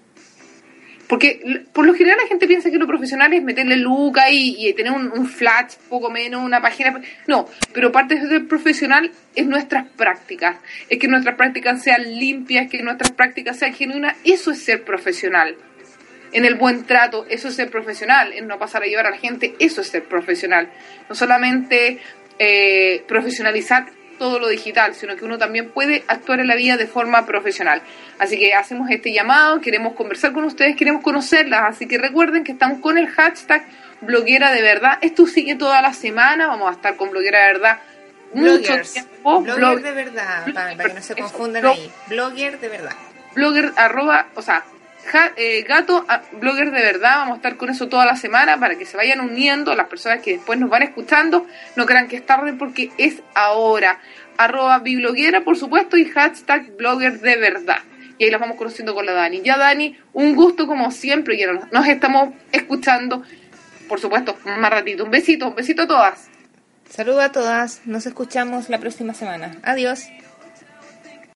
Porque 1.12 1.66
por 1.74 1.86
lo 1.86 1.94
general 1.94 2.20
la 2.24 2.28
gente 2.30 2.48
piensa 2.48 2.72
que 2.72 2.78
lo 2.78 2.88
profesional 2.88 3.34
es 3.34 3.44
meterle 3.44 3.76
luca 3.76 4.32
y, 4.32 4.74
tener 4.76 4.94
un, 4.94 5.12
un 5.12 5.30
poco 5.90 6.10
menos, 6.10 6.42
una 6.42 6.62
página. 6.62 7.02
No, 7.28 7.50
pero 7.74 7.92
parte 7.92 8.16
de 8.16 8.30
ser 8.30 8.48
profesional 8.48 9.12
es 9.36 9.46
nuestras 9.46 9.90
prácticas. 9.90 10.56
Es 10.88 10.98
que 11.00 11.10
nuestras 11.10 11.36
prácticas 11.36 11.84
sean 11.84 12.02
limpias, 12.18 12.72
que 12.72 12.82
nuestras 12.82 13.12
prácticas 13.12 13.58
sean 13.58 13.74
genuinas. 13.74 14.16
Eso 14.24 14.52
es 14.52 14.64
ser 14.64 14.86
profesional. 14.86 15.58
En 16.32 16.46
el 16.46 16.56
buen 16.56 16.86
trato, 16.86 17.26
eso 17.30 17.50
es 17.50 17.56
ser 17.56 17.70
profesional. 17.70 18.32
En 18.32 18.48
no 18.48 18.58
pasar 18.58 18.84
a 18.84 18.86
llevar 18.86 19.08
a 19.08 19.12
la 19.12 19.18
gente, 19.18 19.54
eso 19.60 19.82
es 19.82 19.88
ser 19.88 20.06
profesional. 20.06 20.72
No 21.10 21.14
solamente 21.14 22.00
eh, 22.40 23.04
profesionalizar 23.06 23.86
todo 24.22 24.38
lo 24.38 24.48
digital, 24.50 24.94
sino 24.94 25.16
que 25.16 25.26
uno 25.26 25.40
también 25.40 25.72
puede 25.72 26.04
actuar 26.08 26.40
en 26.42 26.46
la 26.48 26.56
vida 26.56 26.78
de 26.78 26.86
forma 26.86 27.26
profesional. 27.26 27.82
Así 28.20 28.38
que 28.38 28.54
hacemos 28.54 28.88
este 28.92 29.12
llamado, 29.12 29.60
queremos 29.62 29.96
conversar 29.96 30.32
con 30.32 30.44
ustedes, 30.44 30.76
queremos 30.76 31.02
conocerlas, 31.02 31.64
así 31.64 31.88
que 31.88 31.98
recuerden 31.98 32.44
que 32.44 32.52
estamos 32.52 32.80
con 32.82 33.00
el 33.00 33.08
hashtag 33.08 33.64
bloguera 34.02 34.52
de 34.52 34.62
verdad. 34.62 35.00
Esto 35.02 35.26
sigue 35.26 35.56
toda 35.56 35.82
la 35.82 35.92
semana, 35.94 36.46
vamos 36.46 36.70
a 36.70 36.74
estar 36.74 36.96
con 36.98 37.10
bloguera 37.10 37.40
de 37.48 37.54
verdad 37.54 37.80
mucho 38.36 38.60
Bloggers. 38.60 38.94
tiempo. 38.94 39.42
Blogger 39.42 39.64
Blog- 39.64 39.82
de 39.82 39.92
verdad, 39.92 40.54
para 40.54 40.76
que 40.76 40.94
no 40.94 41.02
se 41.02 41.14
Eso, 41.14 41.22
confundan 41.24 41.64
blog- 41.64 41.74
ahí. 41.74 41.92
Blogger 42.08 42.60
de 42.60 42.68
verdad. 42.70 42.92
blogger 43.34 43.72
arroba, 43.76 44.28
o 44.36 44.42
sea, 44.44 44.64
eh, 45.36 45.64
gato 45.64 46.06
a- 46.08 46.22
blogger 46.34 46.72
de 46.72 46.82
verdad, 46.82 47.16
vamos 47.18 47.34
a 47.34 47.36
estar 47.38 47.58
con 47.58 47.70
eso 47.70 47.88
toda 47.90 48.06
la 48.06 48.16
semana 48.16 48.60
para 48.60 48.76
que 48.78 48.86
se 48.86 48.96
vayan 48.98 49.20
uniendo 49.20 49.76
las 49.76 49.88
personas 49.88 50.22
que 50.22 50.34
después 50.38 50.60
nos 50.60 50.70
van 50.70 50.84
escuchando, 50.84 51.46
no 51.76 51.86
crean 51.86 52.08
que 52.08 52.18
es 52.18 52.26
tarde 52.26 52.54
porque 52.54 52.92
es 52.98 53.22
ahora, 53.34 54.00
arroba 54.38 54.80
bibloguera 54.80 55.42
por 55.42 55.58
supuesto 55.58 55.98
y 55.98 56.06
hashtag 56.06 56.76
blogger 56.78 57.20
de 57.20 57.36
verdad. 57.38 57.80
Y 58.18 58.26
ahí 58.26 58.30
las 58.32 58.40
vamos 58.40 58.56
conociendo 58.58 58.94
con 58.94 59.06
la 59.08 59.14
Dani. 59.14 59.42
Ya 59.42 59.58
Dani, 59.58 59.98
un 60.14 60.36
gusto 60.36 60.68
como 60.68 60.92
siempre, 60.92 61.36
y 61.42 61.44
nos, 61.46 61.72
nos 61.72 61.88
estamos 61.88 62.36
escuchando, 62.52 63.24
por 63.88 64.00
supuesto, 64.00 64.38
más 64.46 64.70
ratito. 64.70 65.04
Un 65.06 65.10
besito, 65.10 65.48
un 65.48 65.56
besito 65.56 65.82
a 65.84 65.88
todas. 65.88 66.30
Saludos 66.88 67.24
a 67.24 67.32
todas, 67.32 67.82
nos 67.86 68.06
escuchamos 68.06 68.70
la 68.70 68.78
próxima 68.78 69.16
semana. 69.16 69.56
Adiós. 69.64 70.04